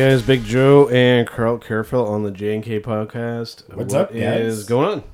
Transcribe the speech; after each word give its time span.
Guys. 0.00 0.22
Big 0.22 0.44
Joe 0.44 0.88
and 0.88 1.26
Carl 1.26 1.58
Careful 1.58 2.06
on 2.08 2.22
the 2.22 2.30
J 2.30 2.54
and 2.54 2.64
K 2.64 2.80
podcast. 2.80 3.68
What's 3.74 3.92
What 3.92 4.00
up, 4.04 4.12
guys? 4.14 4.40
is 4.46 4.64
going 4.64 4.88
on? 4.88 5.04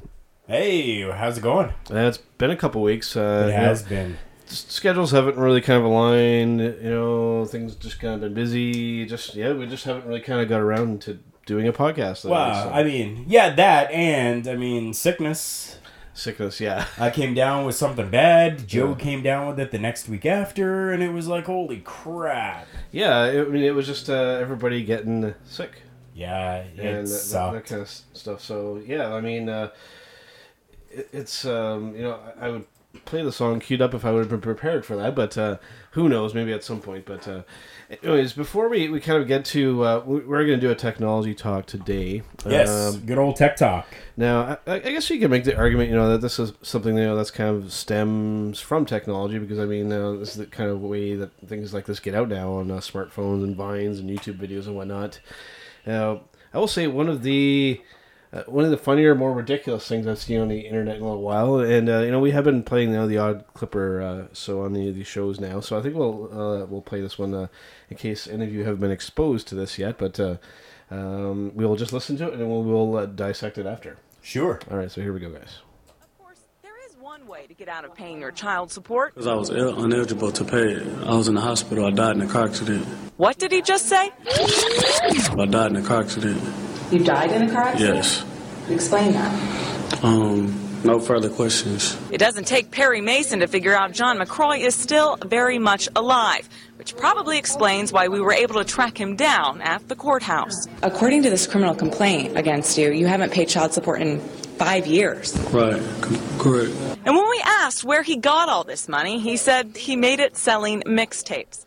Hey, 0.47 1.01
how's 1.11 1.39
it 1.39 1.41
going? 1.41 1.73
It's 1.91 2.19
been 2.19 2.53
a 2.53 2.57
couple 2.57 2.83
weeks. 2.83 3.17
Uh, 3.17 3.47
It 3.49 3.51
you 3.51 3.57
know, 3.57 3.65
has 3.65 3.83
been. 3.83 4.17
schedules 4.47 5.11
haven't 5.11 5.39
really 5.39 5.61
kind 5.61 5.81
of 5.81 5.87
aligned. 5.87 6.61
You 6.61 6.79
know, 6.91 7.45
things 7.47 7.75
just 7.75 7.99
kind 7.99 8.15
of 8.15 8.21
been 8.21 8.35
busy. 8.35 9.05
Just 9.07 9.35
yeah, 9.35 9.55
we 9.55 9.67
just 9.67 9.83
haven't 9.83 10.07
really 10.07 10.21
kind 10.21 10.41
of 10.41 10.49
got 10.49 10.61
around 10.61 11.03
to 11.03 11.19
doing 11.47 11.67
a 11.67 11.73
podcast. 11.73 12.25
Wow, 12.25 12.63
so- 12.67 12.71
I 12.71 12.85
mean, 12.85 13.25
yeah, 13.27 13.51
that 13.57 13.91
and 13.91 14.47
I 14.47 14.55
mean 14.55 14.95
sickness. 14.95 15.81
Sickness. 16.17 16.61
Yeah, 16.61 16.87
I 16.99 17.11
came 17.11 17.35
down 17.35 17.65
with 17.67 17.75
something 17.77 18.11
bad. 18.11 18.67
Joe 18.67 18.91
Yeah. 18.91 18.95
came 18.97 19.23
down 19.23 19.49
with 19.49 19.61
it 19.61 19.71
the 19.71 19.79
next 19.79 20.09
week 20.09 20.27
after, 20.27 20.91
and 20.93 21.03
it 21.03 21.13
was 21.13 21.29
like, 21.29 21.45
holy 21.47 21.81
crap! 21.85 22.67
yeah. 22.93 23.19
I 23.21 23.45
mean, 23.45 23.63
it 23.63 23.75
was 23.75 23.87
just 23.87 24.09
uh, 24.11 24.39
everybody 24.41 24.85
getting 24.85 25.35
sick. 25.45 25.83
Yeah, 26.15 26.65
and 26.79 27.07
that, 27.07 27.29
that, 27.31 27.53
that 27.53 27.65
kind 27.67 27.83
of 27.83 27.89
stuff. 27.89 28.41
So 28.41 28.81
yeah, 28.87 29.13
I 29.13 29.21
mean, 29.21 29.49
uh, 29.51 29.71
it, 30.91 31.09
it's 31.13 31.45
um, 31.45 31.95
you 31.95 32.03
know, 32.03 32.19
I, 32.41 32.47
I 32.47 32.51
would 32.51 32.65
play 33.05 33.23
the 33.23 33.31
song 33.33 33.61
queued 33.61 33.83
up 33.83 33.93
if 33.93 34.05
I 34.07 34.11
would 34.13 34.21
have 34.21 34.31
been 34.31 34.41
prepared 34.41 34.87
for 34.87 34.97
that, 34.97 35.15
but 35.15 35.37
uh, 35.37 35.59
who 35.91 36.09
knows? 36.09 36.33
Maybe 36.35 36.53
at 36.53 36.65
some 36.65 36.81
point. 36.81 37.05
But 37.05 37.29
uh, 37.29 37.43
anyways, 38.03 38.33
before 38.33 38.69
we, 38.69 38.89
we 38.89 39.01
kind 39.01 39.21
of 39.21 39.29
get 39.29 39.45
to, 39.47 39.85
uh, 39.85 40.03
we- 40.07 40.21
we're 40.21 40.47
going 40.47 40.59
to 40.61 40.67
do 40.67 40.71
a 40.71 40.75
technology 40.75 41.35
talk 41.35 41.67
today. 41.67 42.23
yes, 42.47 42.69
Um, 42.95 43.01
good 43.07 43.19
old 43.19 43.37
tech 43.37 43.57
talk. 43.57 43.87
now, 44.17 44.59
I, 44.67 44.75
I 44.75 44.79
guess 44.79 45.09
you 45.11 45.19
can 45.19 45.31
make 45.31 45.45
the 45.45 45.57
argument, 45.57 45.91
you 45.91 45.97
know, 45.97 46.09
that 46.11 46.21
this 46.21 46.39
is 46.39 46.53
something 46.63 46.97
you 46.97 47.05
know 47.05 47.17
that's 47.17 47.31
kind 47.31 47.51
of 47.63 47.73
stems 47.73 48.61
from 48.61 48.87
technology 48.87 49.39
because 49.39 49.59
I 49.59 49.65
mean, 49.67 49.91
uh, 49.93 50.13
this 50.13 50.31
is 50.31 50.37
the 50.37 50.47
kind 50.47 50.71
of 50.71 50.81
way 50.81 51.15
that 51.17 51.31
things 51.47 51.73
like 51.75 51.87
this 51.87 52.01
get 52.01 52.15
out 52.15 52.29
now 52.29 52.53
on 52.53 52.71
uh, 52.71 52.77
smartphones 52.79 53.45
and 53.45 53.57
vines 53.57 53.99
and 53.99 54.09
YouTube 54.11 54.39
videos 54.39 54.67
and 54.67 54.77
whatnot. 54.77 55.21
Now, 55.87 56.23
I 56.53 56.59
will 56.59 56.69
say 56.69 56.87
one 56.87 57.09
of 57.09 57.23
the 57.23 57.81
uh, 58.37 58.43
one 58.47 58.65
of 58.65 58.71
the 58.71 58.77
funnier, 58.77 59.15
more 59.15 59.33
ridiculous 59.33 59.87
things 59.89 60.07
I've 60.07 60.19
seen 60.19 60.41
on 60.41 60.49
the 60.49 60.61
internet 60.61 60.97
in 60.97 61.03
a 61.03 61.05
little 61.05 61.23
while, 61.23 61.59
and 61.61 61.89
uh, 61.89 62.01
you 62.01 62.11
know, 62.11 62.21
we 62.21 62.33
have 62.33 62.45
been 62.45 62.63
playing 62.63 62.91
you 62.91 62.97
know, 62.97 63.07
the 63.07 63.19
odd 63.19 63.45
clipper 63.55 64.03
uh, 64.03 64.27
so 64.33 64.63
on 64.63 64.73
the 64.73 64.91
these 64.91 65.07
shows 65.07 65.41
now. 65.41 65.61
So 65.61 65.79
I 65.79 65.83
think 65.83 65.95
we'll 65.95 66.29
uh, 66.33 66.67
we'll 66.67 66.83
play 66.83 67.01
this 67.01 67.19
one 67.19 67.35
uh, 67.35 67.47
in 67.91 67.97
case 67.97 68.27
any 68.27 68.45
of 68.45 68.53
you 68.53 68.65
have 68.65 68.79
been 68.81 68.91
exposed 68.91 69.49
to 69.49 69.55
this 69.55 69.79
yet, 69.79 69.99
but. 69.99 70.21
Uh, 70.21 70.37
um, 70.91 71.53
we'll 71.55 71.77
just 71.77 71.93
listen 71.93 72.17
to 72.19 72.29
it 72.29 72.35
and 72.35 72.49
we'll, 72.49 72.63
we'll 72.63 72.97
uh, 72.97 73.07
dissect 73.07 73.59
it 73.59 73.67
after. 73.67 73.97
Sure. 74.23 74.61
All 74.71 74.77
right, 74.77 74.91
so 74.91 75.01
here 75.01 75.13
we 75.13 75.21
go, 75.21 75.31
guys. 75.31 75.59
Of 76.01 76.19
course, 76.19 76.39
there 76.63 76.77
is 76.87 76.97
one 77.01 77.27
way 77.27 77.47
to 77.47 77.55
get 77.55 77.69
out 77.69 77.85
of 77.85 77.95
paying 77.95 78.21
your 78.21 78.31
child 78.31 78.71
support. 78.71 79.15
Because 79.15 79.27
I 79.27 79.35
was 79.35 79.51
Ill, 79.51 79.85
ineligible 79.85 80.31
to 80.33 80.45
pay 80.45 80.75
it. 80.75 80.87
I 81.05 81.15
was 81.15 81.29
in 81.29 81.35
the 81.35 81.41
hospital. 81.41 81.87
I 81.87 81.91
died 81.91 82.17
in 82.17 82.23
a 82.23 82.29
car 82.29 82.45
accident. 82.45 82.87
What 83.17 83.39
did 83.39 83.51
he 83.51 83.63
just 83.63 83.87
say? 83.87 84.11
I 84.29 85.47
died 85.47 85.73
in 85.73 85.77
a 85.77 85.83
car 85.83 86.03
accident. 86.03 86.41
You 86.91 87.01
died 87.01 87.33
in 87.33 87.43
a 87.43 87.51
car 87.53 87.63
accident? 87.65 87.97
Yes. 87.97 88.25
Explain 88.69 89.13
that. 89.13 90.05
Um, 90.05 90.55
no 90.85 91.01
further 91.01 91.29
questions. 91.29 91.97
It 92.11 92.19
doesn't 92.19 92.47
take 92.47 92.71
Perry 92.71 93.01
Mason 93.01 93.41
to 93.41 93.49
figure 93.49 93.75
out 93.75 93.93
John 93.93 94.19
McCroy 94.19 94.61
is 94.61 94.75
still 94.75 95.17
very 95.25 95.59
much 95.59 95.89
alive, 95.97 96.49
which 96.77 96.97
probably 96.97 97.39
explains 97.39 97.93
why 97.93 98.09
we 98.09 98.21
were 98.21 98.33
able 98.33 98.55
to 98.57 98.65
track 98.65 99.01
him 99.01 99.17
down 99.17 99.61
at 99.63 99.89
the 99.89 99.97
courthouse. 99.97 100.67
According 100.83 101.23
to 101.25 101.31
this 101.31 101.47
criminal 101.47 101.75
complaint 101.75 102.37
against 102.37 102.79
you, 102.79 102.93
you 102.93 103.07
haven't 103.07 103.33
paid 103.33 103.49
child 103.49 103.73
support 103.73 104.01
in 104.01 104.21
five 104.59 104.87
years. 104.87 105.37
Right. 105.53 105.83
Correct. 106.39 106.73
And 107.05 107.17
when 107.17 107.29
we 107.29 107.43
asked 107.45 107.85
where 107.85 108.03
he 108.03 108.17
got 108.17 108.49
all 108.49 108.65
this 108.65 108.89
money, 108.89 109.19
he 109.19 109.37
said 109.37 109.77
he 109.77 109.97
made 109.97 110.21
it 110.21 110.37
selling 110.37 110.83
mixtapes. 110.83 111.65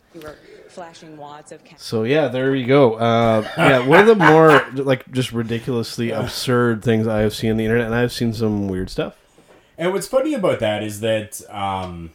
You 0.70 0.80
were 0.80 0.84
flashing 0.86 1.16
wads 1.16 1.52
of 1.52 1.64
cash. 1.64 1.80
So 1.80 2.04
yeah, 2.04 2.28
there 2.28 2.52
we 2.52 2.64
go. 2.64 2.94
Uh, 2.94 3.42
yeah, 3.56 3.86
one 3.86 4.00
of 4.00 4.06
the 4.06 4.14
more 4.14 4.64
like 4.74 5.10
just 5.10 5.32
ridiculously 5.32 6.10
absurd 6.10 6.82
things 6.84 7.06
I 7.06 7.20
have 7.20 7.34
seen 7.34 7.50
on 7.52 7.56
the 7.56 7.64
internet, 7.64 7.86
and 7.86 7.94
I've 7.94 8.12
seen 8.12 8.32
some 8.32 8.68
weird 8.68 8.88
stuff. 8.90 9.16
And 9.76 9.92
what's 9.92 10.06
funny 10.06 10.34
about 10.34 10.60
that 10.60 10.82
is 10.82 11.00
that 11.00 11.40
um, 11.50 12.10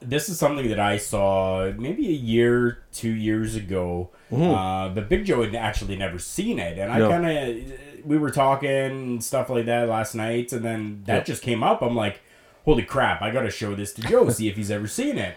this 0.00 0.28
is 0.30 0.38
something 0.38 0.68
that 0.70 0.80
I 0.80 0.96
saw 0.96 1.70
maybe 1.76 2.08
a 2.08 2.12
year, 2.12 2.82
two 2.92 3.10
years 3.10 3.54
ago. 3.54 4.08
Uh, 4.32 4.88
but 4.88 5.10
Big 5.10 5.26
Joe 5.26 5.42
had 5.44 5.54
actually 5.54 5.94
never 5.94 6.18
seen 6.18 6.58
it, 6.58 6.78
and 6.78 6.90
I 6.90 6.98
No. 6.98 7.10
kind 7.10 7.26
of 7.26 8.06
we 8.06 8.16
were 8.16 8.30
talking 8.30 8.70
and 8.70 9.22
stuff 9.22 9.50
like 9.50 9.66
that 9.66 9.88
last 9.88 10.14
night, 10.14 10.52
and 10.52 10.64
then 10.64 11.02
that 11.04 11.16
Yep. 11.18 11.26
just 11.26 11.42
came 11.42 11.62
up. 11.62 11.82
I'm 11.82 11.94
like, 11.94 12.20
holy 12.64 12.82
crap! 12.82 13.20
I 13.20 13.30
got 13.30 13.42
to 13.42 13.50
show 13.50 13.74
this 13.74 13.92
to 13.92 14.02
Joe, 14.02 14.28
see 14.30 14.48
if 14.48 14.56
he's 14.56 14.70
ever 14.70 14.88
seen 14.88 15.18
it. 15.18 15.36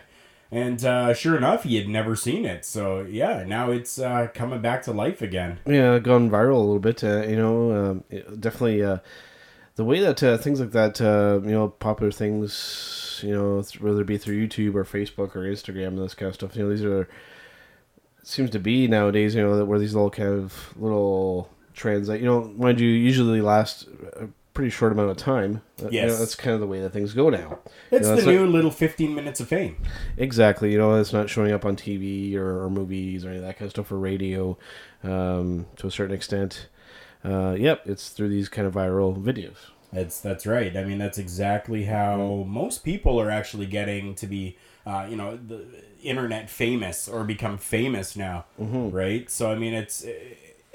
And 0.55 0.85
uh, 0.85 1.13
sure 1.13 1.35
enough, 1.35 1.63
he 1.63 1.75
had 1.75 1.89
never 1.89 2.15
seen 2.15 2.45
it. 2.45 2.63
So 2.63 3.01
yeah, 3.01 3.43
now 3.45 3.71
it's 3.71 3.99
uh, 3.99 4.29
coming 4.33 4.61
back 4.61 4.83
to 4.83 4.93
life 4.93 5.21
again. 5.21 5.59
Yeah, 5.65 5.99
gone 5.99 6.29
viral 6.29 6.55
a 6.55 6.59
little 6.59 6.79
bit. 6.79 7.03
Uh, 7.03 7.23
you 7.23 7.35
know, 7.35 7.71
um, 7.71 8.03
it- 8.09 8.39
definitely 8.39 8.81
uh, 8.81 8.99
the 9.75 9.83
way 9.83 9.99
that 9.99 10.23
uh, 10.23 10.37
things 10.37 10.61
like 10.61 10.71
that, 10.71 11.01
uh, 11.01 11.41
you 11.43 11.51
know, 11.51 11.67
popular 11.67 12.09
things, 12.11 13.19
you 13.21 13.33
know, 13.35 13.61
whether 13.79 14.01
it 14.01 14.07
be 14.07 14.17
through 14.17 14.47
YouTube 14.47 14.75
or 14.75 14.85
Facebook 14.85 15.35
or 15.35 15.41
Instagram 15.41 15.87
and 15.87 15.97
this 15.99 16.13
kind 16.15 16.29
of 16.29 16.35
stuff. 16.35 16.55
You 16.55 16.63
know, 16.63 16.69
these 16.69 16.85
are 16.85 17.09
seems 18.23 18.49
to 18.51 18.59
be 18.59 18.87
nowadays. 18.87 19.35
You 19.35 19.43
know, 19.43 19.65
where 19.65 19.77
these 19.79 19.93
little 19.93 20.09
kind 20.09 20.29
of 20.29 20.73
little 20.77 21.49
trends 21.73 22.07
that 22.07 22.19
you 22.21 22.25
know, 22.25 22.45
mind 22.55 22.79
you, 22.79 22.87
usually 22.87 23.41
last 23.41 23.89
pretty 24.55 24.71
short 24.71 24.91
amount 24.91 25.11
of 25.11 25.17
time. 25.17 25.61
Uh, 25.79 25.89
you 25.89 26.01
know, 26.01 26.07
Yes. 26.07 26.17
that's 26.19 26.33
kind 26.33 26.55
of 26.55 26.59
the 26.61 26.65
way 26.67 26.79
that 26.81 26.91
things 26.91 27.13
go 27.13 27.29
now. 27.29 27.59
It's 27.91 28.07
You 28.07 28.15
know, 28.15 28.21
the 28.21 28.25
not- 28.25 28.31
new 28.31 28.47
little 28.47 28.71
15 28.71 29.13
minutes 29.13 29.39
of 29.39 29.47
fame. 29.47 29.75
Exactly. 30.17 30.71
You 30.71 30.79
know, 30.79 30.95
it's 30.95 31.13
not 31.13 31.29
showing 31.29 31.51
up 31.51 31.63
on 31.65 31.75
TV 31.75 32.35
or, 32.35 32.63
or 32.63 32.69
movies 32.71 33.23
or 33.23 33.29
any 33.29 33.37
of 33.37 33.43
that 33.43 33.57
kind 33.59 33.67
of 33.67 33.71
stuff 33.71 33.91
or 33.91 33.99
radio 33.99 34.57
um, 35.03 35.67
to 35.75 35.85
a 35.87 35.91
certain 35.91 36.15
extent. 36.15 36.67
Uh, 37.23 37.55
yep, 37.59 37.81
it's 37.85 38.09
through 38.09 38.29
these 38.29 38.49
kind 38.49 38.67
of 38.67 38.73
viral 38.73 39.15
videos. 39.21 39.57
That's 39.93 40.19
that's 40.19 40.45
right. 40.45 40.75
I 40.75 40.83
mean, 40.83 40.97
that's 40.97 41.17
exactly 41.17 41.85
how 41.85 42.43
most 42.47 42.83
people 42.83 43.19
are 43.21 43.29
actually 43.31 43.65
getting 43.65 44.13
to 44.15 44.27
be, 44.27 44.57
uh, 44.85 45.07
you 45.09 45.15
know, 45.15 45.37
the 45.37 45.65
internet 46.03 46.49
famous 46.49 47.07
or 47.07 47.23
become 47.23 47.57
famous 47.57 48.15
now, 48.15 48.45
right? 48.57 49.29
So 49.29 49.51
I 49.51 49.55
mean, 49.55 49.73
it's 49.73 50.03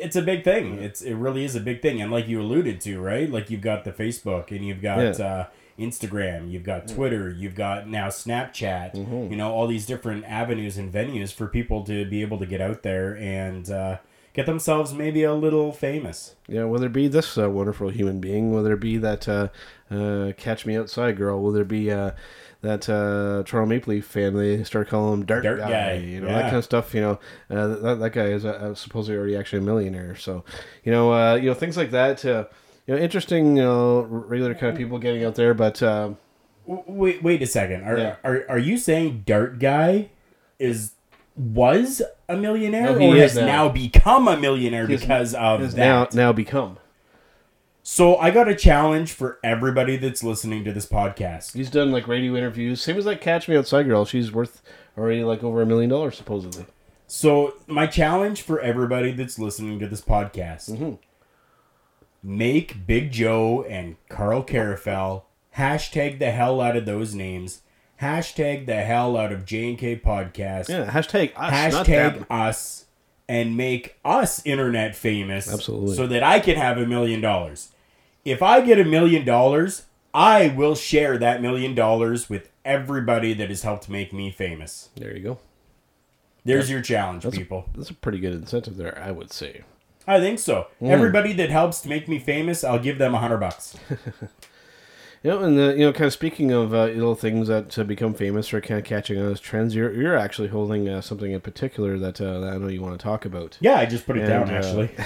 it's 0.01 0.17
a 0.17 0.23
big 0.23 0.43
thing. 0.45 0.79
It's 0.79 1.03
it 1.03 1.15
really 1.15 1.45
is 1.45 1.55
a 1.55 1.61
big 1.61 1.83
thing, 1.83 2.01
and 2.01 2.11
like 2.11 2.27
you 2.29 2.41
alluded 2.41 2.81
to, 2.83 3.01
right? 3.01 3.31
Like 3.31 3.51
you've 3.51 3.61
got 3.61 3.85
the 3.85 3.93
Facebook 3.93 4.51
and 4.51 4.65
you've 4.67 4.83
got 4.83 5.19
Yeah. 5.19 5.25
uh, 5.27 5.47
Instagram, 5.79 6.51
you've 6.51 6.65
got 6.65 6.89
Twitter, 6.89 7.31
you've 7.31 7.55
got 7.55 7.89
now 7.89 8.09
Snapchat. 8.09 9.31
You 9.31 9.37
know, 9.37 9.51
all 9.53 9.67
these 9.67 9.87
different 9.87 10.25
avenues 10.27 10.77
and 10.77 10.93
venues 10.93 11.33
for 11.33 11.47
people 11.47 11.85
to 11.85 12.05
be 12.05 12.21
able 12.23 12.39
to 12.39 12.47
get 12.47 12.61
out 12.61 12.83
there 12.83 13.17
and 13.17 13.71
uh, 13.71 13.97
get 14.35 14.45
themselves 14.47 14.93
maybe 14.93 15.23
a 15.23 15.33
little 15.35 15.73
famous. 15.73 16.35
Yeah, 16.49 16.65
whether 16.65 16.87
it 16.87 16.93
be 16.93 17.09
this 17.09 17.39
uh, 17.39 17.49
wonderful 17.51 17.89
human 17.89 18.21
being, 18.21 18.53
whether 18.53 18.75
it 18.75 18.81
be 18.81 18.99
that 18.99 19.27
uh, 19.29 19.49
uh, 19.91 20.33
Catch 20.37 20.67
Me 20.67 20.77
Outside 20.77 21.17
girl, 21.17 21.41
whether 21.43 21.63
it 21.63 21.69
be 21.69 21.91
uh, 21.91 22.11
that 22.63 22.89
uh, 22.89 23.43
Toronto 23.47 23.67
Maple 23.67 23.95
Leaf 23.95 24.05
fan, 24.07 24.35
they 24.35 24.63
start 24.65 24.89
calling 24.89 25.21
him 25.21 25.27
Dirt, 25.27 25.43
Dart 25.43 25.59
guy, 25.59 25.71
Guy, 25.71 25.95
you 25.95 26.21
know, 26.21 26.29
yeah. 26.29 26.35
that 26.35 26.43
kind 26.45 26.57
of 26.57 26.65
stuff. 26.65 26.95
You 26.95 27.01
know, 27.01 27.19
uh, 27.51 27.67
that, 27.69 27.95
that 28.01 28.13
guy 28.13 28.27
is 28.27 28.45
uh, 28.45 28.75
supposedly 28.75 29.17
already 29.19 29.37
actually 29.37 29.61
a 29.61 29.63
millionaire. 29.63 30.15
So, 30.17 30.45
you 30.85 30.93
know, 30.93 31.13
uh, 31.13 31.35
you 31.37 31.47
know 31.47 31.55
things 31.55 31.77
like 31.77 31.91
that. 31.93 32.25
Uh, 32.25 32.45
you 32.87 32.95
know, 32.95 33.01
interesting. 33.01 33.57
You 33.57 33.63
know, 33.63 34.01
regular 34.03 34.55
kind 34.55 34.73
of 34.73 34.77
people 34.77 34.99
getting 34.99 35.25
out 35.25 35.35
there, 35.35 35.55
but. 35.55 35.83
Uh, 35.83 36.11
Wait, 36.67 37.21
wait 37.21 37.43
a 37.43 37.47
second. 37.47 37.83
Are, 37.83 37.99
Yeah. 37.99 38.17
are 38.23 38.45
are 38.49 38.59
you 38.59 38.79
saying 38.79 39.25
Dirt 39.27 39.59
Guy 39.59 40.11
is 40.61 40.93
was 41.37 42.01
a 42.29 42.37
millionaire 42.37 42.93
No, 42.93 42.99
he 42.99 43.09
or 43.09 43.17
has 43.17 43.35
now. 43.35 43.47
now. 43.47 43.69
become 43.71 44.29
a 44.29 44.37
millionaire 44.37 44.87
He's- 44.87 45.01
because 45.01 45.35
of 45.35 45.61
has 45.61 45.75
now 45.75 46.05
that? 46.05 46.15
now 46.15 46.33
become. 46.33 46.79
So 47.83 48.17
I 48.19 48.31
got 48.31 48.49
a 48.49 48.55
challenge 48.55 49.13
for 49.13 49.39
everybody 49.43 49.97
that's 49.97 50.23
listening 50.23 50.65
to 50.65 50.73
this 50.73 50.87
podcast. 50.87 51.55
He's 51.55 51.71
done 51.71 51.91
like 51.91 52.07
radio 52.07 52.37
interviews. 52.37 52.81
Same 52.83 52.99
as 52.99 53.07
like 53.07 53.21
Catch 53.21 53.49
Me 53.49 53.57
Outside 53.57 53.85
girl. 53.87 54.05
She's 54.05 54.31
worth 54.33 54.63
already 54.99 55.25
like 55.25 55.43
over 55.43 55.63
a 55.63 55.67
million 55.67 55.89
dollars 55.91 56.17
supposedly. 56.17 56.67
So 57.07 57.55
my 57.67 57.87
challenge 57.87 58.43
for 58.43 58.61
everybody 58.61 59.13
that's 59.13 59.39
listening 59.39 59.79
to 59.81 59.89
this 59.89 60.01
podcast: 60.03 60.71
Mm-hmm. 60.71 60.95
make 62.23 62.87
Big 62.87 63.11
Joe 63.11 63.63
and 63.65 63.97
Carl 64.09 64.45
Carafel 64.45 65.23
hashtag 65.57 66.19
the 66.19 66.31
hell 66.31 66.61
out 66.61 66.77
of 66.77 66.87
those 66.87 67.15
names. 67.15 67.63
Hashtag 68.01 68.67
the 68.67 68.77
hell 68.83 69.17
out 69.17 69.33
of 69.33 69.45
J 69.45 69.71
and 69.71 69.79
K 69.79 69.97
podcast. 69.99 70.69
Yeah. 70.69 70.91
Hashtag 70.91 71.33
us. 71.37 71.75
hashtag 71.75 72.27
us 72.31 72.87
and 73.31 73.57
make 73.57 73.97
us 74.05 74.45
internet 74.45 74.97
famous 74.97 75.49
Absolutely. 75.49 75.95
so 75.95 76.09
that 76.09 76.21
I 76.25 76.41
can 76.41 76.57
have 76.57 76.79
a 76.79 76.85
million 76.85 77.21
dollars. 77.21 77.71
If 78.25 78.43
I 78.43 78.61
get 78.61 78.81
a 78.81 78.85
million 78.85 79.25
dollars, 79.25 79.85
I 80.13 80.49
will 80.49 80.75
share 80.75 81.17
that 81.17 81.41
million 81.41 81.77
dollars 81.77 82.29
with 82.29 82.51
everybody 82.65 83.33
that 83.35 83.49
has 83.49 83.63
helped 83.63 83.89
make 83.89 84.13
me 84.13 84.33
famous. 84.33 84.89
There 84.97 85.17
you 85.17 85.23
go. 85.23 85.39
There's 86.45 86.69
your 86.69 86.83
challenge, 86.83 87.23
That's 87.23 87.37
people. 87.37 87.69
A, 87.73 87.77
that's 87.79 87.91
a 87.91 87.95
pretty 87.95 88.19
good 88.19 88.33
incentive 88.33 88.77
there, 88.77 89.01
I 89.01 89.13
would 89.13 89.33
say. 89.33 89.63
I 90.09 90.19
think 90.19 90.41
so. 90.41 90.67
Mm. 90.83 90.89
Everybody 90.89 91.33
that 91.35 91.51
helps 91.51 91.83
to 91.83 91.89
make 91.89 92.09
me 92.09 92.19
famous, 92.19 92.65
I'll 92.65 92.81
give 92.81 92.99
them 92.99 93.15
a 93.15 93.19
hundred 93.19 93.39
bucks. 93.39 93.77
You 95.23 95.31
know, 95.31 95.41
and 95.41 95.59
the, 95.59 95.73
you 95.73 95.81
know, 95.81 95.93
kind 95.93 96.07
of 96.07 96.15
speaking 96.15 96.51
of 96.51 96.73
uh, 96.73 96.87
little 96.87 97.15
things 97.15 97.49
that 97.49 97.79
uh, 97.79 97.85
become 97.85 98.15
famous 98.15 98.55
or 98.55 98.63
kind 98.63 98.79
of 98.79 98.87
catching 98.87 99.21
on 99.21 99.31
as 99.31 99.39
trends, 99.39 99.75
you're 99.75 99.93
you're 99.93 100.17
actually 100.17 100.49
holding 100.49 100.89
uh, 100.89 101.03
something 101.03 101.31
in 101.33 101.43
particular 101.43 101.99
that, 101.99 102.19
uh, 102.23 102.41
that 102.41 102.55
I 102.55 102.57
know 102.57 102.69
you 102.69 102.81
want 102.81 102.99
to 102.99 103.03
talk 103.03 103.27
about. 103.27 103.59
Yeah, 103.61 103.75
I 103.75 103.85
just 103.85 104.07
put 104.07 104.17
it 104.17 104.27
down 104.27 104.49
And, 104.49 104.53
uh, 104.53 104.55
actually. 104.55 104.91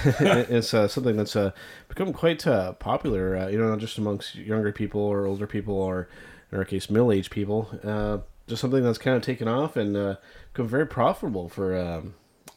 it's 0.55 0.73
uh, 0.73 0.87
something 0.87 1.17
that's 1.17 1.35
uh, 1.35 1.51
become 1.89 2.13
quite 2.13 2.47
uh, 2.47 2.73
popular. 2.73 3.35
Uh, 3.35 3.47
you 3.49 3.57
know, 3.57 3.67
not 3.69 3.79
just 3.79 3.97
amongst 3.97 4.35
younger 4.35 4.71
people 4.71 5.01
or 5.01 5.25
older 5.25 5.47
people, 5.47 5.75
or 5.75 6.07
in 6.49 6.57
our 6.59 6.65
case, 6.65 6.89
middle-aged 6.89 7.29
people. 7.31 7.69
Uh, 7.83 8.19
just 8.47 8.61
something 8.61 8.83
that's 8.83 8.97
kind 8.97 9.17
of 9.17 9.23
taken 9.23 9.49
off 9.49 9.75
and 9.75 9.97
uh, 9.97 10.15
become 10.53 10.67
very 10.67 10.85
profitable 10.85 11.49
for 11.49 11.75
um, 11.77 12.13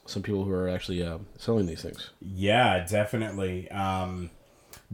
some 0.06 0.22
people 0.22 0.44
who 0.44 0.52
are 0.52 0.68
actually 0.68 1.02
uh, 1.02 1.18
selling 1.36 1.66
these 1.66 1.82
things. 1.82 2.10
Yeah, 2.20 2.86
definitely. 2.88 3.68
Um, 3.70 4.30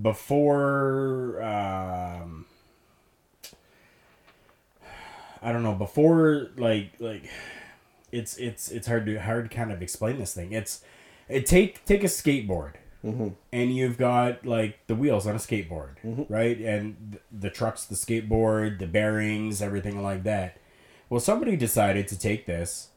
before, 0.00 1.42
um, 1.42 2.46
I 5.44 5.52
don't 5.52 5.62
know. 5.62 5.74
Before, 5.74 6.50
like, 6.56 6.94
like, 6.98 7.30
it's 8.10 8.36
it's 8.38 8.70
it's 8.70 8.86
hard 8.86 9.06
to 9.06 9.20
hard 9.20 9.50
to 9.50 9.56
kind 9.56 9.70
of 9.70 9.82
explain 9.82 10.18
this 10.18 10.34
thing. 10.34 10.52
It's 10.52 10.82
it 11.28 11.46
take 11.46 11.84
take 11.84 12.02
a 12.02 12.08
skateboard. 12.08 12.74
And 13.52 13.76
you've 13.76 13.98
got 13.98 14.46
like 14.46 14.86
the 14.86 14.94
wheels 14.94 15.26
on 15.26 15.34
a 15.34 15.38
skateboard, 15.38 15.96
right? 16.30 16.58
And 16.58 16.96
th- 17.12 17.22
the 17.30 17.50
trucks, 17.50 17.84
the 17.84 17.96
skateboard, 17.96 18.78
the 18.78 18.86
bearings, 18.86 19.60
everything 19.60 20.02
like 20.02 20.22
that. 20.22 20.56
Well, 21.10 21.20
somebody 21.20 21.54
decided 21.54 22.08
to 22.08 22.18
take 22.18 22.46
this 22.46 22.88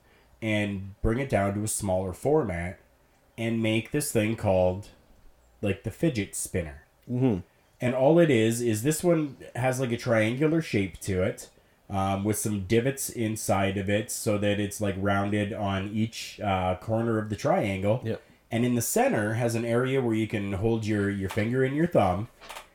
and 0.41 0.95
bring 1.01 1.19
it 1.19 1.29
down 1.29 1.55
to 1.55 1.63
a 1.63 1.67
smaller 1.67 2.13
format 2.13 2.79
and 3.37 3.61
make 3.61 3.91
this 3.91 4.09
thing 4.11 4.37
called 4.37 4.87
like 5.61 5.83
the 5.83 5.91
fidget 5.91 6.35
spinner. 6.35 6.83
Mm-hmm. 7.11 7.39
And 7.81 7.93
all 7.93 8.17
it 8.17 8.31
is 8.31 8.61
is 8.61 8.83
this 8.83 9.03
one 9.03 9.35
has 9.57 9.81
like 9.81 9.91
a 9.91 9.97
triangular 9.97 10.61
shape 10.61 11.01
to 11.01 11.21
it, 11.21 11.49
um, 11.89 12.23
with 12.23 12.37
some 12.37 12.65
divots 12.65 13.09
inside 13.09 13.77
of 13.77 13.89
it, 13.89 14.11
so 14.11 14.37
that 14.37 14.59
it's 14.59 14.81
like 14.81 14.95
rounded 14.97 15.53
on 15.53 15.89
each 15.93 16.39
uh, 16.41 16.75
corner 16.75 17.17
of 17.17 17.29
the 17.29 17.35
triangle. 17.35 18.01
Yep. 18.03 18.21
And 18.49 18.65
in 18.65 18.75
the 18.75 18.81
center 18.81 19.33
has 19.33 19.55
an 19.55 19.65
area 19.65 20.01
where 20.01 20.15
you 20.15 20.27
can 20.27 20.53
hold 20.53 20.85
your 20.85 21.09
your 21.09 21.29
finger 21.29 21.63
and 21.63 21.75
your 21.75 21.87
thumb, 21.87 22.29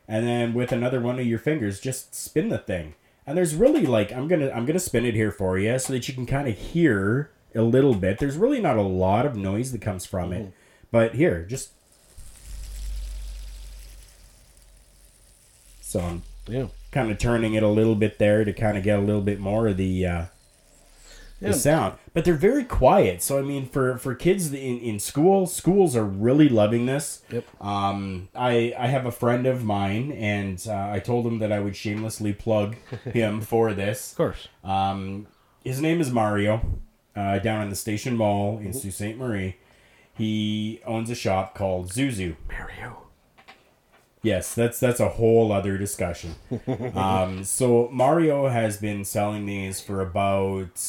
and 0.07 0.27
then 0.27 0.53
with 0.53 0.71
another 0.71 0.99
one 0.99 1.19
of 1.19 1.25
your 1.25 1.39
fingers, 1.39 1.79
just 1.79 2.13
spin 2.13 2.49
the 2.49 2.57
thing. 2.57 2.95
And 3.25 3.37
there's 3.37 3.55
really 3.55 3.85
like 3.85 4.11
I'm 4.11 4.27
gonna 4.27 4.51
I'm 4.51 4.65
gonna 4.65 4.79
spin 4.79 5.05
it 5.05 5.15
here 5.15 5.31
for 5.31 5.57
you 5.57 5.79
so 5.79 5.93
that 5.93 6.07
you 6.07 6.13
can 6.13 6.25
kind 6.25 6.47
of 6.47 6.57
hear 6.57 7.31
a 7.55 7.61
little 7.61 7.95
bit. 7.95 8.19
There's 8.19 8.37
really 8.37 8.59
not 8.59 8.77
a 8.77 8.81
lot 8.81 9.25
of 9.25 9.35
noise 9.35 9.71
that 9.71 9.81
comes 9.81 10.05
from 10.05 10.33
it, 10.33 10.51
but 10.91 11.15
here, 11.15 11.43
just 11.43 11.71
so 15.81 15.99
I'm 16.01 16.23
Yeah. 16.47 16.67
Kind 16.93 17.11
of 17.11 17.17
turning 17.17 17.55
it 17.55 17.63
a 17.63 17.67
little 17.67 17.95
bit 17.95 18.19
there 18.19 18.45
to 18.45 18.53
kind 18.53 18.77
of 18.77 18.83
get 18.83 18.99
a 18.99 19.01
little 19.01 19.21
bit 19.21 19.39
more 19.39 19.67
of 19.67 19.77
the 19.77 20.05
uh, 20.05 20.25
Yeah. 21.41 21.49
the 21.49 21.53
sound. 21.53 21.95
But 22.13 22.23
they're 22.25 22.35
very 22.35 22.63
quiet. 22.63 23.21
So 23.23 23.39
I 23.39 23.41
mean, 23.41 23.65
for 23.67 23.97
for 23.97 24.13
kids 24.15 24.53
in 24.53 24.79
in 24.79 24.99
school, 24.99 25.47
schools 25.47 25.95
are 25.95 26.05
really 26.05 26.47
loving 26.47 26.85
this. 26.85 27.21
Yep. 27.31 27.45
Um, 27.61 28.29
I 28.35 28.73
I 28.77 28.87
have 28.87 29.05
a 29.05 29.11
friend 29.11 29.45
of 29.47 29.63
mine, 29.63 30.11
and 30.11 30.63
uh, 30.67 30.89
I 30.91 30.99
told 30.99 31.25
him 31.25 31.39
that 31.39 31.51
I 31.51 31.59
would 31.59 31.75
shamelessly 31.75 32.33
plug 32.33 32.75
him 33.03 33.41
for 33.41 33.73
this. 33.73 34.11
Of 34.11 34.17
course. 34.17 34.47
Um, 34.63 35.27
his 35.63 35.81
name 35.81 35.99
is 36.01 36.11
Mario, 36.11 36.61
uh, 37.15 37.39
down 37.39 37.63
in 37.63 37.69
the 37.69 37.75
Station 37.75 38.15
Mall 38.17 38.59
in 38.59 38.71
Sault 38.73 38.93
Ste. 38.93 39.17
Marie. 39.17 39.55
He 40.15 40.79
owns 40.85 41.09
a 41.09 41.15
shop 41.15 41.55
called 41.55 41.89
Zuzu. 41.89 42.35
Mario. 42.47 43.02
Yes, 44.23 44.55
that's 44.55 44.79
that's 44.79 45.01
a 45.01 45.09
whole 45.09 45.51
other 45.51 45.77
discussion. 45.77 46.35
um, 46.95 47.43
so 47.43 47.89
Mario 47.91 48.47
has 48.47 48.77
been 48.77 49.03
selling 49.03 49.45
these 49.45 49.81
for 49.81 50.01
about, 50.01 50.81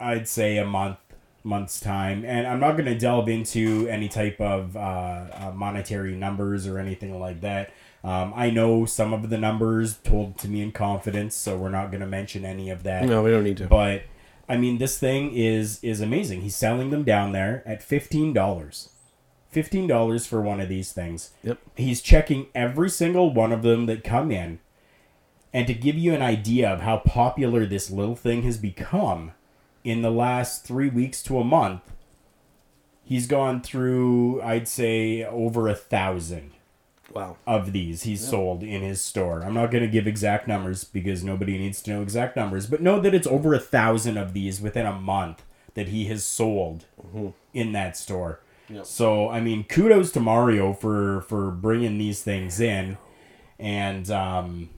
I'd 0.00 0.26
say, 0.26 0.56
a 0.56 0.64
month, 0.64 0.96
month's 1.44 1.78
time, 1.78 2.24
and 2.24 2.46
I'm 2.46 2.58
not 2.58 2.72
going 2.72 2.86
to 2.86 2.96
delve 2.96 3.28
into 3.28 3.86
any 3.88 4.08
type 4.08 4.40
of 4.40 4.76
uh, 4.76 5.26
uh, 5.30 5.52
monetary 5.54 6.16
numbers 6.16 6.66
or 6.66 6.78
anything 6.78 7.20
like 7.20 7.42
that. 7.42 7.70
Um, 8.02 8.32
I 8.34 8.48
know 8.48 8.86
some 8.86 9.12
of 9.12 9.28
the 9.28 9.36
numbers 9.36 9.98
told 9.98 10.38
to 10.38 10.48
me 10.48 10.62
in 10.62 10.72
confidence, 10.72 11.34
so 11.34 11.58
we're 11.58 11.68
not 11.68 11.90
going 11.90 12.00
to 12.00 12.06
mention 12.06 12.46
any 12.46 12.70
of 12.70 12.82
that. 12.84 13.04
No, 13.04 13.22
we 13.22 13.30
don't 13.30 13.44
need 13.44 13.58
to. 13.58 13.66
But 13.66 14.04
I 14.48 14.56
mean, 14.56 14.78
this 14.78 14.98
thing 14.98 15.34
is 15.34 15.80
is 15.82 16.00
amazing. 16.00 16.40
He's 16.40 16.56
selling 16.56 16.88
them 16.88 17.04
down 17.04 17.32
there 17.32 17.62
at 17.66 17.82
fifteen 17.82 18.32
dollars. 18.32 18.88
Fifteen 19.50 19.86
dollars 19.86 20.26
for 20.26 20.40
one 20.40 20.60
of 20.60 20.68
these 20.68 20.92
things. 20.92 21.30
Yep. 21.42 21.58
He's 21.76 22.02
checking 22.02 22.46
every 22.54 22.90
single 22.90 23.32
one 23.32 23.52
of 23.52 23.62
them 23.62 23.86
that 23.86 24.04
come 24.04 24.30
in. 24.30 24.60
And 25.52 25.66
to 25.66 25.74
give 25.74 25.96
you 25.96 26.14
an 26.14 26.22
idea 26.22 26.68
of 26.68 26.82
how 26.82 26.98
popular 26.98 27.64
this 27.64 27.90
little 27.90 28.16
thing 28.16 28.42
has 28.42 28.58
become 28.58 29.32
in 29.82 30.02
the 30.02 30.10
last 30.10 30.64
three 30.64 30.90
weeks 30.90 31.22
to 31.22 31.38
a 31.38 31.44
month, 31.44 31.80
he's 33.02 33.26
gone 33.26 33.62
through, 33.62 34.42
I'd 34.42 34.68
say, 34.68 35.24
over 35.24 35.66
a 35.66 35.74
thousand 35.74 36.52
Wow. 37.14 37.36
of 37.46 37.72
these 37.72 38.02
he's 38.02 38.20
sold 38.26 38.62
in 38.62 38.82
his 38.82 39.00
store. 39.00 39.42
I'm 39.42 39.54
not 39.54 39.70
going 39.70 39.82
to 39.82 39.88
give 39.88 40.06
exact 40.06 40.46
numbers 40.46 40.84
because 40.84 41.24
nobody 41.24 41.56
needs 41.56 41.80
to 41.82 41.90
know 41.90 42.02
exact 42.02 42.36
numbers, 42.36 42.66
but 42.66 42.82
know 42.82 43.00
that 43.00 43.14
it's 43.14 43.26
over 43.26 43.54
a 43.54 43.58
thousand 43.58 44.18
of 44.18 44.34
these 44.34 44.60
within 44.60 44.84
a 44.84 44.92
month 44.92 45.42
that 45.72 45.88
he 45.88 46.04
has 46.04 46.22
sold 46.22 46.84
mm-hmm. 47.00 47.28
in 47.54 47.72
that 47.72 47.96
store. 47.96 48.40
Yep. 48.70 48.86
So 48.86 49.28
I 49.28 49.40
mean, 49.40 49.64
kudos 49.64 50.12
to 50.12 50.20
Mario 50.20 50.72
for 50.72 51.22
for 51.22 51.50
bringing 51.50 51.98
these 51.98 52.22
things 52.22 52.60
in, 52.60 52.98
and 53.58 54.10
um, 54.10 54.70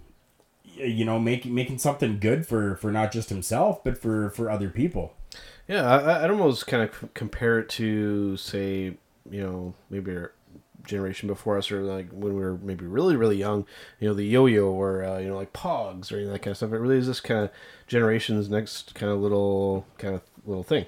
you 0.65 1.05
know, 1.05 1.19
making 1.19 1.55
making 1.55 1.79
something 1.79 2.19
good 2.19 2.47
for 2.47 2.77
for 2.77 2.91
not 2.93 3.13
just 3.13 3.29
himself 3.29 3.83
but 3.83 3.99
for 3.99 4.31
for 4.31 4.51
other 4.51 4.71
people. 4.71 5.15
Yeah, 5.69 5.89
I, 5.89 6.25
I'd 6.25 6.31
almost 6.31 6.67
kind 6.67 6.83
of 6.83 6.95
c- 6.95 7.09
compare 7.15 7.61
it 7.61 7.69
to, 7.71 8.37
say, 8.37 8.97
you 9.31 9.41
know, 9.41 9.75
maybe 9.89 10.11
our 10.11 10.33
generation 10.85 11.29
before 11.29 11.57
us, 11.59 11.71
or 11.71 11.83
like 11.83 12.11
when 12.11 12.35
we 12.35 12.41
were 12.41 12.57
maybe 12.57 12.87
really, 12.87 13.15
really 13.15 13.37
young, 13.37 13.67
you 14.01 14.09
know, 14.09 14.15
the 14.15 14.25
yo-yo, 14.25 14.69
or 14.69 15.05
uh, 15.05 15.19
you 15.19 15.29
know, 15.29 15.37
like 15.37 15.53
Pogs, 15.53 16.11
or 16.11 16.17
any 16.17 16.25
of 16.25 16.33
that 16.33 16.41
kind 16.41 16.53
of 16.53 16.57
stuff. 16.57 16.73
It 16.73 16.79
really 16.79 16.97
is 16.97 17.07
this 17.07 17.21
kind 17.21 17.45
of 17.45 17.51
generation's 17.87 18.49
next 18.49 18.95
kind 18.97 19.13
of 19.13 19.21
little 19.21 19.87
kind 19.99 20.15
of 20.15 20.23
little 20.45 20.65
thing. 20.65 20.87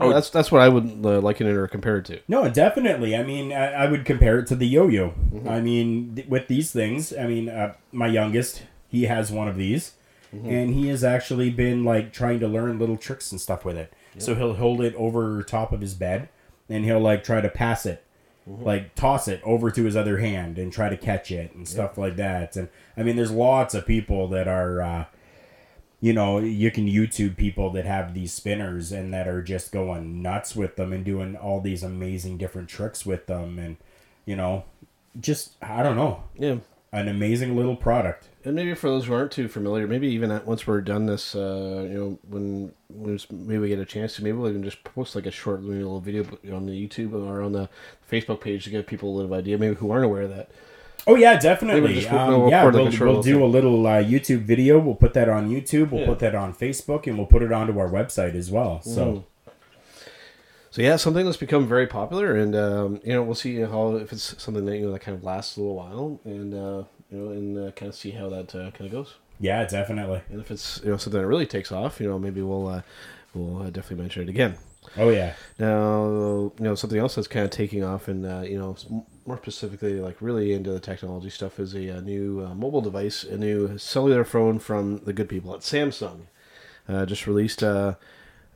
Oh, 0.00 0.12
that's 0.12 0.30
that's 0.30 0.50
what 0.50 0.60
I 0.62 0.68
would 0.68 1.04
uh, 1.04 1.20
liken 1.20 1.46
it 1.46 1.52
or 1.54 1.66
compare 1.68 1.98
it 1.98 2.04
to. 2.06 2.20
No, 2.28 2.48
definitely. 2.48 3.14
I 3.16 3.22
mean, 3.22 3.52
I, 3.52 3.72
I 3.84 3.90
would 3.90 4.04
compare 4.04 4.38
it 4.38 4.46
to 4.48 4.56
the 4.56 4.66
yo-yo. 4.66 5.14
I 5.48 5.60
mean, 5.60 6.14
th- 6.16 6.28
with 6.28 6.48
these 6.48 6.70
things, 6.72 7.12
I 7.16 7.26
mean, 7.26 7.48
uh, 7.48 7.74
my 7.92 8.06
youngest, 8.06 8.62
he 8.88 9.04
has 9.04 9.30
one 9.30 9.48
of 9.48 9.56
these, 9.56 9.92
and 10.32 10.74
he 10.74 10.88
has 10.88 11.02
actually 11.04 11.50
been 11.50 11.84
like 11.84 12.12
trying 12.12 12.40
to 12.40 12.48
learn 12.48 12.78
little 12.78 12.96
tricks 12.96 13.30
and 13.32 13.40
stuff 13.40 13.64
with 13.64 13.76
it. 13.76 13.92
So 14.18 14.34
he'll 14.34 14.54
hold 14.54 14.80
it 14.80 14.94
over 14.96 15.42
top 15.42 15.72
of 15.72 15.80
his 15.80 15.94
bed, 15.94 16.28
and 16.68 16.84
he'll 16.84 17.00
like 17.00 17.22
try 17.24 17.40
to 17.40 17.48
pass 17.48 17.84
it, 17.86 18.04
like 18.46 18.94
toss 18.94 19.28
it 19.28 19.40
over 19.44 19.70
to 19.70 19.84
his 19.84 19.96
other 19.96 20.18
hand 20.18 20.58
and 20.58 20.72
try 20.72 20.88
to 20.88 20.96
catch 20.96 21.30
it 21.30 21.54
and 21.54 21.66
stuff 21.68 21.96
like 21.98 22.16
that. 22.16 22.56
And 22.56 22.68
I 22.96 23.02
mean, 23.02 23.16
there's 23.16 23.30
lots 23.30 23.74
of 23.74 23.86
people 23.86 24.28
that 24.28 24.48
are. 24.48 24.80
Uh, 24.82 25.04
you 26.00 26.12
know, 26.12 26.38
you 26.38 26.70
can 26.70 26.86
YouTube 26.86 27.36
people 27.36 27.70
that 27.70 27.84
have 27.84 28.14
these 28.14 28.32
spinners 28.32 28.90
and 28.92 29.12
that 29.12 29.28
are 29.28 29.42
just 29.42 29.70
going 29.72 30.22
nuts 30.22 30.56
with 30.56 30.76
them 30.76 30.92
and 30.92 31.04
doing 31.04 31.36
all 31.36 31.60
these 31.60 31.82
amazing 31.82 32.38
different 32.38 32.68
tricks 32.68 33.04
with 33.04 33.26
them 33.26 33.58
and 33.58 33.76
you 34.26 34.36
know, 34.36 34.64
just 35.20 35.56
I 35.62 35.82
don't 35.82 35.96
know, 35.96 36.22
Yeah. 36.38 36.56
an 36.92 37.08
amazing 37.08 37.56
little 37.56 37.76
product. 37.76 38.28
And 38.44 38.54
maybe 38.54 38.74
for 38.74 38.88
those 38.88 39.04
who 39.06 39.12
aren't 39.12 39.32
too 39.32 39.48
familiar, 39.48 39.86
maybe 39.86 40.08
even 40.08 40.30
at, 40.30 40.46
once 40.46 40.66
we're 40.66 40.80
done 40.80 41.04
this, 41.06 41.34
uh, 41.34 41.86
you 41.90 41.98
know, 41.98 42.18
when, 42.28 42.72
when 42.88 43.18
maybe 43.30 43.58
we 43.58 43.68
get 43.68 43.78
a 43.78 43.84
chance 43.84 44.16
to, 44.16 44.24
maybe 44.24 44.38
we'll 44.38 44.48
even 44.50 44.62
just 44.62 44.82
post 44.84 45.14
like 45.14 45.26
a 45.26 45.30
short 45.30 45.62
little 45.62 46.00
video 46.00 46.22
on 46.50 46.64
the 46.66 46.72
YouTube 46.88 47.12
or 47.12 47.42
on 47.42 47.52
the 47.52 47.68
Facebook 48.10 48.40
page 48.40 48.64
to 48.64 48.70
give 48.70 48.86
people 48.86 49.10
a 49.10 49.16
little 49.16 49.34
idea, 49.34 49.58
maybe 49.58 49.74
who 49.74 49.90
aren't 49.90 50.06
aware 50.06 50.22
of 50.22 50.30
that. 50.30 50.50
Oh 51.06 51.14
yeah, 51.16 51.38
definitely. 51.38 51.94
just- 51.94 52.12
Um, 52.12 52.28
we'll 52.42 52.50
yeah, 52.50 52.64
we'll, 52.64 52.84
we'll 52.90 53.22
do 53.22 53.32
thing. 53.34 53.42
a 53.42 53.46
little 53.46 53.86
uh, 53.86 54.02
YouTube 54.02 54.42
video. 54.42 54.78
We'll 54.78 54.94
put 54.94 55.14
that 55.14 55.28
on 55.28 55.50
YouTube. 55.50 55.90
We'll 55.90 56.02
Yeah. 56.02 56.06
put 56.08 56.18
that 56.20 56.34
on 56.34 56.52
Facebook, 56.54 57.06
and 57.06 57.16
we'll 57.16 57.26
put 57.26 57.42
it 57.42 57.52
onto 57.52 57.78
our 57.78 57.88
website 57.88 58.34
as 58.34 58.50
well. 58.50 58.80
So 58.82 59.06
Mm. 59.06 59.24
So 60.72 60.82
yeah, 60.82 60.94
something 60.96 61.24
that's 61.24 61.36
become 61.36 61.66
very 61.66 61.88
popular, 61.88 62.36
and 62.36 62.54
um, 62.54 63.00
you 63.04 63.12
know, 63.12 63.24
we'll 63.24 63.34
see 63.34 63.56
how 63.60 63.96
if 63.96 64.12
it's 64.12 64.40
something 64.40 64.64
that 64.66 64.76
you 64.78 64.86
know 64.86 64.92
that 64.92 65.00
kind 65.00 65.16
of 65.16 65.24
lasts 65.24 65.56
a 65.56 65.60
little 65.60 65.74
while, 65.74 66.20
and 66.24 66.54
uh, 66.54 66.84
you 67.10 67.18
know, 67.18 67.30
and 67.32 67.58
uh, 67.58 67.70
kind 67.72 67.88
of 67.88 67.94
see 67.96 68.12
how 68.12 68.28
that 68.28 68.54
uh, 68.54 68.70
kind 68.70 68.82
of 68.86 68.92
goes. 68.92 69.14
yeah, 69.40 69.64
definitely. 69.64 70.20
And 70.30 70.40
if 70.40 70.48
it's 70.52 70.80
you 70.84 70.90
know 70.92 70.96
something 70.96 71.20
that 71.20 71.26
really 71.26 71.46
takes 71.46 71.72
off, 71.72 71.98
you 72.00 72.06
know, 72.08 72.20
maybe 72.20 72.40
we'll 72.40 72.68
uh, 72.68 72.82
we'll 73.34 73.62
uh, 73.62 73.70
definitely 73.70 73.96
mention 73.96 74.22
it 74.22 74.28
again. 74.28 74.54
Oh 74.96 75.08
yeah. 75.10 75.32
Now, 75.58 76.52
you 76.56 76.64
know, 76.64 76.76
something 76.76 77.00
else 77.00 77.16
that's 77.16 77.26
kind 77.26 77.44
of 77.44 77.50
taking 77.50 77.82
off, 77.82 78.06
and 78.06 78.24
uh, 78.24 78.42
you 78.46 78.56
know, 78.56 78.74
s- 78.74 78.86
more 79.26 79.36
specifically, 79.38 80.00
like 80.00 80.16
really 80.20 80.52
into 80.52 80.70
the 80.72 80.80
technology 80.80 81.30
stuff, 81.30 81.58
is 81.60 81.74
a, 81.74 81.96
uh 81.96 82.00
new 82.00 82.44
uh, 82.44 82.54
mobile 82.54 82.80
device, 82.80 83.24
a 83.24 83.36
new 83.36 83.76
cellular 83.78 84.24
phone 84.24 84.58
from 84.58 84.98
the 85.04 85.12
good 85.12 85.28
people 85.28 85.54
at 85.54 85.60
Samsung. 85.60 86.22
Uh, 86.88 87.06
just 87.06 87.26
released 87.26 87.62
uh, 87.62 87.94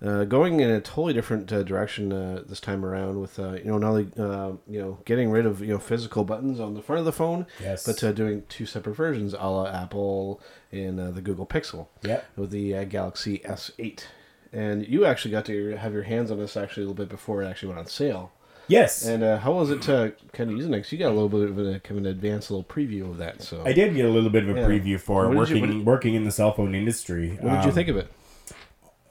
uh, 0.02 0.25
going 0.25 0.59
in 0.61 0.68
a 0.71 0.80
totally 0.80 1.12
different 1.12 1.52
uh, 1.52 1.62
direction 1.62 2.12
uh, 2.12 2.42
this 2.47 2.59
time 2.61 2.85
around 2.85 3.21
with 3.21 3.38
uh, 3.38 3.52
you 3.52 3.64
know 3.64 3.78
not 3.78 3.90
only 3.90 4.09
uh, 4.18 4.52
you 4.68 4.80
know 4.80 4.99
getting 5.04 5.30
rid 5.30 5.47
of 5.47 5.61
you 5.61 5.68
know 5.68 5.78
physical 5.78 6.25
buttons 6.25 6.59
on 6.59 6.75
the 6.75 6.83
front 6.83 6.99
of 6.99 7.04
the 7.04 7.12
phone, 7.12 7.47
Yes. 7.61 7.87
but 7.87 8.02
uh, 8.02 8.12
doing 8.12 8.42
two 8.49 8.66
separate 8.66 8.97
versions, 8.97 9.35
a 9.35 9.37
la 9.49 9.66
Apple 9.66 10.40
and 10.73 10.99
uh, 10.99 11.11
the 11.11 11.21
Google 11.23 11.47
Pixel. 11.47 11.87
Yep. 12.02 12.25
With 12.37 12.50
the 12.50 12.75
uh, 12.76 12.85
Galaxy 12.85 13.38
S8, 13.40 14.04
and 14.52 14.87
you 14.87 15.04
actually 15.06 15.30
got 15.30 15.44
to 15.47 15.76
have 15.76 15.92
your 15.92 16.02
hands 16.02 16.30
on 16.30 16.38
this 16.38 16.56
actually 16.56 16.83
a 16.85 16.87
little 16.88 17.02
bit 17.04 17.09
before 17.09 17.42
it 17.42 17.47
actually 17.47 17.68
went 17.68 17.78
on 17.78 17.87
sale. 17.87 18.33
Yes. 18.68 19.04
And 19.06 19.23
uh, 19.23 19.38
how 19.38 19.52
was 19.52 19.71
it 19.71 19.88
uh, 19.88 20.11
kind 20.33 20.50
of 20.50 20.56
using 20.56 20.71
next? 20.71 20.90
you 20.92 20.99
got 20.99 21.09
a 21.11 21.16
little 21.18 21.28
bit 21.28 21.49
of 21.50 21.59
a 21.59 21.80
kind 21.80 21.92
of 21.92 21.97
an 21.99 22.06
advanced 22.06 22.50
little 22.50 22.64
preview 22.64 23.11
of 23.11 23.18
that. 23.18 23.42
So 23.42 23.62
I 23.64 23.73
did 23.73 23.94
get 23.94 24.04
a 24.06 24.09
little 24.11 24.30
bit 24.30 24.49
of 24.49 24.56
a 24.56 24.61
Yeah. 24.61 24.66
preview 24.66 24.99
for 25.00 25.25
it 25.26 25.35
What 25.35 25.49
did 25.49 25.56
you- 25.56 25.62
working 25.62 25.85
working 25.85 26.14
in 26.14 26.25
the 26.25 26.33
cell 26.33 26.52
phone 26.52 26.75
industry. 26.75 27.30
What 27.40 27.50
did 27.54 27.62
you 27.64 27.68
Um, 27.68 27.73
think 27.73 27.88
of 27.88 27.97
it? 27.97 28.11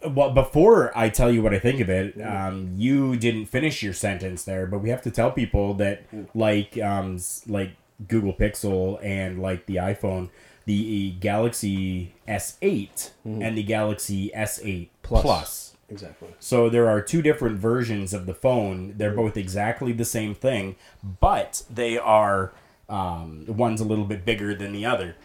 Well, 0.05 0.31
before 0.31 0.91
I 0.97 1.07
tell 1.09 1.31
you 1.31 1.41
what 1.41 1.53
I 1.53 1.59
think 1.59 1.79
of 1.79 1.89
it, 1.89 2.19
um, 2.21 2.73
you 2.75 3.15
didn't 3.15 3.45
finish 3.45 3.81
your 3.81 3.93
sentence 3.93 4.43
there, 4.43 4.65
but 4.67 4.79
we 4.79 4.89
have 4.89 5.01
to 5.03 5.11
tell 5.11 5.31
people 5.31 5.75
that, 5.75 6.03
like, 6.35 6.77
um, 6.81 7.19
like 7.47 7.71
Google 8.09 8.33
Pixel 8.33 8.99
and 9.01 9.41
like 9.41 9.65
the 9.65 9.75
iPhone, 9.77 10.29
the 10.65 11.11
Galaxy 11.21 12.13
S8 12.27 13.11
and 13.23 13.57
the 13.57 13.63
Galaxy 13.63 14.29
S8 14.35 14.89
Plus. 15.03 15.21
Plus. 15.21 15.72
Exactly. 15.93 16.29
So 16.39 16.69
there 16.69 16.89
are 16.89 17.01
two 17.01 17.21
different 17.21 17.57
versions 17.59 18.13
of 18.13 18.25
the 18.25 18.33
phone. 18.33 18.95
They're 18.97 19.13
both 19.13 19.37
exactly 19.37 19.93
the 19.93 20.05
same 20.05 20.33
thing, 20.33 20.75
but 21.03 21.63
they 21.69 21.97
are 21.97 22.51
um, 22.89 23.45
one's 23.47 23.79
a 23.79 23.85
little 23.85 24.05
bit 24.05 24.25
bigger 24.25 24.53
than 24.53 24.73
the 24.73 24.85
other. 24.85 25.15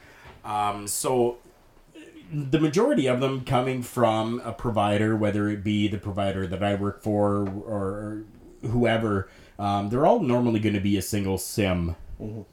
Um, 0.44 0.86
so 0.86 1.38
the 2.32 2.60
majority 2.60 3.06
of 3.06 3.20
them 3.20 3.44
coming 3.44 3.82
from 3.82 4.40
a 4.44 4.52
provider, 4.52 5.16
whether 5.16 5.48
it 5.48 5.64
be 5.64 5.88
the 5.88 5.98
provider 5.98 6.46
that 6.46 6.62
I 6.62 6.74
work 6.74 7.02
for 7.02 7.48
or 7.48 8.24
whoever, 8.62 9.28
um, 9.58 9.88
they're 9.88 10.06
all 10.06 10.20
normally 10.20 10.60
going 10.60 10.74
to 10.74 10.80
be 10.80 10.96
a 10.96 11.02
single 11.02 11.38
SIM 11.38 11.96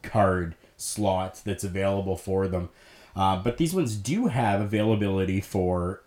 card 0.02 0.56
slot 0.78 1.42
that's 1.46 1.64
available 1.64 2.16
for 2.16 2.48
them. 2.48 2.70
Uh, 3.16 3.42
but 3.42 3.58
these 3.58 3.74
ones 3.74 3.96
do 3.96 4.28
have 4.28 4.60
availability 4.62 5.40
for 5.40 6.02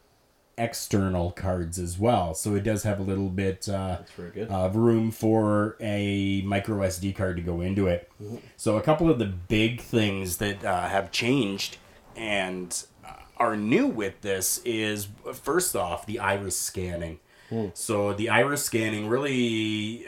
external 0.59 1.31
cards 1.31 1.79
as 1.79 1.99
well. 1.99 2.35
So 2.35 2.55
it 2.55 2.65
does 2.65 2.83
have 2.83 2.99
a 2.99 3.03
little 3.03 3.29
bit 3.31 3.69
uh, 3.69 3.99
of 4.51 4.77
room 4.77 5.11
for 5.11 5.77
a 5.81 6.43
micro 6.43 6.79
SD 6.79 7.15
card 7.17 7.37
to 7.37 7.43
go 7.43 7.61
into 7.61 7.87
it. 7.87 8.11
So 8.57 8.77
a 8.77 8.83
couple 8.83 9.09
of 9.09 9.19
the 9.19 9.27
big 9.27 9.81
things 9.81 10.37
that 10.39 10.65
uh, 10.65 10.89
have 10.89 11.11
changed 11.11 11.79
and 12.17 12.85
are 13.37 13.57
new 13.57 13.87
with 13.87 14.21
this 14.23 14.59
is 14.65 15.09
first 15.33 15.77
off 15.77 16.05
the 16.07 16.19
iris 16.19 16.59
scanning. 16.59 17.21
So 17.75 18.13
the 18.13 18.29
iris 18.29 18.65
scanning 18.65 19.09
really 19.09 20.07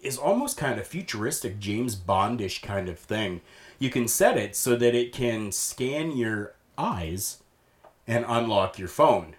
is 0.00 0.16
almost 0.16 0.56
kind 0.56 0.80
of 0.80 0.86
futuristic 0.86 1.58
James 1.60 1.94
Bondish 1.94 2.62
kind 2.62 2.88
of 2.88 2.98
thing. 2.98 3.42
You 3.78 3.90
can 3.90 4.08
set 4.08 4.38
it 4.38 4.56
so 4.56 4.74
that 4.76 4.94
it 4.94 5.12
can 5.12 5.52
scan 5.52 6.16
your 6.16 6.54
eyes 6.78 7.42
and 8.06 8.24
unlock 8.26 8.78
your 8.78 8.88
phone. 8.88 9.36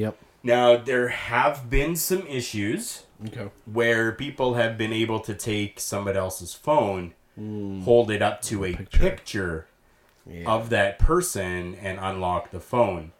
Yep. 0.00 0.16
Now 0.42 0.76
there 0.76 1.08
have 1.08 1.68
been 1.68 1.96
some 1.96 2.26
issues 2.26 3.04
Okay. 3.26 3.50
where 3.66 4.12
people 4.12 4.54
have 4.54 4.78
been 4.78 4.94
able 4.94 5.20
to 5.20 5.34
take 5.34 5.78
somebody 5.78 6.18
else's 6.18 6.54
phone, 6.54 7.12
hmm. 7.34 7.82
hold 7.82 8.10
it 8.10 8.22
up 8.22 8.40
to 8.42 8.64
a 8.64 8.74
picture, 8.74 9.66
of 10.46 10.70
that 10.70 10.98
person 10.98 11.74
and 11.76 11.98
unlock 12.00 12.50
the 12.50 12.60
phone. 12.60 13.12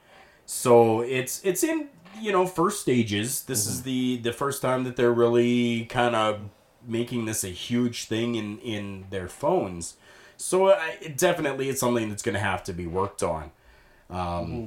So 0.47 1.01
it's 1.01 1.41
it's 1.45 1.63
in 1.63 1.89
you 2.21 2.33
know 2.33 2.47
first 2.47 2.81
stages. 2.81 3.43
This 3.45 3.67
is 3.67 3.79
mm-hmm. 3.79 3.85
the 3.85 4.17
the 4.19 4.33
first 4.33 4.63
time 4.63 4.85
that 4.85 4.97
they're 4.97 5.13
really 5.13 5.87
kind 5.87 6.15
of 6.15 6.41
making 6.87 7.25
this 7.25 7.45
a 7.45 7.49
huge 7.49 8.07
thing 8.07 8.35
in 8.35 8.59
in 8.59 9.07
their 9.11 9.29
phones. 9.29 9.97
So 10.37 10.71
I, 10.71 10.97
it 11.03 11.19
definitely 11.19 11.69
it's 11.69 11.81
something 11.81 12.09
that's 12.09 12.23
going 12.23 12.35
to 12.35 12.41
have 12.41 12.65
to 12.65 12.73
be 12.73 12.87
worked 12.87 13.23
on. 13.23 13.51
Um, 14.09 14.19
mm-hmm. 14.19 14.67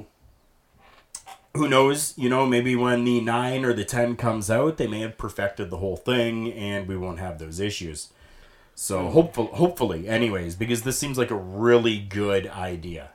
Who 1.56 1.68
knows? 1.68 2.14
You 2.16 2.28
know, 2.28 2.46
maybe 2.46 2.74
when 2.74 3.04
the 3.04 3.20
nine 3.20 3.64
or 3.64 3.72
the 3.72 3.84
ten 3.84 4.16
comes 4.16 4.50
out, 4.50 4.76
they 4.76 4.88
may 4.88 5.00
have 5.00 5.16
perfected 5.16 5.70
the 5.70 5.78
whole 5.78 5.96
thing, 5.96 6.52
and 6.52 6.88
we 6.88 6.96
won't 6.96 7.20
have 7.20 7.38
those 7.38 7.60
issues. 7.60 8.12
So 8.74 9.08
hopeful, 9.10 9.46
hopefully, 9.46 10.08
anyways, 10.08 10.56
because 10.56 10.82
this 10.82 10.98
seems 10.98 11.16
like 11.16 11.30
a 11.30 11.36
really 11.36 11.98
good 11.98 12.48
idea. 12.48 13.10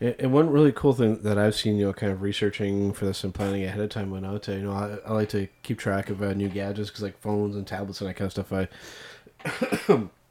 And 0.00 0.32
one 0.32 0.50
really 0.50 0.72
cool 0.72 0.94
thing 0.94 1.22
that 1.22 1.38
I've 1.38 1.54
seen, 1.54 1.76
you 1.76 1.86
know, 1.86 1.92
kind 1.92 2.10
of 2.10 2.22
researching 2.22 2.92
for 2.92 3.04
this 3.04 3.22
and 3.22 3.34
planning 3.34 3.64
ahead 3.64 3.80
of 3.80 3.90
time 3.90 4.10
went 4.10 4.26
out 4.26 4.42
to, 4.44 4.54
you 4.54 4.62
know, 4.62 4.72
I, 4.72 4.98
I 5.06 5.12
like 5.12 5.28
to 5.30 5.48
keep 5.62 5.78
track 5.78 6.10
of 6.10 6.22
uh, 6.22 6.32
new 6.32 6.48
gadgets 6.48 6.88
because 6.90 7.02
like 7.02 7.20
phones 7.20 7.54
and 7.54 7.66
tablets 7.66 8.00
and 8.00 8.08
that 8.08 8.14
kind 8.14 8.26
of 8.26 8.32
stuff. 8.32 8.52
I, 8.52 10.08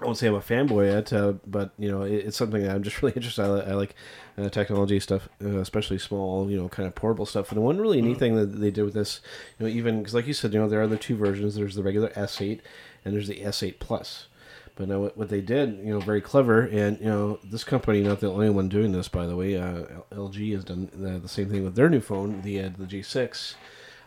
I 0.00 0.04
won't 0.04 0.16
say 0.16 0.28
I'm 0.28 0.34
a 0.34 0.40
fanboy 0.40 0.86
yet, 0.86 1.12
uh, 1.12 1.34
but 1.46 1.72
you 1.78 1.90
know, 1.90 2.02
it, 2.02 2.26
it's 2.26 2.36
something 2.36 2.62
that 2.62 2.74
I'm 2.74 2.82
just 2.82 2.96
really 3.02 3.14
interested. 3.14 3.42
I, 3.42 3.70
I 3.70 3.74
like 3.74 3.94
uh, 4.38 4.48
technology 4.48 4.98
stuff, 5.00 5.28
uh, 5.44 5.58
especially 5.58 5.98
small, 5.98 6.50
you 6.50 6.56
know, 6.56 6.68
kind 6.68 6.86
of 6.86 6.94
portable 6.94 7.26
stuff. 7.26 7.52
And 7.52 7.62
one 7.62 7.78
really 7.78 8.00
neat 8.00 8.18
thing 8.18 8.34
that 8.36 8.60
they 8.60 8.70
did 8.70 8.84
with 8.84 8.94
this, 8.94 9.20
you 9.58 9.66
know, 9.66 9.72
even 9.72 9.98
because 9.98 10.14
like 10.14 10.26
you 10.26 10.34
said, 10.34 10.54
you 10.54 10.60
know, 10.60 10.68
there 10.68 10.80
are 10.80 10.86
the 10.86 10.96
two 10.96 11.16
versions. 11.16 11.54
There's 11.54 11.74
the 11.74 11.82
regular 11.82 12.08
S8 12.10 12.60
and 13.04 13.14
there's 13.14 13.28
the 13.28 13.40
S8 13.40 13.78
Plus. 13.78 14.26
But 14.76 14.88
now 14.88 15.00
what, 15.00 15.16
what 15.18 15.28
they 15.28 15.42
did, 15.42 15.78
you 15.78 15.92
know, 15.92 16.00
very 16.00 16.22
clever, 16.22 16.62
and 16.62 16.98
you 17.00 17.06
know, 17.06 17.38
this 17.44 17.64
company 17.64 18.00
not 18.00 18.20
the 18.20 18.30
only 18.30 18.48
one 18.48 18.70
doing 18.70 18.92
this, 18.92 19.08
by 19.08 19.26
the 19.26 19.36
way. 19.36 19.56
Uh, 19.56 19.84
LG 20.12 20.54
has 20.54 20.64
done 20.64 20.90
the, 20.94 21.18
the 21.18 21.28
same 21.28 21.50
thing 21.50 21.64
with 21.64 21.74
their 21.74 21.90
new 21.90 22.00
phone, 22.00 22.40
the 22.40 22.60
uh, 22.62 22.70
the 22.78 22.84
G6. 22.84 23.54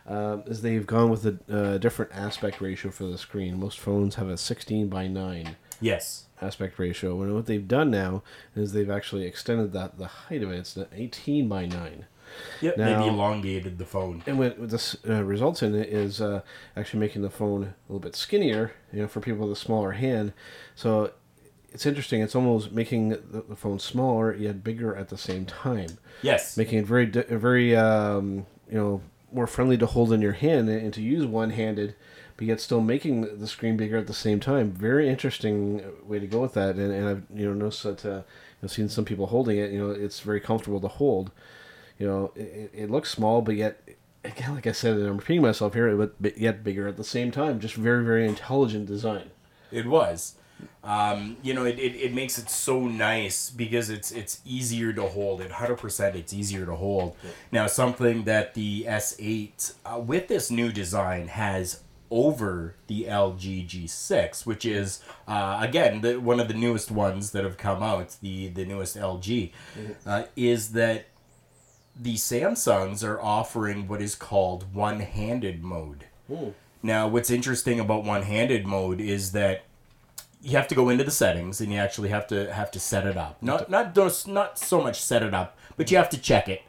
Um, 0.06 0.42
is 0.46 0.60
they've 0.60 0.86
gone 0.86 1.08
with 1.08 1.24
a 1.24 1.38
uh, 1.48 1.78
different 1.78 2.12
aspect 2.12 2.60
ratio 2.60 2.90
for 2.90 3.04
the 3.04 3.16
screen. 3.16 3.58
Most 3.58 3.78
phones 3.78 4.16
have 4.16 4.28
a 4.28 4.36
16 4.36 4.88
by 4.88 5.06
9 5.06 5.56
Yes. 5.80 6.24
aspect 6.42 6.78
ratio. 6.78 7.20
And 7.22 7.34
what 7.34 7.46
they've 7.46 7.66
done 7.66 7.90
now 7.90 8.22
is 8.54 8.72
they've 8.72 8.90
actually 8.90 9.24
extended 9.24 9.72
that 9.72 9.98
the 9.98 10.06
height 10.06 10.42
of 10.42 10.50
it. 10.50 10.56
It's 10.58 10.76
an 10.76 10.86
18 10.94 11.48
by 11.48 11.66
9. 11.66 12.04
Yep. 12.60 12.76
Now- 12.78 13.00
they've 13.02 13.12
elongated 13.12 13.78
the 13.78 13.84
phone. 13.86 14.22
And 14.26 14.38
what, 14.38 14.68
this 14.70 14.96
uh, 15.08 15.22
results 15.24 15.62
in 15.62 15.74
it 15.74 15.88
is 15.88 16.20
uh, 16.20 16.40
actually 16.76 17.00
making 17.00 17.22
the 17.22 17.30
phone 17.30 17.62
a 17.62 17.74
little 17.92 18.00
bit 18.00 18.16
skinnier, 18.16 18.72
you 18.92 19.02
know, 19.02 19.08
for 19.08 19.20
people 19.20 19.46
with 19.48 19.56
a 19.56 19.60
smaller 19.60 19.92
hand. 19.92 20.32
So 20.74 21.12
it's 21.72 21.86
interesting. 21.86 22.20
It's 22.22 22.34
almost 22.34 22.72
making 22.72 23.10
the, 23.10 23.44
the 23.48 23.56
phone 23.56 23.78
smaller 23.78 24.34
yet 24.34 24.62
bigger 24.64 24.94
at 24.96 25.08
the 25.08 25.18
same 25.18 25.44
time, 25.46 25.98
Yes. 26.22 26.56
making 26.56 26.80
it 26.80 26.86
very, 26.86 27.06
very, 27.06 27.74
um, 27.76 28.46
you 28.68 28.76
know, 28.76 29.00
more 29.32 29.46
friendly 29.48 29.76
to 29.78 29.86
hold 29.86 30.12
in 30.12 30.20
your 30.22 30.32
hand 30.32 30.68
and, 30.68 30.80
and 30.80 30.94
to 30.94 31.02
use 31.02 31.26
one-handed, 31.26 31.94
but 32.36 32.46
yet 32.46 32.60
still 32.60 32.80
making 32.80 33.38
the- 33.38 33.46
screen 33.46 33.76
bigger 33.76 33.96
at 33.96 34.06
the 34.06 34.14
same 34.14 34.40
time. 34.40 34.72
Very 34.72 35.08
interesting 35.08 35.82
way 36.04 36.18
to 36.18 36.26
go 36.26 36.40
with 36.40 36.54
that. 36.54 36.76
And, 36.76 36.92
and 36.92 37.08
I've 37.08 37.22
you 37.34 37.46
know 37.46 37.54
noticed 37.54 37.82
that 37.84 38.04
uh, 38.04 38.22
I've 38.62 38.70
seen 38.70 38.88
some 38.88 39.04
people 39.04 39.26
holding 39.26 39.58
it. 39.58 39.70
You 39.70 39.78
know, 39.78 39.90
it's 39.90 40.20
very 40.20 40.40
comfortable 40.40 40.80
to 40.80 40.88
hold 40.88 41.30
you 41.98 42.06
know, 42.06 42.32
it, 42.34 42.70
it 42.74 42.90
looks 42.90 43.10
small, 43.10 43.42
but 43.42 43.54
yet, 43.56 43.80
again, 44.24 44.54
like 44.54 44.66
I 44.66 44.72
said, 44.72 44.96
and 44.96 45.06
I'm 45.06 45.16
repeating 45.16 45.42
myself 45.42 45.74
here, 45.74 45.94
but, 45.96 46.38
yet 46.38 46.64
bigger 46.64 46.88
at 46.88 46.96
the 46.96 47.04
same 47.04 47.30
time. 47.30 47.60
Just 47.60 47.74
very, 47.74 48.04
very 48.04 48.26
intelligent 48.26 48.86
design. 48.86 49.30
It 49.70 49.86
was. 49.86 50.34
Um, 50.82 51.36
you 51.42 51.52
know, 51.52 51.64
it, 51.64 51.78
it, 51.78 51.96
it 51.96 52.14
makes 52.14 52.38
it 52.38 52.48
so 52.48 52.86
nice 52.86 53.50
because 53.50 53.90
it's 53.90 54.12
it's 54.12 54.40
easier 54.46 54.92
to 54.92 55.02
hold. 55.02 55.40
It 55.40 55.50
hundred 55.50 55.78
percent, 55.78 56.14
it's 56.14 56.32
easier 56.32 56.64
to 56.64 56.76
hold. 56.76 57.16
Now, 57.50 57.66
something 57.66 58.24
that 58.24 58.54
the 58.54 58.84
S8 58.84 59.74
uh, 59.84 59.98
with 59.98 60.28
this 60.28 60.50
new 60.50 60.70
design 60.72 61.28
has 61.28 61.80
over 62.14 62.76
the 62.86 63.04
LG 63.06 63.68
G6, 63.68 64.46
which 64.46 64.64
is 64.64 65.00
uh, 65.26 65.58
again 65.60 66.00
the, 66.00 66.20
one 66.20 66.38
of 66.38 66.46
the 66.46 66.54
newest 66.54 66.90
ones 66.92 67.32
that 67.32 67.42
have 67.42 67.56
come 67.58 67.82
out, 67.82 68.16
the 68.22 68.48
the 68.48 68.64
newest 68.64 68.96
LG, 68.96 69.50
uh, 70.06 70.22
is 70.36 70.72
that 70.72 71.06
the 72.00 72.14
Samsungs 72.14 73.02
are 73.04 73.20
offering 73.20 73.88
what 73.88 74.00
is 74.00 74.14
called 74.14 74.72
one-handed 74.74 75.62
mode. 75.64 76.06
Now, 76.82 77.08
what's 77.08 77.30
interesting 77.30 77.80
about 77.80 78.04
one-handed 78.04 78.66
mode 78.66 79.00
is 79.00 79.32
that 79.32 79.64
you 80.42 80.52
have 80.52 80.68
to 80.68 80.74
go 80.74 80.90
into 80.90 81.02
the 81.04 81.10
settings 81.10 81.60
and 81.60 81.72
you 81.72 81.78
actually 81.78 82.10
have 82.10 82.26
to 82.28 82.52
have 82.52 82.70
to 82.72 82.78
set 82.80 83.06
it 83.06 83.16
up. 83.16 83.42
Not 83.42 83.70
not 83.70 83.96
not 84.26 84.58
so 84.58 84.80
much 84.82 85.00
set 85.02 85.22
it 85.22 85.34
up, 85.34 85.56
but 85.76 85.90
you 85.90 85.96
have 85.96 86.10
to 86.10 86.18
check 86.18 86.48
it 86.48 86.62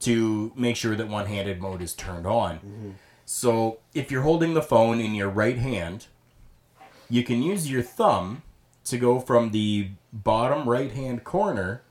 to 0.00 0.52
make 0.54 0.76
sure 0.76 0.94
that 0.94 1.08
one-handed 1.08 1.60
mode 1.60 1.80
is 1.82 1.94
turned 1.94 2.26
on. 2.26 2.96
So, 3.26 3.78
if 3.94 4.10
you're 4.10 4.22
holding 4.22 4.54
the 4.54 4.62
phone 4.62 5.00
in 5.00 5.14
your 5.14 5.30
right 5.30 5.58
hand, 5.58 6.06
you 7.08 7.22
can 7.24 7.42
use 7.42 7.70
your 7.70 7.82
thumb 7.82 8.42
to 8.84 8.98
go 8.98 9.18
from 9.18 9.50
the 9.50 9.90
bottom 10.12 10.68
right-hand 10.68 11.24
corner 11.24 11.82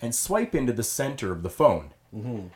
and 0.00 0.14
swipe 0.14 0.54
into 0.54 0.72
the 0.72 0.82
center 0.82 1.32
of 1.32 1.42
the 1.42 1.50
phone. 1.50 1.92
Mm-hmm. 2.14 2.46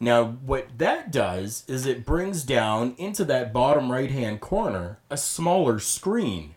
Now, 0.00 0.24
what 0.24 0.78
that 0.78 1.10
does 1.10 1.64
is 1.66 1.86
it 1.86 2.04
brings 2.04 2.44
down 2.44 2.94
into 2.98 3.24
that 3.26 3.52
bottom 3.52 3.90
right 3.90 4.10
hand 4.10 4.40
corner 4.40 4.98
a 5.10 5.16
smaller 5.16 5.78
screen, 5.78 6.54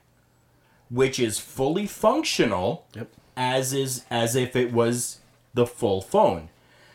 which 0.90 1.20
is 1.20 1.40
fully 1.40 1.86
functional 1.86 2.86
Yep. 2.96 3.10
as 3.38 3.74
is 3.74 4.06
as 4.10 4.36
if 4.36 4.56
it 4.56 4.74
was 4.74 5.20
the 5.54 5.66
full 5.66 6.02
phone. 6.02 6.50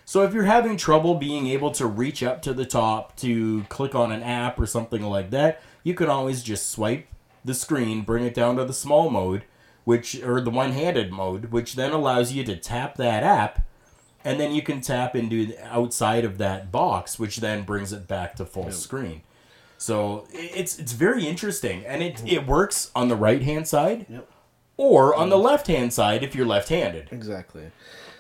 So 0.05 0.23
if 0.23 0.35
you're 0.35 0.45
having 0.45 0.77
trouble 0.77 1.15
being 1.15 1.47
able 1.47 1.71
to 1.73 1.87
reach 1.87 2.23
up 2.23 2.43
to 2.43 2.53
the 2.53 2.67
top 2.67 3.17
to 3.17 3.63
click 3.69 3.95
on 3.95 4.13
an 4.13 4.23
app 4.23 4.59
or 4.61 4.67
something 4.67 5.03
like 5.03 5.31
that, 5.31 5.63
you 5.83 5.95
can 5.95 6.09
always 6.09 6.43
just 6.43 6.71
swipe 6.71 7.07
the 7.45 7.55
screen, 7.55 8.03
bring 8.03 8.25
it 8.25 8.35
down 8.35 8.57
to 8.57 8.65
the 8.65 8.73
small 8.73 9.11
mode, 9.11 9.45
which 9.85 10.23
or 10.23 10.41
the 10.41 10.51
one-handed 10.51 11.11
mode, 11.11 11.47
which 11.47 11.75
then 11.75 11.93
allows 11.93 12.33
you 12.33 12.45
to 12.45 12.57
tap 12.57 12.97
that 12.97 13.23
app 13.23 13.65
and 14.25 14.41
then 14.41 14.53
you 14.53 14.63
can 14.63 14.81
tap 14.81 15.15
into 15.15 15.47
the 15.47 15.63
outside 15.67 16.25
of 16.25 16.39
that 16.39 16.73
box, 16.73 17.19
which 17.19 17.37
then 17.37 17.63
brings 17.63 17.93
it 17.93 18.09
back 18.09 18.35
to 18.37 18.47
full 18.47 18.73
screen. 18.73 19.23
So 19.77 20.27
it's 20.33 20.79
it's 20.79 20.93
very 20.93 21.27
interesting, 21.27 21.85
and 21.85 22.03
it 22.03 22.23
it 22.27 22.47
works 22.47 22.91
on 22.97 23.09
the 23.09 23.17
right 23.17 23.43
hand 23.43 23.69
side, 23.69 24.07
Yep. 24.09 24.31
or 24.79 25.15
on 25.15 25.29
the 25.29 25.37
mm-hmm. 25.37 25.45
left 25.45 25.67
hand 25.67 25.93
side 25.93 26.23
if 26.23 26.35
you're 26.35 26.47
left 26.47 26.71
handed. 26.71 27.09
Exactly. 27.13 27.71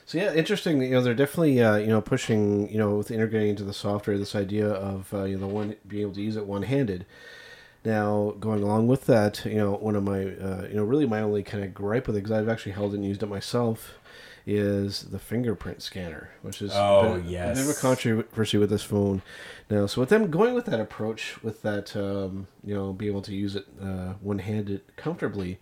So 0.06 0.18
yeah, 0.18 0.34
interesting. 0.34 0.82
You 0.82 0.90
know, 0.90 1.00
they're 1.00 1.14
definitely 1.14 1.62
uh, 1.62 1.76
you 1.76 1.86
know 1.86 2.00
pushing 2.00 2.70
you 2.70 2.78
know 2.78 2.96
with 2.96 3.10
integrating 3.10 3.50
into 3.50 3.64
the 3.64 3.72
software 3.72 4.18
this 4.18 4.34
idea 4.34 4.68
of 4.68 5.12
uh, 5.14 5.24
you 5.24 5.36
know 5.36 5.46
the 5.46 5.54
one 5.54 5.76
being 5.86 6.02
able 6.02 6.14
to 6.14 6.22
use 6.22 6.36
it 6.36 6.46
one 6.46 6.62
handed. 6.62 7.06
Now, 7.84 8.34
going 8.40 8.62
along 8.62 8.86
with 8.86 9.04
that, 9.06 9.44
you 9.44 9.56
know, 9.56 9.72
one 9.72 9.94
of 9.94 10.02
my 10.02 10.20
uh, 10.24 10.66
you 10.68 10.74
know 10.76 10.84
really 10.84 11.06
my 11.06 11.20
only 11.20 11.42
kind 11.42 11.62
of 11.64 11.74
gripe 11.74 12.06
with 12.06 12.16
it 12.16 12.20
because 12.22 12.32
I've 12.36 12.48
actually 12.48 12.72
held 12.72 12.92
it 12.92 12.96
and 12.96 13.04
used 13.04 13.22
it 13.22 13.26
myself 13.28 13.94
is 14.46 15.04
the 15.04 15.18
fingerprint 15.18 15.80
scanner, 15.80 16.30
which 16.42 16.60
is 16.60 16.72
Oh, 16.74 17.14
bit, 17.16 17.24
yes. 17.24 17.58
a 17.58 17.62
bit 17.62 17.70
of 17.70 17.76
a 17.76 17.80
controversy 17.80 18.58
with 18.58 18.68
this 18.70 18.82
phone. 18.82 19.22
Now, 19.70 19.86
so 19.86 20.02
with 20.02 20.10
them 20.10 20.30
going 20.30 20.52
with 20.54 20.66
that 20.66 20.80
approach, 20.80 21.42
with 21.42 21.62
that 21.62 21.94
um, 21.96 22.46
you 22.62 22.74
know 22.74 22.92
being 22.92 23.10
able 23.12 23.22
to 23.22 23.34
use 23.34 23.56
it 23.56 23.66
uh, 23.80 24.14
one 24.20 24.38
handed 24.38 24.82
comfortably, 24.96 25.58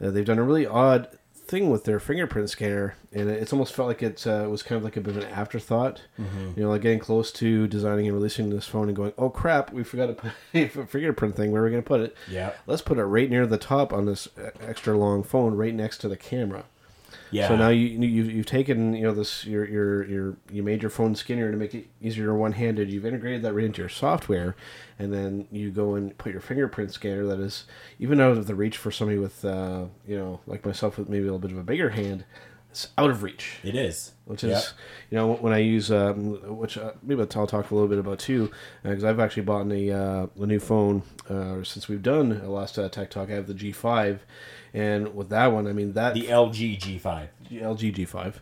uh, 0.00 0.10
they've 0.10 0.24
done 0.24 0.38
a 0.38 0.42
really 0.44 0.66
odd 0.66 1.17
thing 1.48 1.70
with 1.70 1.84
their 1.84 1.98
fingerprint 1.98 2.50
scanner, 2.50 2.94
and 3.12 3.28
it's 3.28 3.52
almost 3.52 3.72
felt 3.74 3.88
like 3.88 4.02
it 4.02 4.26
uh, 4.26 4.46
was 4.48 4.62
kind 4.62 4.76
of 4.76 4.84
like 4.84 4.96
a 4.96 5.00
bit 5.00 5.16
of 5.16 5.24
an 5.24 5.30
afterthought. 5.30 6.02
You 6.18 6.62
know, 6.62 6.68
like 6.68 6.82
getting 6.82 6.98
close 6.98 7.32
to 7.32 7.66
designing 7.66 8.06
and 8.06 8.14
releasing 8.14 8.50
this 8.50 8.66
phone 8.66 8.88
and 8.88 8.96
going, 8.96 9.12
"Oh 9.18 9.30
crap, 9.30 9.72
we 9.72 9.82
forgot 9.82 10.06
to 10.06 10.12
put 10.14 10.32
a 10.54 10.68
fingerprint 10.86 11.34
thing. 11.36 11.50
Where 11.50 11.62
are 11.62 11.64
we 11.64 11.70
going 11.70 11.82
to 11.82 11.86
put 11.88 12.00
it? 12.00 12.16
Yeah. 12.30 12.52
let's 12.66 12.82
put 12.82 12.98
it 12.98 13.04
right 13.04 13.28
near 13.28 13.46
the 13.46 13.58
top 13.58 13.92
on 13.92 14.06
this 14.06 14.28
uh, 14.38 14.50
extra 14.60 14.96
long 14.96 15.22
phone, 15.22 15.54
right 15.54 15.74
next 15.74 15.98
to 15.98 16.08
the 16.08 16.16
camera." 16.16 16.64
Yeah. 17.30 17.48
So 17.48 17.56
now 17.56 17.68
you 17.68 17.86
you've, 18.00 18.30
you've 18.30 18.46
taken 18.46 18.94
you 18.94 19.02
know 19.04 19.12
this 19.12 19.44
your 19.44 19.66
your 19.66 20.04
your 20.06 20.36
you 20.50 20.62
made 20.62 20.82
your 20.82 20.90
phone 20.90 21.14
skinnier 21.14 21.50
to 21.50 21.56
make 21.56 21.74
it 21.74 21.88
easier 22.00 22.34
one 22.34 22.52
handed. 22.52 22.90
You've 22.90 23.06
integrated 23.06 23.42
that 23.42 23.52
right 23.52 23.64
into 23.64 23.82
your 23.82 23.88
software, 23.88 24.56
and 24.98 25.12
then 25.12 25.48
you 25.50 25.70
go 25.70 25.94
and 25.94 26.16
put 26.18 26.32
your 26.32 26.40
fingerprint 26.40 26.92
scanner 26.92 27.26
that 27.26 27.40
is 27.40 27.64
even 27.98 28.20
out 28.20 28.36
of 28.36 28.46
the 28.46 28.54
reach 28.54 28.76
for 28.76 28.90
somebody 28.90 29.18
with 29.18 29.44
uh, 29.44 29.86
you 30.06 30.16
know 30.18 30.40
like 30.46 30.64
myself 30.64 30.98
with 30.98 31.08
maybe 31.08 31.22
a 31.22 31.32
little 31.32 31.38
bit 31.38 31.52
of 31.52 31.58
a 31.58 31.62
bigger 31.62 31.90
hand. 31.90 32.24
It's 32.70 32.88
out 32.98 33.08
of 33.08 33.22
reach 33.22 33.60
it 33.64 33.74
is. 33.74 34.12
which 34.26 34.44
is 34.44 34.50
Yep. 34.50 34.64
you 35.10 35.16
know 35.16 35.32
when 35.32 35.54
I 35.54 35.58
use 35.58 35.90
um, 35.90 36.34
which 36.58 36.76
uh, 36.76 36.92
maybe 37.02 37.18
I'll 37.22 37.26
talk 37.26 37.70
a 37.70 37.74
little 37.74 37.88
bit 37.88 37.98
about 37.98 38.18
too 38.18 38.50
because 38.82 39.04
I've 39.04 39.20
actually 39.20 39.44
bought 39.44 39.66
a 39.72 39.90
uh, 39.90 40.26
a 40.38 40.46
new 40.46 40.60
phone 40.60 41.02
uh, 41.30 41.64
since 41.64 41.88
we've 41.88 42.02
done 42.02 42.42
a 42.44 42.50
last 42.50 42.78
uh, 42.78 42.90
tech 42.90 43.08
talk. 43.08 43.30
I 43.30 43.32
have 43.32 43.46
the 43.46 43.54
G5, 43.54 44.18
and 44.74 45.14
with 45.14 45.28
that 45.30 45.48
one, 45.48 45.66
I 45.66 45.72
mean 45.72 45.92
that 45.94 46.14
the 46.14 46.26
LG 46.26 46.78
G5. 46.80 47.28
LG 47.50 47.94
G5, 47.94 48.34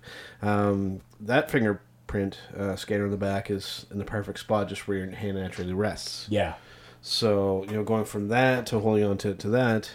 um, 0.43 1.01
that 1.21 1.51
fingerprint 1.51 2.39
uh, 2.57 2.75
scanner 2.77 3.05
in 3.05 3.11
the 3.11 3.17
back 3.17 3.51
is 3.51 3.87
in 3.91 3.99
the 3.99 4.05
perfect 4.05 4.39
spot, 4.41 4.69
just 4.69 4.87
where 4.89 4.99
your 4.99 5.11
hand 5.11 5.37
naturally 5.37 5.73
rests. 5.73 6.27
Yeah. 6.29 6.55
So 7.03 7.65
you 7.69 7.73
know, 7.77 7.85
going 7.85 8.05
from 8.05 8.29
that 8.29 8.67
to 8.67 8.81
holding 8.81 9.05
on 9.05 9.19
to, 9.19 9.35
to 9.35 9.49
that, 9.51 9.91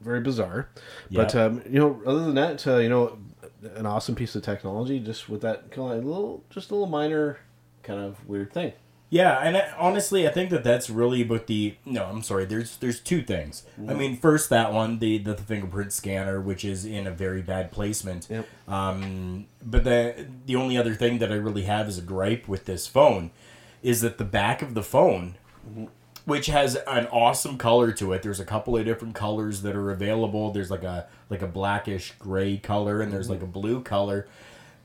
very 0.00 0.20
bizarre. 0.20 0.68
But 1.10 1.34
Yeah. 1.34 1.44
um, 1.44 1.62
you 1.66 1.78
know, 1.78 2.00
other 2.06 2.20
than 2.24 2.34
that, 2.34 2.66
uh, 2.66 2.76
you 2.76 2.88
know, 2.90 3.18
an 3.74 3.86
awesome 3.86 4.14
piece 4.14 4.34
of 4.34 4.42
technology. 4.42 5.00
Just 5.00 5.28
with 5.30 5.40
that 5.40 5.70
kind 5.70 5.98
of 5.98 6.04
little, 6.04 6.44
just 6.50 6.70
a 6.70 6.74
little 6.74 6.88
minor, 6.88 7.38
kind 7.82 8.00
of 8.00 8.26
weird 8.28 8.52
thing. 8.52 8.74
Yeah, 9.10 9.38
and 9.38 9.56
I, 9.56 9.72
honestly, 9.78 10.26
I 10.26 10.32
think 10.32 10.50
that 10.50 10.64
that's 10.64 10.90
really 10.90 11.22
about 11.22 11.46
the. 11.46 11.76
No, 11.84 12.04
I'm 12.04 12.22
sorry. 12.22 12.46
There's 12.46 12.76
there's 12.78 13.00
two 13.00 13.22
things. 13.22 13.64
I 13.88 13.94
mean, 13.94 14.16
first 14.16 14.50
that 14.50 14.72
one, 14.72 14.98
the 14.98 15.18
the 15.18 15.36
fingerprint 15.36 15.92
scanner, 15.92 16.40
which 16.40 16.64
is 16.64 16.84
in 16.84 17.06
a 17.06 17.12
very 17.12 17.42
bad 17.42 17.70
placement. 17.70 18.26
Yep. 18.28 18.48
Um, 18.66 19.46
but 19.62 19.84
the 19.84 20.26
the 20.46 20.56
only 20.56 20.76
other 20.76 20.94
thing 20.94 21.18
that 21.18 21.30
I 21.30 21.36
really 21.36 21.62
have 21.62 21.88
is 21.88 21.98
a 21.98 22.02
gripe 22.02 22.48
with 22.48 22.64
this 22.64 22.86
phone 22.88 23.30
is 23.84 24.00
that 24.00 24.18
the 24.18 24.24
back 24.24 24.62
of 24.62 24.74
the 24.74 24.82
phone, 24.82 25.36
which 26.24 26.46
has 26.46 26.74
an 26.74 27.06
awesome 27.08 27.58
color 27.58 27.92
to 27.92 28.12
it. 28.14 28.22
There's 28.22 28.40
a 28.40 28.44
couple 28.44 28.76
of 28.76 28.84
different 28.84 29.14
colors 29.14 29.62
that 29.62 29.76
are 29.76 29.90
available. 29.92 30.50
There's 30.50 30.70
like 30.70 30.82
a 30.82 31.06
like 31.30 31.42
a 31.42 31.46
blackish 31.46 32.14
gray 32.18 32.56
color, 32.56 33.00
and 33.00 33.12
there's 33.12 33.30
like 33.30 33.42
a 33.42 33.46
blue 33.46 33.82
color, 33.82 34.26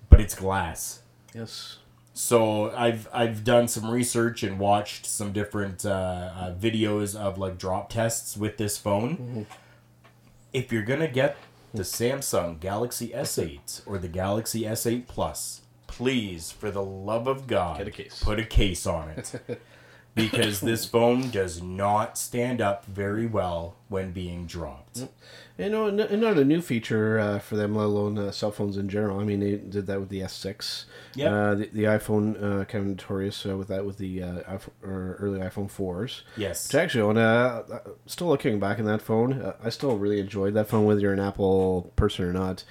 but 0.10 0.19
it's 0.19 0.36
glass. 0.36 1.01
Yes. 1.34 1.77
So 2.19 2.69
I've 2.71 3.08
I've 3.13 3.45
done 3.45 3.69
some 3.69 3.89
research 3.89 4.43
and 4.43 4.60
watched 4.60 5.05
some 5.05 5.32
different 5.32 5.86
uh, 5.86 6.32
uh, 6.36 6.53
videos 6.53 7.15
of 7.15 7.38
like 7.38 7.58
drop 7.58 7.89
tests 7.89 8.36
with 8.36 8.58
this 8.58 8.77
phone. 8.77 9.47
If 10.51 10.69
you're 10.69 10.84
gonna 10.84 11.08
get 11.08 11.38
the 11.73 11.84
Samsung 11.84 12.60
Galaxy 12.60 13.12
S8 13.15 13.84
or 13.86 13.97
the 13.97 14.10
Galaxy 14.10 14.63
S8 14.63 15.08
Plus, 15.08 15.62
please, 15.88 16.51
for 16.51 16.69
the 16.69 16.84
love 16.84 17.25
of 17.25 17.47
God, 17.47 17.77
Get 17.77 17.88
a 17.88 17.91
case. 17.91 18.21
Put 18.21 18.38
a 18.38 18.45
case 18.45 18.86
on 18.86 19.10
it. 19.12 19.41
because 20.13 20.60
this 20.60 20.84
phone 20.84 21.29
does 21.29 21.62
not 21.62 22.17
stand 22.17 22.60
up 22.60 22.86
very 22.86 23.27
well 23.27 23.75
when 23.88 24.12
being 24.12 24.45
dropped. 24.45 25.08
And 25.60 25.74
no, 25.74 25.88
n- 25.88 26.00
and 26.00 26.22
not 26.22 26.38
a 26.38 26.45
new 26.45 26.62
feature 26.62 27.19
uh, 27.19 27.39
for 27.39 27.58
them, 27.58 27.76
let 27.76 27.84
alone 27.84 28.17
uh, 28.17 28.32
cell 28.32 28.50
phones 28.52 28.78
in 28.78 28.88
general. 28.88 29.19
I 29.19 29.26
mean, 29.26 29.41
they 29.41 29.58
did 29.58 29.88
that 29.88 30.00
with 30.00 30.08
the 30.08 30.22
S6. 30.22 30.86
Yep. 31.15 31.32
Uh, 31.32 31.56
the, 31.56 31.65
the 31.74 31.84
iPhone 31.84 32.38
uh, 32.38 32.63
kind 32.63 32.84
of 32.86 32.88
notorious 32.91 33.45
uh, 33.45 33.58
with 33.58 33.67
that 33.67 33.86
with 33.86 33.98
the 33.98 34.24
uh, 34.24 34.28
iPhone, 34.50 34.69
or 34.82 35.17
early 35.19 35.39
iPhone 35.41 35.69
4s. 35.69 36.22
Yes. 36.38 36.67
Which 36.69 36.76
actually, 36.76 37.04
when, 37.04 37.17
uh, 37.17 37.63
uh, 37.72 37.80
still 38.06 38.28
looking 38.28 38.58
back 38.58 38.80
in 38.80 38.86
that 38.86 39.02
phone, 39.02 39.34
uh, 39.41 39.56
I 39.62 39.67
still 39.69 39.98
really 39.98 40.22
enjoyed 40.22 40.54
that 40.54 40.69
phone, 40.69 40.86
whether 40.86 41.02
you're 41.02 41.12
an 41.13 41.19
Apple 41.19 41.91
person 41.98 42.24
or 42.24 42.32
not. 42.32 42.63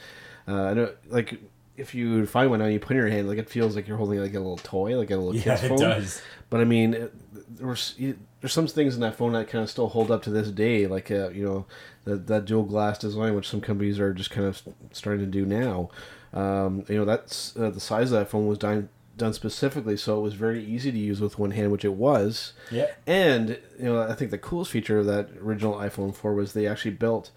Uh, 0.49 0.63
I 0.63 0.73
know, 0.75 0.91
like, 1.09 1.39
if 1.77 1.95
you 1.95 2.25
find 2.27 2.49
one 2.49 2.59
now, 2.61 2.67
you 2.67 2.81
put 2.81 2.97
it 2.97 3.01
in 3.01 3.05
your 3.05 3.13
hand, 3.13 3.29
like 3.29 3.37
it 3.39 3.51
feels 3.51 3.77
like 3.77 3.87
you're 3.87 3.99
holding 3.99 4.19
like 4.19 4.33
a 4.35 4.39
little 4.41 4.57
toy, 4.57 4.97
like 4.97 5.11
a 5.11 5.17
little 5.17 5.35
Yeah, 5.37 5.43
kid's 5.57 5.65
it 5.65 5.69
phone. 5.69 5.79
does. 5.81 6.23
But 6.49 6.61
I 6.61 6.65
mean, 6.65 6.95
it- 6.95 7.15
there 7.59 7.67
was 7.67 7.95
you- 7.99 8.19
there's 8.41 8.53
some 8.53 8.67
things 8.67 8.95
in 8.95 9.01
that 9.01 9.17
phone 9.17 9.33
that 9.33 9.49
kind 9.49 9.65
of 9.65 9.71
still 9.71 9.89
hold 9.89 10.11
up 10.11 10.23
to 10.23 10.31
this 10.31 10.51
day, 10.51 10.87
like 10.87 11.11
uh, 11.11 11.31
you 11.31 11.45
know 11.45 11.67
that 12.05 12.27
that 12.27 12.45
dual 12.45 12.65
glass 12.65 12.99
design, 12.99 13.35
which 13.35 13.49
some 13.49 13.61
companies 13.61 13.99
are 13.99 14.15
just 14.15 14.31
kind 14.31 14.47
of 14.47 14.63
starting 14.93 15.25
to 15.25 15.31
do 15.31 15.45
now. 15.45 15.91
Um, 16.33 16.85
you 16.89 16.97
know, 16.97 17.05
that's 17.05 17.57
uh, 17.57 17.71
the 17.71 17.81
size 17.81 18.13
of 18.13 18.19
that 18.19 18.31
phone 18.31 18.47
was 18.47 18.59
done 18.59 18.89
done 19.19 19.33
specifically 19.33 19.97
so 19.97 20.17
it 20.17 20.23
was 20.23 20.35
very 20.35 20.65
easy 20.65 20.93
to 20.93 20.99
use 20.99 21.21
with 21.21 21.39
one 21.39 21.51
hand, 21.51 21.71
which 21.71 21.85
it 21.85 21.95
was. 21.95 22.55
Yeah. 22.71 22.87
And 23.07 23.59
you 23.79 23.87
know, 23.87 24.03
I 24.03 24.15
think 24.15 24.31
the 24.31 24.39
coolest 24.39 24.71
feature 24.71 24.99
of 24.99 25.07
that 25.07 25.31
original 25.43 25.75
iPhone 25.75 26.15
4 26.15 26.33
was 26.35 26.53
they 26.53 26.67
actually 26.67 26.93
built 26.93 27.31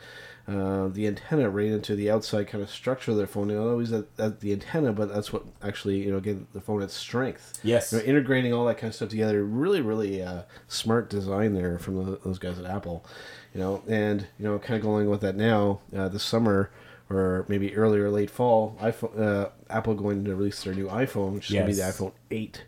uh, 0.51 0.89
the 0.89 1.07
antenna 1.07 1.49
right 1.49 1.67
into 1.67 1.95
the 1.95 2.11
outside 2.11 2.47
kind 2.47 2.61
of 2.61 2.69
structure 2.69 3.11
of 3.11 3.17
their 3.17 3.27
phone. 3.27 3.47
Not 3.47 3.57
always 3.57 3.91
at, 3.93 4.05
at 4.17 4.41
the 4.41 4.51
antenna, 4.51 4.91
but 4.91 5.13
that's 5.13 5.31
what 5.31 5.45
actually 5.61 6.03
you 6.03 6.11
know 6.11 6.19
gave 6.19 6.45
the 6.51 6.59
phone 6.59 6.81
its 6.81 6.93
strength. 6.93 7.59
Yes. 7.63 7.93
You 7.93 7.99
know, 7.99 8.03
integrating 8.03 8.53
all 8.53 8.65
that 8.65 8.77
kind 8.77 8.89
of 8.89 8.95
stuff 8.95 9.09
together, 9.09 9.43
really, 9.43 9.81
really 9.81 10.21
uh, 10.21 10.41
smart 10.67 11.09
design 11.09 11.53
there 11.53 11.79
from 11.79 12.03
the, 12.03 12.19
those 12.25 12.37
guys 12.37 12.59
at 12.59 12.65
Apple. 12.65 13.05
You 13.53 13.61
know, 13.61 13.83
and 13.87 14.27
you 14.37 14.45
know, 14.45 14.59
kind 14.59 14.75
of 14.75 14.81
going 14.81 15.09
with 15.09 15.21
that 15.21 15.35
now 15.35 15.79
uh, 15.95 16.09
this 16.09 16.23
summer 16.23 16.69
or 17.09 17.45
maybe 17.47 17.75
early 17.75 17.99
or 17.99 18.09
late 18.09 18.29
fall, 18.29 18.77
iPhone, 18.81 19.19
uh, 19.19 19.49
Apple 19.69 19.95
going 19.95 20.25
to 20.25 20.35
release 20.35 20.63
their 20.63 20.73
new 20.73 20.87
iPhone, 20.87 21.33
which 21.33 21.49
is 21.49 21.53
going 21.53 21.65
to 21.65 21.71
be 21.71 21.77
the 21.77 21.83
iPhone 21.83 22.13
8. 22.29 22.63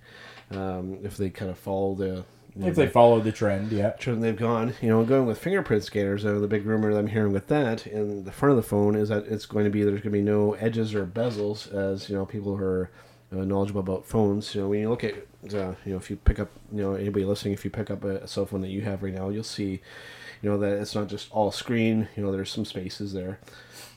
Um, 0.52 1.00
if 1.04 1.18
they 1.18 1.30
kind 1.30 1.50
of 1.50 1.58
follow 1.58 1.96
the 1.96 2.24
If 2.56 2.76
they 2.76 2.88
follow 2.88 3.20
the 3.20 3.32
trend, 3.32 3.72
yeah. 3.72 3.92
trend 3.92 4.24
they've 4.24 4.38
gone, 4.38 4.76
you 4.82 4.90
know, 4.90 5.04
going 5.04 5.26
with 5.26 5.40
fingerprint 5.40 5.84
scanners. 5.84 6.24
Uh, 6.24 6.40
the 6.40 6.48
big 6.48 6.66
rumor 6.66 6.94
that 6.94 7.00
I'm 7.00 7.08
hearing 7.08 7.34
with 7.34 7.48
that 7.48 7.88
in 7.88 8.26
the 8.26 8.32
front 8.32 8.52
of 8.52 8.58
the 8.58 8.68
phone 8.68 8.96
is 8.96 9.10
that 9.10 9.26
it's 9.26 9.46
going 9.48 9.66
to 9.66 9.72
be 9.72 9.84
there's 9.84 10.02
going 10.02 10.12
to 10.14 10.18
be 10.18 10.22
no 10.22 10.54
edges 10.54 10.94
or 10.94 11.06
bezels, 11.06 11.74
as 11.74 12.10
you 12.10 12.16
know, 12.16 12.26
people 12.26 12.56
who 12.56 12.64
are 12.64 12.92
uh, 13.32 13.44
knowledgeable 13.44 13.82
about 13.82 14.06
phones. 14.06 14.54
You 14.54 14.62
know, 14.62 14.70
when 14.70 14.82
you 14.82 14.90
look 14.90 15.04
at, 15.04 15.16
uh, 15.54 15.74
you 15.84 15.94
know, 15.94 15.98
if 15.98 16.10
you 16.10 16.16
pick 16.18 16.40
up, 16.40 16.52
you 16.72 16.82
know, 16.82 16.94
anybody 16.94 17.26
listening, 17.26 17.54
if 17.54 17.66
you 17.66 17.72
pick 17.72 17.90
up 17.90 18.04
a, 18.04 18.18
a 18.18 18.28
cell 18.28 18.46
phone 18.46 18.62
that 18.62 18.70
you 18.70 18.82
have 18.82 19.02
right 19.02 19.14
now, 19.14 19.30
you'll 19.30 19.44
see, 19.44 19.82
you 20.42 20.50
know, 20.50 20.58
that 20.60 20.80
it's 20.80 20.94
not 20.94 21.08
just 21.08 21.32
all 21.32 21.52
screen. 21.52 22.08
You 22.16 22.24
know, 22.24 22.32
there's 22.32 22.52
some 22.52 22.66
spaces 22.66 23.14
there. 23.14 23.40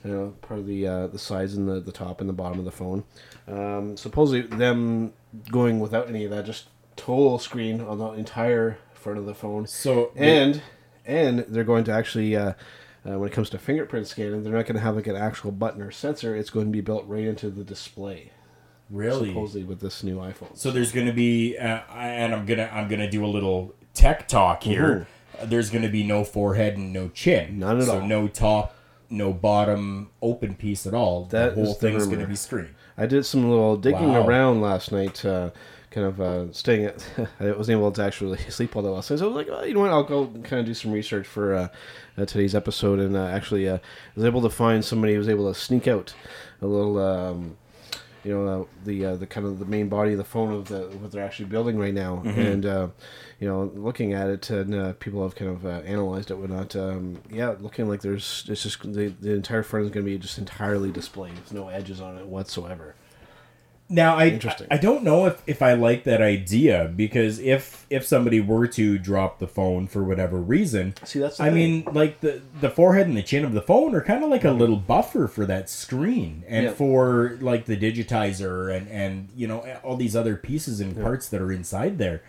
You 0.03 0.11
know, 0.11 0.35
part 0.41 0.59
of 0.59 0.67
the 0.67 0.87
uh, 0.87 1.07
the 1.07 1.19
sides 1.19 1.55
and 1.55 1.67
the 1.67 1.79
the 1.79 1.91
top 1.91 2.21
and 2.21 2.29
the 2.29 2.33
bottom 2.33 2.57
of 2.59 2.65
the 2.65 2.71
phone. 2.71 3.03
Um, 3.47 3.97
supposedly, 3.97 4.41
them 4.41 5.13
going 5.51 5.79
without 5.79 6.09
any 6.09 6.23
of 6.23 6.31
that, 6.31 6.45
just 6.45 6.65
total 6.97 7.39
screen 7.39 7.79
on 7.79 7.97
the 7.99 8.11
entire 8.11 8.77
front 8.93 9.17
of 9.19 9.25
the 9.25 9.33
phone. 9.33 9.67
So 9.67 10.11
and 10.15 10.61
and 11.05 11.39
they're 11.47 11.63
going 11.63 11.85
to 11.85 11.91
actually 11.91 12.35
uh, 12.35 12.53
uh, 13.09 13.17
when 13.17 13.29
it 13.29 13.31
comes 13.31 13.49
to 13.51 13.57
fingerprint 13.57 14.07
scanning 14.07 14.43
they're 14.43 14.51
not 14.51 14.65
going 14.65 14.75
to 14.75 14.81
have 14.81 14.95
like 14.97 15.07
an 15.07 15.15
actual 15.15 15.51
button 15.51 15.81
or 15.81 15.91
sensor 15.91 16.35
it's 16.35 16.49
going 16.49 16.65
to 16.65 16.71
be 16.71 16.81
built 16.81 17.05
right 17.07 17.23
into 17.23 17.49
the 17.49 17.63
display 17.63 18.31
really, 18.89 19.29
supposedly 19.29 19.63
with 19.63 19.79
this 19.79 20.03
new 20.03 20.17
iphone 20.17 20.57
So 20.57 20.71
there's 20.71 20.91
going 20.91 21.07
to 21.07 21.13
be, 21.13 21.57
uh, 21.57 21.81
and 21.93 22.33
I'm 22.33 22.45
gonna 22.45 22.69
I'm 22.73 22.87
gonna 22.89 23.09
do 23.09 23.23
a 23.25 23.27
little 23.27 23.73
tech 23.93 24.27
talk 24.27 24.63
here. 24.63 25.07
Uh, 25.39 25.45
there's 25.45 25.69
going 25.69 25.83
to 25.83 25.89
be 25.89 26.03
no 26.03 26.23
forehead 26.23 26.77
and 26.77 26.91
no 26.91 27.09
chin. 27.09 27.47
Mm-hmm. 27.49 27.59
None 27.59 27.79
at 27.79 27.85
so 27.85 28.01
all. 28.01 28.07
no 28.07 28.27
top 28.27 28.73
no 29.09 29.31
bottom 29.31 30.09
open 30.21 30.55
piece 30.55 30.85
at 30.85 30.93
all. 30.93 31.25
That 31.25 31.55
the 31.55 31.61
whole 31.63 31.71
is 31.71 31.77
thing's 31.77 32.07
going 32.07 32.19
to 32.19 32.27
be 32.27 32.35
screen. 32.35 32.75
I 32.97 33.05
did 33.05 33.25
some 33.25 33.49
little 33.49 33.77
digging 33.77 34.13
Wow. 34.13 34.27
around 34.27 34.61
last 34.61 34.91
night, 34.91 35.23
uh, 35.23 35.51
kind 35.91 36.07
of 36.07 36.21
uh, 36.21 36.51
staying 36.51 36.85
at. 36.85 37.07
I 37.39 37.51
wasn't 37.51 37.77
able 37.77 37.91
to 37.91 38.03
actually 38.03 38.37
sleep 38.49 38.75
all 38.75 38.81
that 38.81 38.89
last 38.89 39.09
night, 39.09 39.19
so 39.19 39.25
I 39.25 39.27
was 39.27 39.35
like, 39.35 39.47
oh, 39.49 39.63
you 39.63 39.73
know 39.73 39.81
what? 39.81 39.91
I'll 39.91 40.03
go 40.03 40.27
kind 40.27 40.59
of 40.59 40.65
do 40.65 40.73
some 40.73 40.91
research 40.91 41.27
for 41.27 41.53
uh, 41.53 41.67
uh, 42.17 42.25
today's 42.25 42.55
episode, 42.55 42.99
and 42.99 43.15
uh, 43.15 43.27
actually 43.27 43.67
uh, 43.67 43.79
was 44.15 44.25
able 44.25 44.41
to 44.41 44.49
find 44.49 44.83
somebody 44.83 45.13
who 45.13 45.19
was 45.19 45.29
able 45.29 45.51
to 45.51 45.59
sneak 45.59 45.87
out 45.87 46.13
a 46.61 46.67
little. 46.67 46.97
Um, 46.99 47.57
you 48.27 48.33
know 48.33 48.61
uh, 48.61 48.65
the 48.83 49.05
uh, 49.05 49.15
the 49.15 49.25
kind 49.25 49.47
of 49.47 49.57
the 49.57 49.65
main 49.65 49.87
body 49.87 50.11
of 50.11 50.17
the 50.17 50.23
phone 50.23 50.51
of 50.51 50.67
the 50.67 50.81
what 50.99 51.11
they're 51.11 51.23
actually 51.23 51.45
building 51.45 51.77
right 51.77 51.93
now, 51.93 52.21
and 52.25 52.65
uh, 52.65 52.89
you 53.39 53.47
know 53.47 53.71
looking 53.73 54.13
at 54.13 54.29
it, 54.29 54.49
and 54.49 54.75
uh, 54.75 54.93
people 54.93 55.23
have 55.23 55.35
kind 55.35 55.51
of 55.51 55.65
uh, 55.65 55.81
analyzed 55.85 56.29
it, 56.29 56.37
whatnot. 56.37 56.75
Um, 56.75 57.21
yeah, 57.31 57.55
looking 57.59 57.87
like 57.87 58.01
there's 58.01 58.45
it's 58.49 58.63
just 58.63 58.81
the, 58.81 59.13
the 59.21 59.33
entire 59.33 59.63
front 59.63 59.85
is 59.85 59.91
going 59.91 60.05
to 60.05 60.11
be 60.11 60.17
just 60.17 60.37
entirely 60.37 60.91
displayed 60.91 61.35
with 61.35 61.53
no 61.53 61.69
edges 61.69 62.01
on 62.01 62.17
it 62.17 62.27
whatsoever. 62.27 62.95
Now, 63.89 64.17
I 64.17 64.27
Interesting. 64.27 64.67
I 64.69 64.75
don't 64.77 65.03
know 65.03 65.27
if, 65.27 65.41
if 65.47 65.61
I 65.61 65.71
like 65.73 66.03
that 66.03 66.21
idea 66.21 66.91
because 66.93 67.39
if 67.39 67.85
if 67.89 68.05
somebody 68.05 68.41
were 68.41 68.67
to 68.67 68.97
drop 68.97 69.39
the 69.39 69.47
phone 69.47 69.87
for 69.87 70.03
whatever 70.03 70.37
reason, 70.41 70.93
See, 71.05 71.19
that's 71.19 71.37
the 71.37 71.43
I 71.43 71.45
thing. 71.47 71.55
mean, 71.85 71.87
like 71.93 72.19
the 72.19 72.41
the 72.59 72.69
forehead 72.69 73.07
and 73.07 73.15
the 73.15 73.23
chin 73.23 73.45
of 73.45 73.53
the 73.53 73.61
phone 73.61 73.95
are 73.95 74.01
kind 74.01 74.25
of 74.25 74.29
like 74.29 74.43
a 74.43 74.51
little 74.51 74.75
buffer 74.75 75.27
for 75.29 75.45
that 75.45 75.69
screen 75.69 76.43
and 76.49 76.65
Yeah. 76.65 76.71
for 76.73 77.37
like 77.39 77.63
the 77.65 77.77
digitizer 77.77 78.75
and 78.75 78.89
and 78.89 79.29
you 79.37 79.47
know 79.47 79.59
all 79.83 79.95
these 79.95 80.17
other 80.17 80.35
pieces 80.35 80.81
and 80.81 81.01
parts 81.01 81.29
that 81.29 81.39
are 81.41 81.51
inside 81.53 81.97
there. 81.97 82.21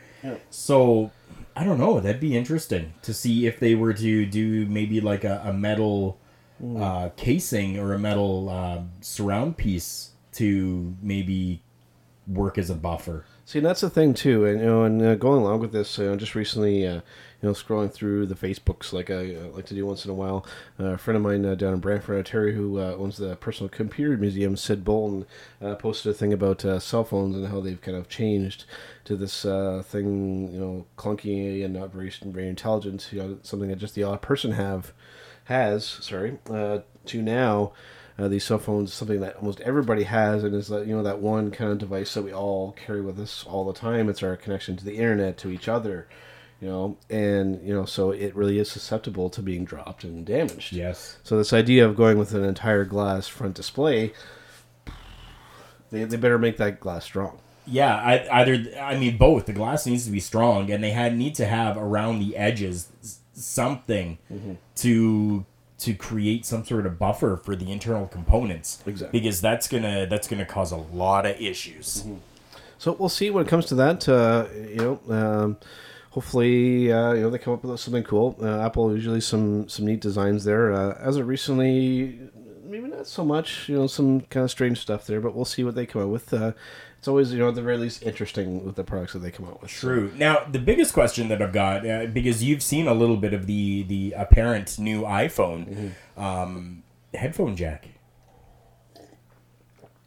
So 0.51 1.11
I 1.57 1.64
don't 1.64 1.79
know. 1.79 1.99
That'd 1.99 2.21
be 2.21 2.37
interesting 2.37 2.94
to 3.03 3.12
see 3.12 3.47
if 3.49 3.59
they 3.59 3.75
were 3.75 3.94
to 3.94 4.27
do 4.27 4.64
maybe 4.66 5.01
like 5.01 5.25
a, 5.25 5.42
a 5.44 5.53
metal 5.53 6.18
Hmm. 6.61 6.83
uh, 6.83 7.09
casing 7.11 7.79
or 7.79 7.94
a 7.94 7.99
metal 8.01 8.49
uh, 8.49 8.81
surround 9.01 9.57
piece 9.57 10.11
to 10.38 10.94
maybe 11.03 11.61
work 12.29 12.59
as 12.59 12.70
a 12.70 12.74
buffer. 12.74 13.24
See, 13.44 13.61
that's 13.61 13.81
the 13.81 13.88
thing 13.88 14.12
too, 14.12 14.44
and 14.44 14.61
you 14.61 14.66
know, 14.66 14.85
and 14.85 15.01
uh, 15.01 15.14
going 15.14 15.40
along 15.40 15.61
with 15.61 15.72
this, 15.72 15.98
uh, 15.98 16.14
just 16.16 16.35
recently, 16.35 16.87
uh, 16.87 16.96
you 16.96 17.03
know, 17.40 17.53
scrolling 17.53 17.90
through 17.90 18.27
the 18.27 18.35
Facebooks 18.35 18.92
like 18.92 19.11
I 19.11 19.35
uh, 19.35 19.48
like 19.55 19.64
to 19.66 19.74
do 19.74 19.87
once 19.87 20.05
in 20.05 20.11
a 20.11 20.14
while. 20.14 20.44
Uh, 20.79 20.85
a 20.85 20.98
friend 20.98 21.16
of 21.16 21.22
mine 21.22 21.46
uh, 21.46 21.55
down 21.55 21.72
in 21.72 21.81
Brantford, 21.81 22.18
Ontario, 22.18 22.55
who 22.55 22.79
uh, 22.79 22.94
owns 22.98 23.16
the 23.16 23.37
Personal 23.37 23.70
Computer 23.70 24.18
Museum, 24.18 24.55
Syd 24.55 24.85
Bolton, 24.85 25.24
posted 25.79 26.12
a 26.12 26.14
thing 26.14 26.35
about 26.35 26.61
cell 26.83 27.05
phones 27.05 27.35
and 27.35 27.48
how 27.48 27.61
they've 27.61 27.81
kind 27.81 27.96
of 27.96 28.11
changed 28.11 28.66
to 29.05 29.16
this 29.16 29.42
thing, 29.42 30.53
you 30.53 30.61
know, 30.61 30.87
clunky 30.98 31.64
and 31.64 31.72
not 31.72 31.90
very 31.90 32.12
very 32.22 32.48
intelligent. 32.48 33.09
You 33.11 33.18
know, 33.18 33.38
something 33.42 33.70
that 33.70 33.79
just 33.79 33.94
the 33.94 34.05
odd 34.05 34.20
person 34.20 34.53
have 34.53 34.92
has. 35.44 35.87
Sorry, 35.87 36.38
to 36.46 37.22
now. 37.22 37.72
Uh, 38.18 38.26
these 38.26 38.42
cell 38.42 38.59
phones, 38.59 38.92
something 38.92 39.20
that 39.20 39.37
almost 39.37 39.61
everybody 39.61 40.02
has, 40.02 40.42
and 40.42 40.52
is 40.54 40.66
that 40.68 40.87
you 40.88 40.96
know 40.96 41.04
that 41.04 41.20
one 41.20 41.50
kind 41.52 41.70
of 41.70 41.78
device 41.78 42.14
that 42.14 42.22
we 42.22 42.33
all 42.33 42.72
carry 42.72 43.00
with 43.00 43.18
us 43.20 43.44
all 43.46 43.64
the 43.64 43.78
time. 43.78 44.09
It's 44.09 44.22
our 44.24 44.37
connection 44.37 44.76
to 44.76 44.85
the 44.85 44.96
internet, 44.96 45.38
to 45.38 45.50
each 45.50 45.68
other, 45.68 46.09
you 46.61 46.66
know, 46.68 46.96
and 47.09 47.62
you 47.64 47.72
know, 47.72 47.85
so 47.85 48.11
it 48.11 48.35
really 48.35 48.59
is 48.59 48.68
susceptible 48.68 49.31
to 49.31 49.40
being 49.40 49.64
dropped 49.64 50.02
and 50.02 50.26
damaged. 50.26 50.72
Yes. 50.72 51.18
So 51.22 51.38
this 51.38 51.52
idea 51.52 51.87
of 51.87 51.94
going 51.94 52.18
with 52.18 52.35
an 52.35 52.42
entire 52.44 52.85
glass 52.85 53.28
front 53.28 53.54
display, 53.54 54.12
they, 55.90 56.02
they 56.02 56.16
better 56.16 56.38
make 56.38 56.57
that 56.57 56.81
glass 56.81 57.04
strong. 57.04 57.38
Yeah, 57.68 57.94
I, 57.94 58.40
either 58.40 58.64
I 58.81 58.98
mean 58.98 59.16
both. 59.16 59.46
The 59.46 59.52
glass 59.52 59.87
needs 59.87 60.07
to 60.07 60.11
be 60.11 60.20
strong, 60.20 60.70
and 60.72 60.83
they 60.83 60.90
had 60.90 61.16
need 61.16 61.35
to 61.37 61.46
have 61.46 61.76
around 61.76 62.18
the 62.18 62.37
edges 62.37 62.88
something 63.33 64.18
Mm-hmm. 64.33 64.54
to 64.76 65.44
to 65.79 65.95
create 65.95 66.45
some 66.45 66.64
sort 66.64 66.87
of 66.87 66.99
buffer 66.99 67.37
for 67.37 67.55
the 67.55 67.71
internal 67.71 68.07
components. 68.07 68.83
Exactly. 68.87 69.19
Because 69.19 69.41
that's 69.41 69.69
gonna 69.69 70.07
that's 70.07 70.29
gonna 70.29 70.45
cause 70.45 70.73
a 70.73 70.77
lot 70.77 71.25
of 71.27 71.41
issues. 71.41 72.03
Mm-hmm. 72.03 72.17
So 72.79 72.93
we'll 72.93 73.09
see 73.09 73.31
when 73.31 73.45
it 73.45 73.49
comes 73.49 73.67
to 73.67 73.75
that. 73.77 74.09
Uh, 74.09 74.47
you 74.55 74.77
know, 74.77 75.01
um, 75.14 75.57
hopefully, 76.11 76.93
uh, 76.93 77.12
you 77.12 77.23
know 77.23 77.31
they 77.31 77.38
come 77.38 77.55
up 77.55 77.64
with 77.64 77.81
something 77.81 78.05
cool. 78.05 78.37
Uh, 78.41 78.64
Apple 78.64 78.95
usually 78.95 79.21
some 79.21 79.69
some 79.69 79.87
neat 79.87 80.01
designs 80.01 80.45
there. 80.45 80.73
Uh, 80.73 80.99
as 81.01 81.17
of 81.17 81.27
recently, 81.27 82.19
maybe 82.64 82.88
not 82.88 83.07
so 83.07 83.25
much. 83.25 83.69
You 83.69 83.79
know, 83.79 83.87
some 83.87 84.23
kind 84.23 84.45
of 84.45 84.51
strange 84.51 84.79
stuff 84.79 85.07
there, 85.07 85.21
but 85.21 85.35
we'll 85.35 85.45
see 85.45 85.64
what 85.64 85.75
they 85.75 85.87
come 85.87 86.03
up 86.03 86.09
with. 86.09 86.33
It's 87.09 87.11
always 87.11 87.33
you 87.33 87.38
know 87.38 87.49
at 87.49 87.55
the 87.55 87.62
very 87.62 87.79
least 87.79 88.03
interesting 88.03 88.66
with 88.66 88.75
the 88.77 88.85
products 88.85 89.14
that 89.14 89.21
they 89.21 89.31
come 89.31 89.47
out 89.47 89.62
with. 89.62 89.71
True. 89.71 90.12
Now, 90.18 90.44
the 90.44 90.59
biggest 90.59 90.92
question 90.92 91.29
that 91.29 91.40
I've 91.40 91.55
got, 91.55 91.87
uh, 91.88 92.05
because 92.05 92.44
you've 92.44 92.62
seen 92.62 92.87
a 92.87 92.92
little 92.92 93.16
bit 93.16 93.33
of 93.33 93.47
the 93.47 93.83
the 93.85 94.12
apparent 94.14 94.79
new 94.79 95.03
iPhone 95.05 95.66
Mm-hmm. 96.18 96.23
um, 96.23 96.83
headphone 97.14 97.57
jack. 97.57 97.88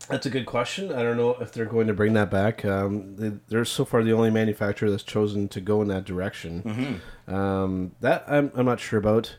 That's 0.09 0.27
a 0.27 0.29
good 0.29 0.45
question. 0.45 0.91
I 0.91 1.01
don't 1.03 1.17
know 1.17 1.37
if 1.39 1.51
they're 1.53 1.65
going 1.65 1.87
to 1.87 1.93
bring 1.93 2.13
that 2.13 2.29
back. 2.29 2.63
Um, 2.65 3.15
they, 3.15 3.31
they're 3.47 3.65
so 3.65 3.83
far 3.85 4.03
the 4.03 4.13
only 4.13 4.29
manufacturer 4.29 4.91
that's 4.91 5.03
chosen 5.03 5.47
to 5.49 5.61
go 5.61 5.81
in 5.81 5.87
that 5.87 6.03
direction. 6.05 6.99
Um, 7.27 7.93
that 8.01 8.25
I'm, 8.27 8.51
I'm 8.53 8.65
not 8.65 8.79
sure 8.79 8.99
about. 8.99 9.37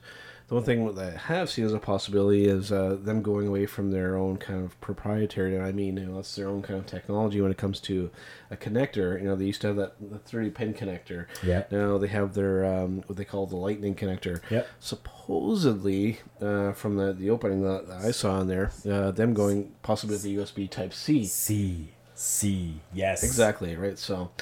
The 0.53 0.57
one 0.57 0.65
thing 0.65 0.95
that 0.97 1.15
I 1.15 1.19
have 1.33 1.49
seen 1.49 1.65
as 1.65 1.73
a 1.73 1.79
possibility 1.79 2.45
is 2.45 2.71
uh, 2.71 2.99
them 3.01 3.23
going 3.23 3.47
away 3.47 3.65
from 3.65 3.91
their 3.91 4.19
own 4.19 4.37
kind 4.37 4.62
of 4.62 4.79
proprietary. 4.83 5.59
I 5.59 5.73
mean, 5.73 5.97
you 5.97 6.05
know, 6.05 6.17
that's 6.17 6.37
their 6.37 6.47
own 6.47 6.61
kind 6.61 6.79
of 6.79 6.85
technology 6.85 7.41
when 7.41 7.51
it 7.51 7.57
comes 7.57 7.81
to 7.81 8.11
a 8.51 8.57
connector. 8.59 9.19
You 9.19 9.29
know, 9.29 9.35
they 9.35 9.47
used 9.47 9.62
to 9.62 9.69
have 9.69 9.77
that 9.77 9.95
the 9.99 10.19
30 10.19 10.51
pin 10.51 10.75
connector. 10.75 11.25
Yeah. 11.43 11.65
Now 11.71 11.97
they 11.97 12.09
have 12.09 12.35
their 12.35 12.67
um, 12.67 13.03
what 13.07 13.17
they 13.17 13.25
call 13.25 13.47
the 13.47 13.57
Lightning 13.57 13.95
connector. 13.95 14.43
Yep. 14.51 14.69
Supposedly, 14.79 16.21
uh, 16.43 16.73
from 16.73 16.97
the 16.97 17.15
the 17.15 17.31
opening 17.31 17.62
that, 17.62 17.88
that 17.88 18.03
I 18.03 18.11
saw 18.11 18.38
in 18.43 18.49
there, 18.49 18.73
uh, 18.87 19.11
them 19.11 19.33
going 19.33 19.73
possibly 19.83 20.19
the 20.19 20.37
USB 20.37 20.69
Type 20.69 20.93
C. 20.93 21.25
C 21.25 21.95
C 22.15 22.83
yes 22.93 23.23
Exactly 23.23 23.75
right. 23.75 23.99
So, 23.99 24.33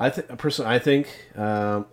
I 0.00 0.10
think 0.10 0.36
personally, 0.36 0.74
I 0.74 0.80
think 0.80 1.06
um, 1.36 1.86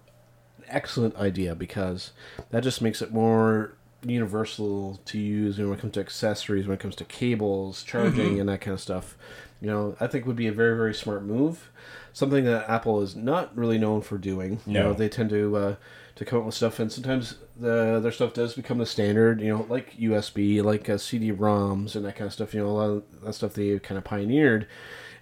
excellent 0.69 1.15
idea 1.15 1.56
because 1.56 2.12
that 2.51 2.63
just 2.63 2.82
makes 2.82 3.01
it 3.01 3.12
more 3.13 3.73
universal 4.03 4.99
to 5.06 5.17
use 5.17 5.58
when 5.58 5.71
it 5.73 5.80
comes 5.80 5.93
to 5.93 5.99
accessories, 5.99 6.67
when 6.67 6.75
it 6.75 6.80
comes 6.80 6.95
to 6.95 7.06
cables, 7.06 7.84
charging, 7.84 8.32
Mm-hmm. 8.32 8.39
and 8.41 8.49
that 8.49 8.62
kind 8.62 8.73
of 8.73 8.82
stuff. 8.82 9.17
You 9.62 9.67
know, 9.67 9.95
I 9.99 10.08
think 10.08 10.25
would 10.25 10.36
be 10.36 10.47
a 10.47 10.51
very 10.51 10.75
very 10.77 10.93
smart 10.93 11.23
move. 11.23 11.69
Something 12.13 12.45
that 12.45 12.69
Apple 12.69 13.01
is 13.01 13.15
not 13.15 13.56
really 13.58 13.77
known 13.77 14.01
for 14.01 14.17
doing. 14.17 14.60
You 14.65 14.73
know, 14.73 14.93
they 14.93 15.10
tend 15.10 15.30
to 15.32 15.56
uh, 15.58 15.75
to 16.15 16.25
come 16.25 16.39
up 16.39 16.45
with 16.45 16.56
stuff, 16.56 16.80
and 16.80 16.91
sometimes 16.91 17.36
the 17.60 17.99
their 17.99 18.12
stuff 18.12 18.34
does 18.34 18.53
become 18.53 18.77
the 18.77 18.86
standard. 18.86 19.41
You 19.41 19.49
know, 19.58 19.65
like 19.67 19.97
USB, 19.97 20.63
like 20.63 20.88
uh, 20.89 20.97
CD-ROMs, 20.99 21.95
and 21.95 22.06
that 22.06 22.15
kind 22.15 22.27
of 22.27 22.34
stuff. 22.34 22.53
You 22.53 22.62
know, 22.62 22.67
a 22.67 22.69
lot 22.69 22.89
of 22.89 23.03
that 23.23 23.34
stuff 23.34 23.53
they 23.53 23.80
kind 23.80 23.97
of 23.97 24.03
pioneered, 24.03 24.67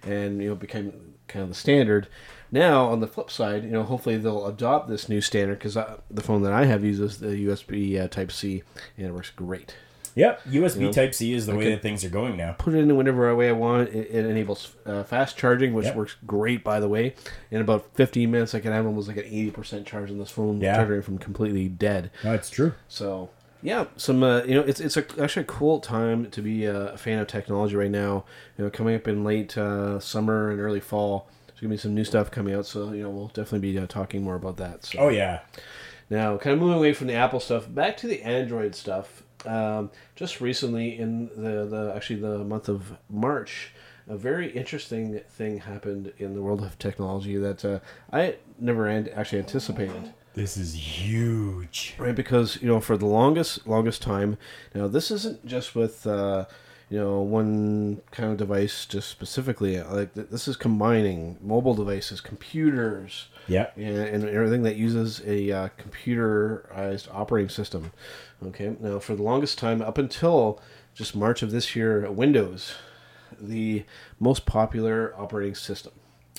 and 0.02 0.42
you 0.42 0.48
know 0.50 0.54
became 0.54 1.14
kind 1.28 1.42
of 1.42 1.48
the 1.48 1.54
standard. 1.54 2.08
Now, 2.52 2.86
on 2.86 3.00
the 3.00 3.06
flip 3.06 3.30
side, 3.30 3.64
you 3.64 3.70
know, 3.70 3.82
hopefully 3.82 4.16
they'll 4.16 4.46
adopt 4.46 4.88
this 4.88 5.08
new 5.08 5.20
standard 5.20 5.58
because 5.58 5.74
the 5.74 6.22
phone 6.22 6.42
that 6.42 6.52
I 6.52 6.64
have 6.66 6.84
uses 6.84 7.18
the 7.18 7.46
USB 7.46 8.00
uh, 8.02 8.08
Type 8.08 8.30
C, 8.32 8.62
and 8.96 9.06
it 9.06 9.12
works 9.12 9.30
great. 9.30 9.74
Yep, 10.14 10.44
USB 10.44 10.78
know, 10.78 10.92
Type 10.92 11.12
C 11.14 11.34
is 11.34 11.44
the 11.44 11.54
way 11.54 11.68
that 11.70 11.82
things 11.82 12.02
are 12.02 12.08
going 12.08 12.38
now. 12.38 12.52
Put 12.56 12.72
it 12.74 12.78
in 12.78 12.96
whatever 12.96 13.34
way 13.36 13.50
I 13.50 13.52
want. 13.52 13.90
It, 13.90 14.08
it 14.10 14.24
enables 14.24 14.74
uh, 14.86 15.02
fast 15.02 15.36
charging, 15.36 15.74
which 15.74 15.86
Yep. 15.86 15.94
works 15.96 16.16
great, 16.26 16.64
by 16.64 16.80
the 16.80 16.88
way. 16.88 17.14
In 17.50 17.60
about 17.60 17.84
15 17.94 18.30
minutes, 18.30 18.54
I 18.54 18.60
can 18.60 18.72
have 18.72 18.86
almost 18.86 19.08
like 19.08 19.18
an 19.18 19.24
80% 19.24 19.84
charge 19.84 20.10
on 20.10 20.18
this 20.18 20.30
phone, 20.30 20.60
Yeah. 20.60 20.76
charging 20.76 21.02
from 21.02 21.18
completely 21.18 21.68
dead. 21.68 22.10
No, 22.24 22.32
it's 22.32 22.48
true. 22.48 22.72
So 22.88 23.28
yeah, 23.62 23.86
some 23.98 24.22
uh, 24.22 24.42
you 24.44 24.54
know 24.54 24.62
it's 24.62 24.80
it's 24.80 24.96
a, 24.96 25.04
actually 25.20 25.42
a 25.42 25.46
cool 25.46 25.80
time 25.80 26.30
to 26.30 26.40
be 26.40 26.64
a, 26.64 26.92
a 26.94 26.96
fan 26.96 27.18
of 27.18 27.26
technology 27.26 27.76
right 27.76 27.90
now. 27.90 28.24
You 28.56 28.64
know, 28.64 28.70
coming 28.70 28.94
up 28.94 29.06
in 29.08 29.22
late 29.22 29.58
uh, 29.58 30.00
summer 30.00 30.50
and 30.50 30.60
early 30.60 30.80
fall, 30.80 31.28
there's 31.56 31.62
gonna 31.62 31.72
be 31.72 31.78
some 31.78 31.94
new 31.94 32.04
stuff 32.04 32.30
coming 32.30 32.54
out. 32.54 32.66
So 32.66 32.92
you 32.92 33.02
know 33.02 33.08
we'll 33.08 33.28
definitely 33.28 33.72
be 33.72 33.78
uh, 33.78 33.86
talking 33.86 34.22
more 34.22 34.34
about 34.34 34.58
that. 34.58 34.84
So 34.84 34.98
Oh 34.98 35.08
yeah, 35.08 35.40
now, 36.10 36.36
kind 36.36 36.52
of 36.52 36.60
moving 36.60 36.76
away 36.76 36.92
from 36.92 37.06
the 37.06 37.14
Apple 37.14 37.40
stuff, 37.40 37.72
back 37.72 37.96
to 37.98 38.06
the 38.06 38.22
Android 38.22 38.74
stuff. 38.74 39.22
Um, 39.46 39.90
just 40.14 40.40
recently, 40.42 40.98
in 40.98 41.28
the, 41.28 41.66
the 41.66 41.92
actually 41.96 42.20
the 42.20 42.44
month 42.44 42.68
of 42.68 42.98
March, 43.08 43.72
a 44.06 44.18
very 44.18 44.50
interesting 44.50 45.20
thing 45.30 45.60
happened 45.60 46.12
in 46.18 46.34
the 46.34 46.42
world 46.42 46.62
of 46.62 46.78
technology 46.78 47.36
that 47.38 47.64
uh, 47.64 47.78
I 48.12 48.36
never 48.58 48.86
an- 48.86 49.08
actually 49.14 49.38
anticipated 49.38 50.12
this 50.34 50.58
is 50.58 50.74
huge. 50.74 51.94
right 51.98 52.14
because 52.14 52.60
you 52.60 52.68
know 52.68 52.78
for 52.78 52.98
the 52.98 53.06
longest 53.06 53.66
longest 53.66 54.02
time 54.02 54.36
now 54.74 54.86
this 54.86 55.10
isn't 55.10 55.44
just 55.46 55.74
with 55.74 56.06
uh 56.06 56.44
you 56.88 56.98
know 56.98 57.20
one 57.20 58.00
kind 58.12 58.30
of 58.30 58.36
device 58.38 58.86
just 58.86 59.08
specifically 59.08 59.80
like 59.82 60.14
this 60.14 60.46
is 60.46 60.56
combining 60.56 61.36
mobile 61.42 61.74
devices 61.74 62.20
computers 62.20 63.26
Yeah. 63.48 63.70
and, 63.76 63.96
and 63.96 64.24
everything 64.28 64.62
that 64.62 64.76
uses 64.76 65.20
a 65.26 65.50
uh, 65.50 65.68
computerized 65.78 67.08
operating 67.12 67.48
system 67.48 67.92
okay 68.44 68.76
now 68.80 68.98
for 68.98 69.14
the 69.16 69.22
longest 69.22 69.58
time 69.58 69.82
up 69.82 69.98
until 69.98 70.60
just 70.94 71.14
march 71.16 71.42
of 71.42 71.50
this 71.50 71.74
year 71.76 72.10
windows 72.10 72.74
the 73.40 73.84
most 74.20 74.46
popular 74.46 75.12
operating 75.18 75.54
system 75.54 75.92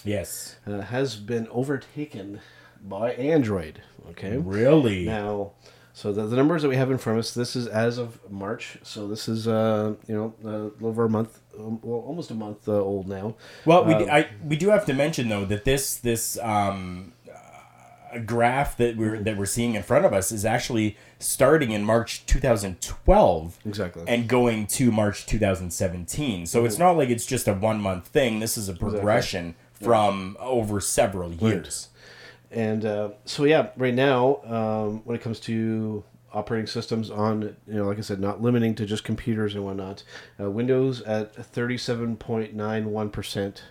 Yes. 0.06 0.56
uh, 0.66 0.82
has 0.82 1.16
been 1.18 1.48
overtaken 1.50 2.40
by 2.82 3.12
android 3.14 3.82
okay 4.12 4.38
Really? 4.38 5.06
now, 5.06 5.52
So 5.98 6.14
the, 6.14 6.28
the 6.28 6.36
numbers 6.36 6.62
that 6.62 6.70
we 6.70 6.76
have 6.76 6.92
in 6.92 7.00
front 7.00 7.18
of 7.18 7.26
us, 7.26 7.34
this 7.34 7.56
is 7.56 7.66
as 7.66 7.98
of 7.98 8.20
March. 8.32 8.78
So 8.84 9.08
this 9.08 9.28
is 9.28 9.48
uh, 9.48 9.96
you 10.08 10.14
know 10.14 10.34
a 10.44 10.48
little 10.48 10.90
over 10.90 11.06
a 11.06 11.10
month, 11.10 11.40
um, 11.58 11.80
well, 11.82 12.02
almost 12.02 12.30
a 12.30 12.36
month 12.36 12.70
uh, 12.70 12.74
old 12.74 13.08
now. 13.08 13.36
Well, 13.66 13.84
we, 13.84 13.96
Um, 13.96 14.06
d 14.06 14.10
I 14.12 14.28
we 14.46 14.58
do 14.58 14.70
have 14.70 14.86
to 14.86 14.94
mention 14.94 15.28
though 15.28 15.46
that 15.46 15.66
this 15.66 15.96
this 15.96 16.38
um, 16.44 17.14
uh, 17.28 18.20
graph 18.20 18.78
that 18.78 18.96
we're 18.96 19.18
that 19.24 19.38
we're 19.38 19.48
seeing 19.48 19.74
in 19.74 19.82
front 19.82 20.06
of 20.06 20.14
us 20.14 20.32
is 20.32 20.46
actually 20.46 20.98
starting 21.18 21.72
in 21.72 21.84
March 21.84 22.28
2012 22.28 23.58
Exactly. 23.66 24.04
and 24.08 24.28
going 24.28 24.68
to 24.68 24.92
March 24.92 25.26
2017. 25.26 26.46
So 26.46 26.64
it's 26.64 26.78
not 26.78 26.92
like 26.96 27.10
it's 27.10 27.26
just 27.26 27.48
a 27.48 27.54
one 27.56 27.82
month 27.82 28.06
thing. 28.10 28.40
This 28.40 28.56
is 28.56 28.70
a 28.70 28.76
progression 28.76 29.56
from 29.74 30.38
over 30.40 30.80
several 30.80 31.34
years. 31.34 31.90
And 32.52 32.86
uh, 32.86 33.10
so 33.26 33.44
yeah, 33.44 33.70
right 33.76 33.94
now, 33.94 34.42
um, 34.46 35.02
when 35.06 35.16
it 35.16 35.22
comes 35.22 35.40
to 35.42 36.04
operating 36.34 36.68
systems 36.68 37.10
on, 37.10 37.56
you 37.68 37.74
know, 37.74 37.86
like 37.86 37.98
I 37.98 38.02
said, 38.02 38.20
not 38.20 38.42
limiting 38.42 38.76
to 38.76 38.86
just 38.86 39.04
computers 39.04 39.56
and 39.56 39.66
whatnot, 39.66 40.04
uh, 40.40 40.50
Windows 40.50 41.02
at 41.02 41.34
thirty-seven 41.36 42.18
point 42.18 42.54
nine 42.54 42.92
one 42.92 43.10
percent 43.10 43.64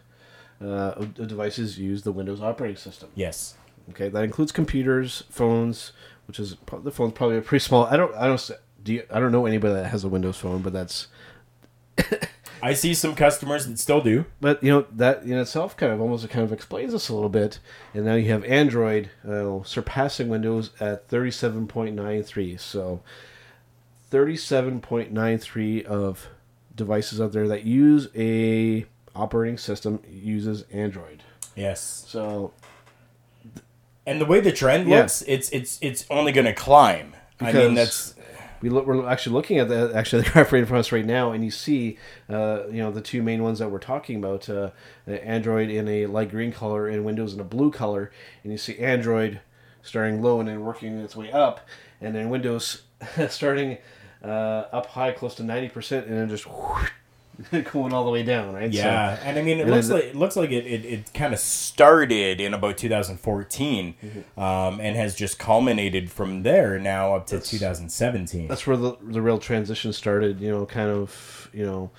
uh, 0.60 0.92
of 0.96 1.14
devices 1.14 1.78
use 1.78 2.02
the 2.02 2.12
Windows 2.12 2.42
operating 2.42 2.76
system. 2.76 3.08
Yes. 3.14 3.56
Okay, 3.90 4.08
that 4.08 4.24
includes 4.24 4.52
computers, 4.52 5.22
phones, 5.30 5.92
which 6.26 6.40
is 6.40 6.56
the 6.82 6.90
phone's 6.90 7.12
probably 7.12 7.36
a 7.36 7.40
pretty 7.40 7.62
small. 7.62 7.84
I 7.84 7.96
don't, 7.96 8.12
I 8.16 8.26
don't, 8.26 8.50
do 8.82 8.94
you, 8.94 9.04
I 9.10 9.20
don't 9.20 9.30
know 9.30 9.46
anybody 9.46 9.74
that 9.74 9.86
has 9.86 10.02
a 10.02 10.08
Windows 10.08 10.36
phone, 10.36 10.60
but 10.60 10.72
that's, 10.72 11.06
I 12.68 12.74
see 12.74 12.94
some 12.94 13.14
customers 13.14 13.66
that 13.66 13.78
still 13.78 14.00
do. 14.00 14.24
but 14.40 14.62
you 14.62 14.70
know 14.70 14.86
that 14.92 15.22
in 15.22 15.34
itself 15.38 15.76
kind 15.76 15.92
of 15.92 16.00
almost 16.00 16.28
kind 16.30 16.44
of 16.44 16.52
explains 16.52 16.92
this 16.92 17.08
a 17.08 17.14
little 17.14 17.28
bit. 17.28 17.58
And 17.94 18.04
now 18.04 18.14
you 18.14 18.30
have 18.32 18.44
Android 18.44 19.10
uh, 19.28 19.62
surpassing 19.62 20.28
Windows 20.28 20.70
at 20.80 21.06
thirty-seven 21.08 21.68
point 21.68 21.94
nine 21.94 22.22
three. 22.22 22.56
So, 22.56 23.02
thirty-seven 24.10 24.80
point 24.80 25.12
nine 25.12 25.38
three 25.38 25.84
of 25.84 26.28
devices 26.74 27.20
out 27.20 27.32
there 27.32 27.48
that 27.48 27.64
use 27.64 28.08
a 28.16 28.86
operating 29.14 29.58
system 29.58 30.00
uses 30.10 30.64
Android. 30.72 31.22
Yes. 31.54 32.04
So 32.08 32.52
And 34.06 34.20
the 34.20 34.26
way 34.26 34.40
the 34.40 34.52
trend 34.52 34.88
Yeah. 34.88 34.98
looks, 35.00 35.22
it's 35.26 35.48
it's 35.50 35.78
it's 35.80 36.04
only 36.10 36.32
going 36.32 36.44
to 36.46 36.52
climb. 36.52 37.14
I 37.40 37.44
mean, 37.44 37.52
Because- 37.52 37.74
that's 37.74 38.14
we 38.60 38.68
look, 38.68 38.86
we're 38.86 39.06
actually 39.08 39.34
looking 39.34 39.58
at 39.58 39.68
the 39.68 39.92
actually 39.94 40.22
the 40.24 40.30
graph 40.30 40.52
right 40.52 40.60
in 40.60 40.66
front 40.66 40.78
of 40.78 40.86
us 40.86 40.92
right 40.92 41.04
now, 41.04 41.32
and 41.32 41.44
you 41.44 41.50
see, 41.50 41.98
uh, 42.28 42.66
you 42.68 42.78
know, 42.78 42.90
the 42.90 43.00
two 43.00 43.22
main 43.22 43.42
ones 43.42 43.58
that 43.58 43.70
we're 43.70 43.78
talking 43.78 44.16
about: 44.16 44.48
uh, 44.48 44.70
Android 45.06 45.70
in 45.70 45.88
a 45.88 46.06
light 46.06 46.30
green 46.30 46.52
color 46.52 46.88
and 46.88 47.04
Windows 47.04 47.34
in 47.34 47.40
a 47.40 47.44
blue 47.44 47.70
color, 47.70 48.10
and 48.42 48.52
you 48.52 48.58
see 48.58 48.78
Android 48.78 49.40
starting 49.82 50.22
low 50.22 50.40
and 50.40 50.48
then 50.48 50.60
working 50.60 50.98
its 50.98 51.16
way 51.16 51.30
up, 51.30 51.60
and 52.00 52.14
then 52.14 52.30
Windows 52.30 52.82
starting 53.28 53.78
uh, 54.22 54.64
up 54.72 54.86
high, 54.86 55.12
close 55.12 55.34
to 55.36 55.42
ninety 55.42 55.68
percent, 55.68 56.06
and 56.06 56.16
then 56.16 56.28
just 56.28 56.46
going 57.72 57.92
all 57.92 58.04
the 58.04 58.10
way 58.10 58.22
down, 58.22 58.54
right? 58.54 58.72
So- 58.72 58.78
Yeah, 58.78 59.18
and 59.22 59.38
I 59.38 59.42
mean, 59.42 59.58
it 59.58 59.62
and 59.62 59.70
looks 59.70 59.88
like 59.90 60.04
it 60.04 60.16
looks 60.16 60.36
like 60.36 60.50
it, 60.50 60.66
it, 60.66 60.84
it 60.84 61.12
kind 61.14 61.32
of 61.34 61.38
started 61.40 62.40
in 62.40 62.54
about 62.54 62.78
2014, 62.78 63.94
Mm-hmm. 64.02 64.40
um, 64.40 64.80
and 64.80 64.96
has 64.96 65.14
just 65.14 65.38
culminated 65.38 66.10
from 66.10 66.42
there 66.42 66.78
now 66.78 67.14
up 67.16 67.26
to 67.28 67.40
2017. 67.40 68.48
that's 68.48 68.66
where 68.66 68.76
the 68.76 68.96
the 69.02 69.20
real 69.22 69.38
transition 69.38 69.92
started. 69.92 70.40
You 70.40 70.50
know, 70.50 70.66
kind 70.66 70.90
of 70.90 71.50
you 71.52 71.64
know 71.66 71.90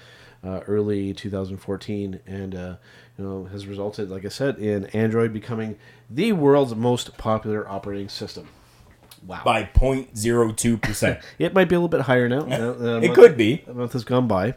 uh, 0.43 0.61
early 0.67 1.13
2014, 1.13 2.19
and 2.25 2.55
uh, 2.55 2.75
you 3.17 3.23
know 3.23 3.45
has 3.45 3.67
resulted, 3.67 4.09
like 4.09 4.25
I 4.25 4.29
said, 4.29 4.57
in 4.57 4.85
Android 4.87 5.33
becoming 5.33 5.77
the 6.09 6.33
world's 6.33 6.75
most 6.75 7.17
popular 7.17 7.67
operating 7.67 8.09
system. 8.09 8.47
Wow. 9.27 9.41
By 9.43 9.63
0.02 9.63 10.81
percent. 10.81 11.19
It 11.39 11.53
might 11.53 11.65
be 11.69 11.75
a 11.75 11.79
little 11.79 11.89
bit 11.89 12.01
higher 12.01 12.29
now. 12.35 12.39
Uh, 12.41 12.73
It 12.99 13.07
month- 13.07 13.13
could 13.15 13.37
be. 13.37 13.63
A 13.67 13.73
month 13.73 13.93
has 13.93 14.03
gone 14.03 14.27
by. 14.27 14.51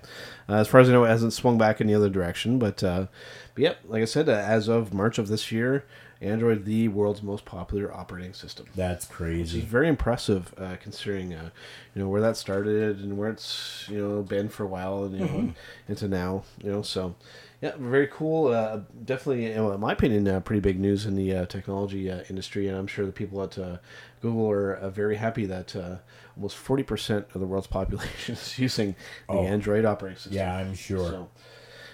Uh, 0.48 0.54
as 0.54 0.68
far 0.68 0.80
as 0.80 0.88
I 0.88 0.92
know, 0.92 1.04
it 1.04 1.08
hasn't 1.08 1.32
swung 1.32 1.58
back 1.58 1.80
in 1.80 1.86
the 1.86 1.94
other 1.94 2.08
direction. 2.08 2.58
But, 2.58 2.82
uh, 2.82 3.06
but 3.54 3.62
yep, 3.62 3.78
like 3.86 4.02
I 4.02 4.06
said, 4.06 4.28
uh, 4.28 4.32
as 4.32 4.68
of 4.68 4.92
March 4.94 5.18
of 5.18 5.28
this 5.28 5.52
year, 5.52 5.84
Android 6.22 6.66
the 6.66 6.86
world's 6.88 7.22
most 7.22 7.44
popular 7.46 7.90
operating 7.94 8.34
system. 8.34 8.66
That's 8.76 9.06
Which 9.06 9.10
is 9.10 9.16
crazy. 9.16 9.60
very 9.62 9.88
impressive, 9.88 10.52
uh, 10.58 10.76
considering 10.82 11.32
uh, 11.32 11.48
you 11.94 12.02
know 12.02 12.08
where 12.10 12.20
that 12.20 12.36
started 12.36 12.98
and 13.00 13.16
where 13.16 13.30
it's 13.30 13.86
you 13.88 13.96
know 13.98 14.22
been 14.22 14.50
for 14.50 14.64
a 14.64 14.66
while 14.66 15.04
and 15.04 15.18
you 15.18 15.24
know 15.24 15.54
into 15.88 16.08
now. 16.08 16.42
You 16.62 16.72
know, 16.72 16.82
so 16.82 17.14
yeah, 17.62 17.72
very 17.78 18.06
cool. 18.06 18.48
Uh, 18.48 18.80
definitely, 19.02 19.46
in 19.46 19.80
my 19.80 19.92
opinion, 19.92 20.28
uh, 20.28 20.40
pretty 20.40 20.60
big 20.60 20.78
news 20.78 21.06
in 21.06 21.14
the 21.16 21.34
uh, 21.34 21.46
technology 21.46 22.10
uh, 22.10 22.22
industry, 22.28 22.68
and 22.68 22.76
I'm 22.76 22.86
sure 22.86 23.06
the 23.06 23.12
people 23.12 23.42
at 23.42 23.56
uh, 23.58 23.78
Google 24.20 24.50
are 24.50 24.74
uh, 24.74 24.90
very 24.90 25.16
happy 25.16 25.46
that 25.46 25.74
uh, 25.76 25.96
almost 26.36 26.56
forty 26.56 26.82
percent 26.82 27.26
of 27.34 27.40
the 27.40 27.46
world's 27.46 27.66
population 27.78 28.34
is 28.34 28.58
using 28.58 28.94
the 29.28 29.34
Oh. 29.34 29.44
Android 29.46 29.84
operating 29.84 30.16
system. 30.16 30.34
Yeah, 30.34 30.56
I'm 30.56 30.74
sure. 30.74 31.08
So, 31.10 31.28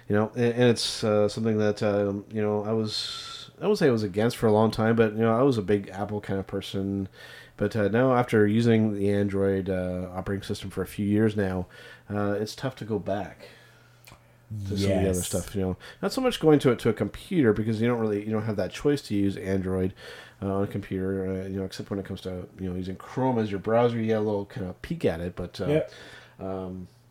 you 0.09 0.17
know, 0.17 0.31
and, 0.35 0.53
and 0.55 0.65
it's 0.65 1.03
uh, 1.05 1.29
something 1.29 1.59
that 1.59 1.83
um, 1.83 2.25
you 2.31 2.43
know 2.43 2.65
I 2.65 2.73
was 2.73 3.51
I 3.61 3.67
would 3.69 3.79
say 3.79 3.87
I 3.89 3.91
was 3.91 4.03
against 4.03 4.37
for 4.37 4.47
a 4.47 4.53
long 4.53 4.71
time, 4.71 4.97
but 4.97 5.12
you 5.12 5.21
know 5.21 5.37
I 5.39 5.43
was 5.43 5.59
a 5.59 5.62
big 5.62 5.89
Apple 5.91 6.21
kind 6.21 6.39
of 6.39 6.47
person. 6.47 7.09
But 7.59 7.75
uh, 7.75 7.89
now, 7.89 8.15
after 8.15 8.47
using 8.47 8.95
the 8.99 9.11
Android 9.11 9.71
uh, 9.71 10.09
operating 10.15 10.43
system 10.43 10.69
for 10.69 10.83
a 10.83 10.87
few 10.87 11.07
years 11.07 11.37
now, 11.37 11.67
uh, 12.12 12.33
it's 12.33 12.55
tough 12.55 12.77
to 12.77 12.85
go 12.85 12.99
back 12.99 13.49
to 14.69 14.77
some 14.77 14.93
of 14.93 15.03
the 15.03 15.11
other 15.11 15.23
stuff. 15.23 15.55
You 15.55 15.62
know, 15.62 15.77
not 16.03 16.12
so 16.12 16.21
much 16.21 16.39
going 16.39 16.59
to 16.61 16.71
it 16.71 16.79
to 16.81 16.91
a 16.91 16.93
computer 16.93 17.55
because 17.55 17.81
you 17.81 17.89
don't 17.89 17.99
really 17.99 18.23
you 18.25 18.31
don't 18.31 18.45
have 18.45 18.57
that 18.57 18.73
choice 18.73 19.01
to 19.03 19.15
use 19.15 19.39
Android 19.39 19.95
uh, 20.42 20.46
on 20.55 20.64
a 20.64 20.66
computer. 20.66 21.42
Uh, 21.44 21.49
you 21.49 21.59
know, 21.59 21.64
except 21.64 21.90
when 21.90 21.99
it 21.99 22.05
comes 22.05 22.20
to 22.22 22.46
you 22.61 22.70
know 22.70 22.77
using 22.77 22.96
Chrome 22.96 23.38
as 23.38 23.51
your 23.51 23.61
browser, 23.61 23.96
you 23.99 24.07
get 24.07 24.18
a 24.18 24.20
little 24.20 24.46
kind 24.46 24.66
of 24.68 24.81
peek 24.83 25.05
at 25.05 25.20
it. 25.20 25.35
But 25.37 25.61
uh, 25.61 25.66
Yep. 25.68 25.92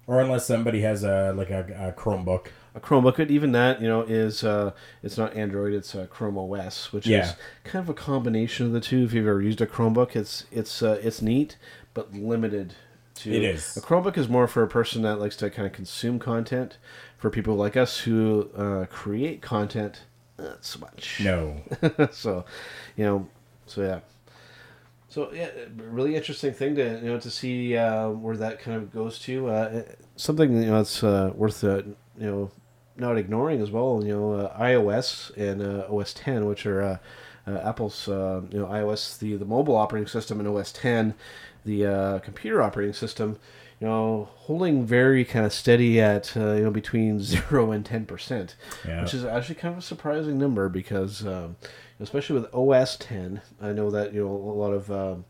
or 0.08 0.22
unless 0.22 0.46
somebody 0.46 0.82
has 0.82 1.04
a 1.04 1.34
like 1.36 1.50
a, 1.50 1.62
a 1.96 2.00
Chromebook. 2.00 2.48
a 2.76 2.80
Chromebook. 2.80 3.18
But 3.18 3.32
even 3.32 3.52
that, 3.54 3.82
you 3.82 3.88
know, 3.88 4.02
is 4.02 4.44
uh, 4.44 4.72
it's 5.02 5.18
not 5.18 5.36
Android. 5.36 5.74
It's 5.74 5.96
uh, 5.96 6.06
Chrome 6.08 6.38
OS, 6.38 6.92
which 6.94 7.08
Yeah. 7.08 7.24
is 7.30 7.34
kind 7.64 7.82
of 7.84 7.90
a 7.90 7.94
combination 7.94 8.66
of 8.68 8.72
the 8.72 8.82
two. 8.82 9.04
If 9.06 9.14
you've 9.14 9.28
ever 9.28 9.42
used 9.42 9.62
a 9.62 9.66
Chromebook, 9.68 10.16
it's 10.16 10.46
it's 10.52 10.84
uh, 10.84 11.00
it's 11.02 11.22
neat, 11.22 11.58
but 11.94 12.14
limited. 12.14 12.76
To, 13.20 13.32
It 13.34 13.44
is. 13.44 13.78
A 13.78 13.82
Chromebook 13.82 14.18
is 14.18 14.28
more 14.28 14.46
for 14.46 14.62
a 14.62 14.68
person 14.68 15.02
that 15.04 15.22
likes 15.22 15.38
to 15.38 15.50
kind 15.50 15.66
of 15.66 15.72
consume 15.72 16.20
content. 16.20 16.78
For 17.18 17.30
people 17.30 17.56
like 17.56 17.78
us 17.78 18.00
who 18.02 18.50
uh, 18.56 18.86
create 18.88 19.42
content, 19.42 20.02
not 20.38 20.66
so 20.66 20.80
much. 20.80 21.22
No. 21.24 21.62
so, 22.12 22.46
you 22.96 23.06
know, 23.06 23.28
so 23.66 23.82
yeah. 23.82 24.00
So 25.10 25.32
yeah, 25.32 25.50
really 25.78 26.16
interesting 26.16 26.52
thing 26.52 26.76
to 26.76 27.00
you 27.02 27.08
know 27.08 27.20
to 27.20 27.32
see 27.32 27.78
uh, 27.78 28.10
where 28.10 28.36
that 28.36 28.60
kind 28.60 28.76
of 28.76 28.92
goes 28.92 29.18
to. 29.20 29.48
Uh, 29.48 29.84
something 30.18 30.52
you 30.52 30.68
know 30.68 30.78
that's 30.78 31.04
uh, 31.04 31.32
worth 31.36 31.64
uh, 31.64 31.84
you 32.18 32.28
know 32.28 32.52
not 32.98 33.18
ignoring 33.18 33.62
as 33.62 33.72
well. 33.72 34.04
You 34.04 34.14
know, 34.14 34.34
uh, 34.34 34.60
iOS 34.60 35.36
and 35.38 35.62
uh, 35.62 35.88
OS 35.90 36.14
10, 36.14 36.46
which 36.46 36.66
are 36.66 37.00
Apple's 37.48 38.08
uh, 38.08 38.42
you 38.52 38.60
know 38.60 38.66
iOS 38.68 39.18
the 39.20 39.36
the 39.36 39.46
mobile 39.46 39.76
operating 39.76 40.08
system 40.08 40.40
and 40.40 40.48
OS 40.50 40.72
10 40.72 41.14
the 41.66 41.86
uh, 41.86 42.20
computer 42.20 42.62
operating 42.62 42.94
system. 42.94 43.38
You 43.82 43.88
know, 43.88 44.30
holding 44.36 44.86
very 44.86 45.26
kind 45.26 45.46
of 45.46 45.52
steady 45.52 46.00
at 46.00 46.36
uh, 46.38 46.54
you 46.54 46.64
know 46.64 46.72
between 46.72 47.20
zero 47.32 47.72
and 47.72 47.86
ten 47.86 48.06
percent, 48.06 48.56
Yeah. 48.88 49.02
which 49.02 49.14
is 49.14 49.26
actually 49.26 49.56
kind 49.56 49.74
of 49.74 49.80
a 49.80 49.82
surprising 49.82 50.38
number 50.40 50.70
because 50.70 51.26
um, 51.28 51.58
especially 52.00 52.40
with 52.40 52.54
OS 52.56 52.96
10, 52.98 53.42
I 53.62 53.74
know 53.74 53.92
that 53.92 54.14
you 54.14 54.24
know 54.24 54.32
a 54.32 54.56
lot 54.64 54.72
of 54.72 54.90
um, 54.90 55.26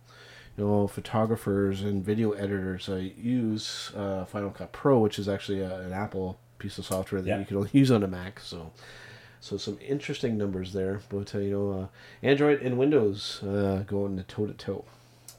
you 0.58 0.64
know 0.64 0.88
photographers 0.88 1.82
and 1.82 2.06
video 2.06 2.32
editors 2.34 2.88
uh, 2.88 2.96
use 2.98 3.92
uh, 3.96 4.26
Final 4.26 4.52
Cut 4.52 4.72
Pro, 4.72 5.00
which 5.00 5.18
is 5.18 5.28
actually 5.28 5.62
a, 5.62 5.80
an 5.80 5.92
Apple 5.92 6.38
piece 6.60 6.78
of 6.78 6.86
software 6.86 7.22
that 7.22 7.28
Yeah. 7.28 7.40
you 7.40 7.46
can 7.46 7.58
only 7.58 7.70
use 7.74 7.90
on 7.92 8.04
a 8.04 8.08
Mac. 8.08 8.40
So, 8.42 8.72
so 9.40 9.58
some 9.58 9.78
interesting 9.88 10.38
numbers 10.38 10.74
there. 10.74 11.02
But 11.10 11.34
uh, 11.36 11.40
you 11.40 11.52
know, 11.52 11.72
uh, 11.82 11.88
Android 12.26 12.62
and 12.62 12.78
Windows 12.78 13.42
uh, 13.44 13.84
going 13.88 14.24
toe 14.28 14.48
to 14.48 14.54
toe. 14.54 14.86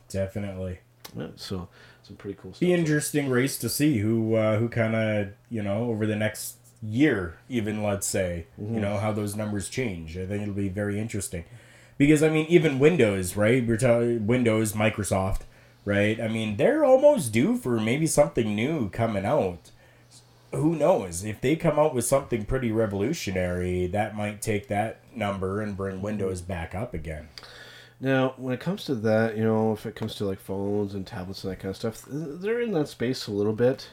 Definitely. 0.08 0.78
Yeah, 1.16 1.28
so 1.36 1.68
some 2.02 2.16
pretty 2.16 2.38
cool 2.40 2.52
stuff. 2.52 2.60
Be 2.60 2.72
interesting 2.72 3.28
race 3.28 3.58
to 3.58 3.68
see 3.68 3.98
who 3.98 4.34
uh, 4.34 4.58
who 4.58 4.68
kind 4.68 4.94
of 4.94 5.28
you 5.50 5.62
know 5.62 5.90
over 5.90 6.06
the 6.06 6.16
next 6.16 6.56
year, 6.82 7.36
even 7.48 7.82
let's 7.82 8.06
say 8.06 8.46
Mm-hmm. 8.60 8.74
you 8.74 8.80
know 8.80 8.98
how 8.98 9.12
those 9.12 9.34
numbers 9.34 9.68
change. 9.68 10.16
I 10.16 10.26
think 10.26 10.42
it'll 10.42 10.54
be 10.54 10.68
very 10.68 11.00
interesting 11.00 11.44
because 11.98 12.22
I 12.22 12.28
mean 12.28 12.46
even 12.48 12.78
Windows, 12.78 13.36
right? 13.36 13.66
We're 13.66 13.76
talking 13.78 14.26
Windows, 14.26 14.72
Microsoft, 14.74 15.40
right? 15.84 16.20
I 16.20 16.28
mean 16.28 16.56
they're 16.56 16.84
almost 16.84 17.32
due 17.32 17.56
for 17.56 17.80
maybe 17.80 18.06
something 18.06 18.54
new 18.54 18.90
coming 18.90 19.24
out. 19.24 19.70
Who 20.52 20.76
knows 20.76 21.24
if 21.24 21.40
they 21.40 21.56
come 21.56 21.78
out 21.78 21.94
with 21.94 22.04
something 22.04 22.44
pretty 22.44 22.70
revolutionary 22.72 23.86
that 23.88 24.16
might 24.16 24.40
take 24.40 24.68
that 24.68 25.00
number 25.14 25.60
and 25.60 25.76
bring 25.76 26.00
Windows 26.00 26.40
back 26.40 26.74
up 26.74 26.94
again. 26.94 27.28
Now, 28.00 28.34
when 28.36 28.54
it 28.54 28.60
comes 28.60 28.84
to 28.84 28.94
that, 28.96 29.36
you 29.36 29.44
know, 29.44 29.72
if 29.72 29.86
it 29.86 29.94
comes 29.94 30.14
to 30.16 30.26
like 30.26 30.38
phones 30.38 30.94
and 30.94 31.06
tablets 31.06 31.44
and 31.44 31.52
that 31.52 31.60
kind 31.60 31.70
of 31.70 31.76
stuff, 31.76 32.04
they're 32.08 32.60
in 32.60 32.72
that 32.72 32.88
space 32.88 33.26
a 33.26 33.32
little 33.32 33.54
bit. 33.54 33.88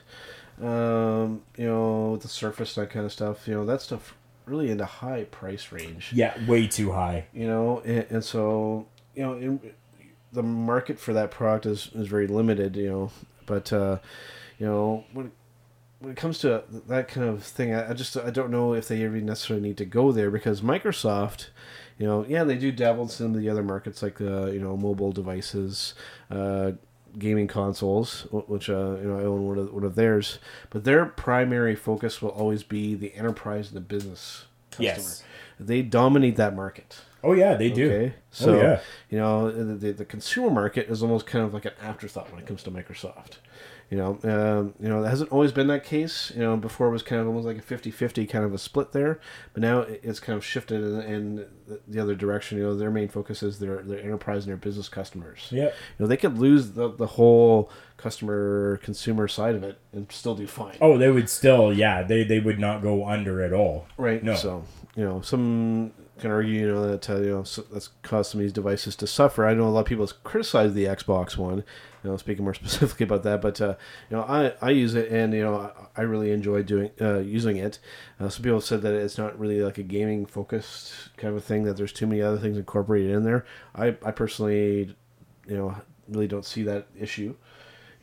Um, 0.62 1.42
you 1.58 1.66
know, 1.66 2.18
the 2.18 2.28
Surface, 2.28 2.76
that 2.76 2.90
kind 2.90 3.06
of 3.06 3.12
stuff. 3.12 3.48
You 3.48 3.56
know, 3.56 3.66
that 3.66 3.82
stuff 3.82 4.16
really 4.46 4.70
in 4.70 4.78
the 4.78 4.86
high 4.86 5.24
price 5.24 5.72
range. 5.72 6.12
Yeah, 6.14 6.34
way 6.46 6.68
too 6.68 6.92
high. 6.92 7.26
You 7.34 7.48
know, 7.48 7.80
and, 7.80 8.06
and 8.10 8.24
so 8.24 8.88
you 9.16 9.24
know, 9.24 9.34
in, 9.34 9.60
the 10.34 10.44
market 10.44 11.00
for 11.00 11.14
that 11.14 11.32
product 11.32 11.66
is, 11.66 11.90
is 11.94 12.08
very 12.08 12.28
limited, 12.28 12.76
you 12.76 12.90
know. 12.90 13.12
But 13.46 13.72
uh, 13.72 14.00
you 14.60 14.66
know 14.66 15.06
when 15.14 15.32
when 16.04 16.12
it 16.12 16.18
comes 16.18 16.40
to 16.40 16.66
that 16.90 17.08
kind 17.08 17.30
of 17.30 17.44
thing, 17.44 17.74
I, 17.74 17.92
I 17.92 17.94
just 17.94 18.18
I 18.18 18.30
don't 18.30 18.52
know 18.52 18.74
if 18.74 18.90
they 18.90 19.06
ever 19.06 19.22
necessarily 19.22 19.66
need 19.66 19.78
to 19.78 19.86
go 19.86 20.12
there 20.12 20.30
because 20.30 20.60
Microsoft, 20.60 21.48
you 21.98 22.06
know, 22.06 22.26
yeah, 22.28 22.44
they 22.44 22.58
do 22.58 22.74
dabble 22.74 23.04
in 23.04 23.10
some 23.10 23.28
of 23.28 23.40
the 23.40 23.50
other 23.50 23.64
markets 23.64 24.04
like 24.04 24.20
uh, 24.20 24.48
you 24.48 24.60
know 24.60 24.76
mobile 24.76 25.14
devices, 25.14 25.94
uh, 26.30 26.74
gaming 27.18 27.48
consoles, 27.48 28.28
which 28.32 28.70
uh, 28.70 28.98
you 29.02 29.08
know 29.08 29.18
I 29.18 29.24
own 29.24 29.48
one 29.48 29.58
of 29.58 29.74
one 29.74 29.86
of 29.86 29.96
theirs, 29.96 30.40
but 30.72 30.84
their 30.84 31.06
primary 31.06 31.76
focus 31.76 32.22
will 32.22 32.32
always 32.32 32.64
be 32.64 32.96
the 32.96 33.16
enterprise 33.16 33.70
and 33.70 33.78
the 33.78 33.82
business 33.82 34.46
customer. 34.72 34.86
Yes. 34.86 35.24
They 35.58 35.84
dominate 35.84 36.36
that 36.36 36.54
market. 36.54 36.98
Oh 37.24 37.32
yeah, 37.32 37.56
they 37.56 37.70
do. 37.70 37.90
Okay, 37.90 38.16
so 38.30 38.62
yeah. 38.62 38.82
you 39.10 39.18
know 39.18 39.50
the, 39.50 39.76
the 39.76 39.92
the 39.94 40.06
consumer 40.06 40.50
market 40.50 40.90
is 40.90 41.02
almost 41.02 41.26
kind 41.26 41.46
of 41.46 41.54
like 41.54 41.64
an 41.64 41.72
afterthought 41.82 42.30
when 42.30 42.42
it 42.42 42.46
comes 42.46 42.62
to 42.64 42.72
Microsoft. 42.72 43.38
You 43.94 44.00
know, 44.00 44.18
um, 44.24 44.74
you 44.80 44.90
know, 44.90 45.04
it 45.04 45.08
hasn't 45.08 45.32
always 45.32 45.52
been 45.52 45.68
that 45.68 45.84
case. 45.84 46.32
You 46.34 46.42
know, 46.42 46.58
before 46.58 46.88
it 46.88 46.92
was 46.92 47.04
kind 47.04 47.22
of 47.22 47.28
almost 47.28 47.46
like 47.46 47.60
a 47.60 47.62
50-50 47.62 48.28
kind 48.28 48.44
of 48.44 48.52
a 48.52 48.58
split 48.58 48.92
there, 48.92 49.20
but 49.54 49.62
now 49.62 49.82
it's 49.82 50.20
kind 50.20 50.36
of 50.36 50.44
shifted 50.44 50.82
in, 50.82 51.02
in 51.02 51.36
the- 51.68 51.80
the 51.88 52.00
other 52.00 52.16
direction. 52.16 52.58
You 52.58 52.64
know, 52.64 52.76
their 52.76 52.90
main 52.90 53.08
focus 53.08 53.44
is 53.44 53.60
their 53.60 53.84
their 53.84 54.00
enterprise 54.00 54.46
and 54.46 54.50
their 54.50 54.58
business 54.58 54.90
customers. 54.90 55.48
Yeah. 55.52 55.66
You 55.66 55.72
know, 56.00 56.08
they 56.08 56.18
could 56.18 56.40
lose 56.40 56.72
the 56.72 56.90
the 56.90 57.06
whole 57.06 57.70
customer 57.98 58.78
consumer 58.82 59.28
side 59.28 59.54
of 59.54 59.64
it 59.64 59.78
and 59.92 60.12
still 60.12 60.34
do 60.34 60.48
fine. 60.48 60.76
Oh, 60.82 60.98
they 60.98 61.12
would 61.12 61.30
still, 61.30 61.72
yeah, 61.72 62.02
they 62.02 62.24
they 62.24 62.40
would 62.40 62.58
not 62.58 62.82
go 62.82 63.06
under 63.08 63.44
at 63.44 63.54
all. 63.54 63.86
Right. 63.98 64.24
No. 64.24 64.34
So 64.34 64.64
you 64.96 65.04
know, 65.06 65.22
some 65.22 65.92
can 66.20 66.32
argue, 66.32 66.62
you 66.62 66.68
know, 66.68 66.88
that 66.88 67.10
uh, 67.10 67.18
you 67.18 67.30
know 67.30 67.44
so 67.44 67.64
that's 67.72 67.90
caused 68.04 68.32
some 68.32 68.40
of 68.40 68.44
these 68.44 68.54
devices 68.54 68.96
to 68.98 69.08
suffer. 69.08 69.46
I 69.46 69.54
know 69.54 69.68
a 69.68 69.70
lot 69.70 69.82
of 69.82 69.86
people 69.86 70.06
have 70.06 70.24
criticized 70.24 70.76
the 70.76 70.86
Xbox 70.86 71.38
One. 71.38 71.64
You 72.04 72.12
know, 72.12 72.18
speaking 72.18 72.44
more 72.44 72.54
specifically 72.54 73.06
about 73.06 73.24
that, 73.24 73.42
but 73.42 73.60
uh, 73.62 73.76
you 74.10 74.18
know, 74.18 74.24
I, 74.24 74.54
I 74.62 74.72
use 74.72 74.94
it 74.94 75.10
and 75.10 75.34
you 75.34 75.42
know 75.42 75.72
I, 75.96 76.02
really 76.02 76.32
enjoy 76.32 76.64
doing 76.64 76.92
uh, 77.02 77.20
using 77.20 77.58
it. 77.58 77.80
Uh, 78.20 78.30
some 78.30 78.44
people 78.44 78.58
have 78.58 78.66
said 78.66 78.82
that 78.82 78.94
it's 78.94 79.18
not 79.18 79.40
really 79.40 79.62
like 79.62 79.78
a 79.78 79.84
gaming 79.84 80.26
focused 80.26 81.16
kind 81.18 81.36
of 81.36 81.44
thing. 81.44 81.64
That 81.64 81.78
there's 81.78 81.94
too 81.94 82.08
many 82.08 82.22
other 82.22 82.38
things 82.38 82.58
incorporated 82.58 83.12
in 83.12 83.24
there. 83.24 83.46
I 83.76 83.96
I 84.06 84.12
personally, 84.12 84.96
you 85.48 85.58
know, 85.58 85.76
really 86.08 86.28
don't 86.28 86.46
see 86.46 86.64
that 86.64 86.88
issue. 87.00 87.36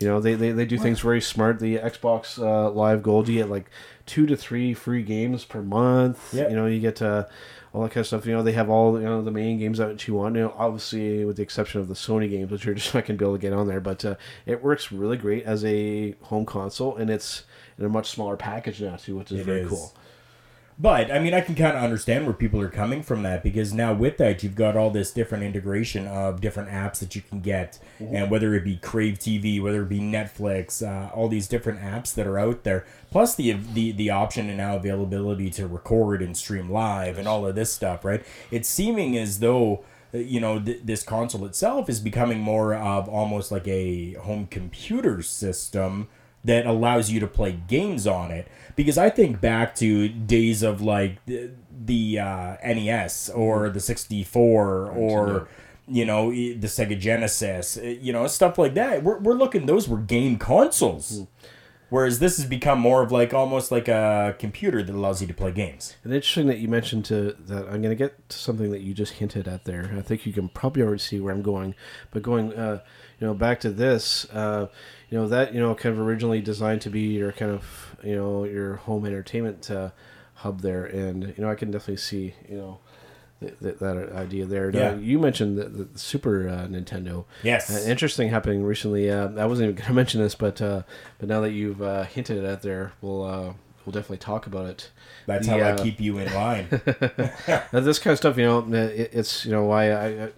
You 0.00 0.08
know, 0.08 0.18
they, 0.18 0.34
they, 0.34 0.52
they 0.52 0.64
do 0.64 0.78
things 0.78 1.00
very 1.00 1.20
smart. 1.20 1.58
The 1.58 1.76
Xbox 1.76 2.38
uh, 2.38 2.70
Live 2.70 3.02
Gold, 3.02 3.28
you 3.28 3.34
get 3.34 3.50
like 3.50 3.70
two 4.06 4.24
to 4.26 4.34
three 4.34 4.72
free 4.72 5.02
games 5.02 5.44
per 5.44 5.60
month. 5.60 6.32
Yeah. 6.32 6.48
You 6.48 6.56
know, 6.56 6.64
you 6.64 6.80
get 6.80 7.02
uh, 7.02 7.26
all 7.72 7.82
that 7.82 7.90
kind 7.90 7.98
of 8.02 8.06
stuff. 8.06 8.26
You 8.26 8.32
know, 8.32 8.42
they 8.42 8.52
have 8.52 8.68
all 8.68 8.98
you 8.98 9.04
know 9.06 9.22
the 9.22 9.30
main 9.30 9.58
games 9.58 9.78
that 9.78 10.06
you 10.06 10.14
know, 10.14 10.54
obviously 10.56 11.24
with 11.24 11.36
the 11.36 11.42
exception 11.42 11.80
of 11.80 11.88
the 11.88 11.94
Sony 11.94 12.28
games, 12.28 12.50
which 12.50 12.64
you're 12.64 12.74
just 12.76 12.94
not 12.94 13.04
going 13.06 13.16
to 13.18 13.22
be 13.22 13.24
able 13.24 13.36
to 13.36 13.40
get 13.40 13.52
on 13.52 13.68
there. 13.68 13.80
But 13.80 14.04
uh, 14.04 14.14
it 14.46 14.62
works 14.62 14.90
really 14.92 15.16
great 15.16 15.44
as 15.44 15.64
a 15.64 16.12
home 16.22 16.46
console, 16.46 16.96
and 16.96 17.10
it's 17.10 17.44
in 17.78 17.84
a 17.84 17.88
much 17.88 18.10
smaller 18.10 18.36
package 18.36 18.80
now 18.82 18.96
too, 18.96 19.16
which 19.16 19.32
is 19.32 19.40
It 19.40 19.44
very 19.44 19.60
is. 19.62 19.68
cool. 19.68 19.92
But 20.80 21.12
I 21.12 21.18
mean, 21.18 21.34
I 21.34 21.42
can 21.42 21.54
kind 21.54 21.76
of 21.76 21.82
understand 21.82 22.24
where 22.24 22.32
people 22.32 22.58
are 22.62 22.70
coming 22.70 23.02
from 23.02 23.22
that 23.24 23.42
because 23.42 23.74
now 23.74 23.92
with 23.92 24.16
that, 24.16 24.42
you've 24.42 24.54
got 24.54 24.78
all 24.78 24.88
this 24.88 25.10
different 25.10 25.44
integration 25.44 26.06
of 26.06 26.40
different 26.40 26.70
apps 26.70 27.00
that 27.00 27.14
you 27.14 27.20
can 27.20 27.40
get, 27.40 27.78
and 27.98 28.30
whether 28.30 28.54
it 28.54 28.64
be 28.64 28.76
Crave 28.76 29.18
TV, 29.18 29.60
whether 29.60 29.82
it 29.82 29.90
be 29.90 30.00
Netflix, 30.00 30.82
uh, 30.82 31.14
all 31.14 31.28
these 31.28 31.48
different 31.48 31.80
apps 31.80 32.14
that 32.14 32.26
are 32.26 32.38
out 32.38 32.64
there, 32.64 32.86
plus 33.10 33.34
the 33.34 33.52
the 33.52 33.92
the 33.92 34.08
option 34.08 34.48
and 34.48 34.56
now 34.56 34.76
availability 34.76 35.50
to 35.50 35.66
record 35.66 36.22
and 36.22 36.34
stream 36.34 36.70
live 36.70 37.18
and 37.18 37.28
all 37.28 37.46
of 37.46 37.54
this 37.54 37.70
stuff, 37.70 38.02
right? 38.02 38.24
It's 38.50 38.68
seeming 38.68 39.18
as 39.18 39.40
though 39.40 39.84
uh, 40.14 40.18
you 40.18 40.40
know 40.40 40.58
th- 40.58 40.80
this 40.82 41.02
console 41.02 41.44
itself 41.44 41.90
is 41.90 42.00
becoming 42.00 42.40
more 42.40 42.74
of 42.74 43.06
almost 43.06 43.52
like 43.52 43.68
a 43.68 44.14
home 44.14 44.46
computer 44.46 45.20
system 45.20 46.08
that 46.44 46.66
allows 46.66 47.10
you 47.10 47.20
to 47.20 47.26
play 47.26 47.52
games 47.68 48.06
on 48.06 48.30
it 48.30 48.48
because 48.76 48.98
i 48.98 49.10
think 49.10 49.40
back 49.40 49.74
to 49.74 50.08
days 50.08 50.62
of 50.62 50.80
like 50.80 51.24
the, 51.26 51.50
the 51.84 52.18
uh, 52.18 52.56
nes 52.64 53.28
or 53.30 53.70
the 53.70 53.80
64 53.80 54.86
or 54.86 55.48
you 55.88 56.04
know 56.04 56.30
the 56.30 56.66
sega 56.66 56.98
genesis 56.98 57.76
eh, 57.76 57.96
you 58.00 58.12
know 58.12 58.26
stuff 58.26 58.58
like 58.58 58.74
that 58.74 59.02
we're, 59.02 59.18
we're 59.18 59.34
looking 59.34 59.66
those 59.66 59.88
were 59.88 59.98
game 59.98 60.38
consoles 60.38 61.26
whereas 61.90 62.20
this 62.20 62.36
has 62.38 62.46
become 62.46 62.78
more 62.78 63.02
of 63.02 63.12
like 63.12 63.34
almost 63.34 63.70
like 63.70 63.88
a 63.88 64.34
computer 64.38 64.82
that 64.82 64.94
allows 64.94 65.20
you 65.20 65.26
to 65.26 65.34
play 65.34 65.52
games 65.52 65.96
And 66.04 66.14
interesting 66.14 66.46
that 66.46 66.58
you 66.58 66.68
mentioned 66.68 67.04
to 67.06 67.36
that. 67.46 67.66
I'm 67.66 67.82
going 67.82 67.90
to 67.90 67.96
get 67.96 68.28
to 68.30 68.38
something 68.38 68.70
that 68.70 68.80
you 68.80 68.94
just 68.94 69.14
hinted 69.14 69.46
at 69.46 69.64
there. 69.64 69.92
I 69.96 70.00
think 70.00 70.24
you 70.24 70.32
can 70.32 70.48
probably 70.48 70.82
already 70.82 71.00
see 71.00 71.20
where 71.20 71.34
I'm 71.34 71.42
going. 71.42 71.74
But 72.12 72.22
going, 72.22 72.54
uh, 72.54 72.80
you 73.18 73.26
know, 73.26 73.34
back 73.34 73.60
to 73.60 73.70
this, 73.70 74.24
uh, 74.30 74.68
you 75.10 75.18
know, 75.18 75.28
that 75.28 75.52
you 75.54 75.60
know, 75.60 75.74
kind 75.74 75.92
of 75.94 76.00
originally 76.00 76.40
designed 76.40 76.80
to 76.82 76.90
be 76.90 77.00
your 77.18 77.32
kind 77.32 77.50
of 77.50 77.96
you 78.02 78.14
know 78.16 78.44
your 78.44 78.76
home 78.76 79.04
entertainment 79.06 79.70
uh, 79.70 79.90
hub 80.34 80.60
there, 80.62 80.84
and 80.86 81.24
you 81.36 81.42
know, 81.44 81.50
I 81.50 81.54
can 81.54 81.70
definitely 81.70 81.96
see 81.98 82.34
you 82.48 82.56
know. 82.56 82.78
th- 83.40 83.58
th- 83.62 83.78
That 83.78 84.12
idea 84.12 84.44
there. 84.46 84.70
Now, 84.70 84.78
Yeah. 84.80 84.94
you 84.96 85.18
mentioned 85.18 85.56
the, 85.58 85.64
the 85.64 85.98
Super 85.98 86.46
uh, 86.48 86.66
Nintendo. 86.68 87.24
Yes. 87.42 87.70
Uh, 87.70 87.88
interesting 87.90 88.28
happening 88.28 88.62
recently. 88.62 89.10
Uh, 89.10 89.28
I 89.36 89.46
wasn't 89.46 89.64
even 89.70 89.74
going 89.80 89.88
to 89.88 89.94
mention 89.94 90.20
this, 90.20 90.34
but 90.34 90.60
uh, 90.60 90.82
but 91.18 91.28
now 91.28 91.40
that 91.40 91.52
you've 91.52 91.80
uh, 91.82 92.04
hinted 92.04 92.44
at 92.44 92.60
there, 92.62 92.92
we'll 93.00 93.24
uh, 93.24 93.52
we'll 93.84 93.92
definitely 93.92 94.18
talk 94.18 94.46
about 94.46 94.66
it. 94.66 94.90
that's 95.26 95.46
The, 95.46 95.52
how 95.58 95.72
i 95.72 95.74
keep 95.74 95.98
you 96.00 96.18
in 96.18 96.32
line 96.34 96.66
this 97.72 97.98
kind 97.98 98.12
of 98.12 98.18
stuff, 98.18 98.36
you 98.36 98.44
know, 98.44 98.58
it, 98.74 99.10
it's 99.12 99.44
you 99.46 99.52
know 99.52 99.64
why 99.64 99.90
I, 99.90 100.06
I 100.24 100.28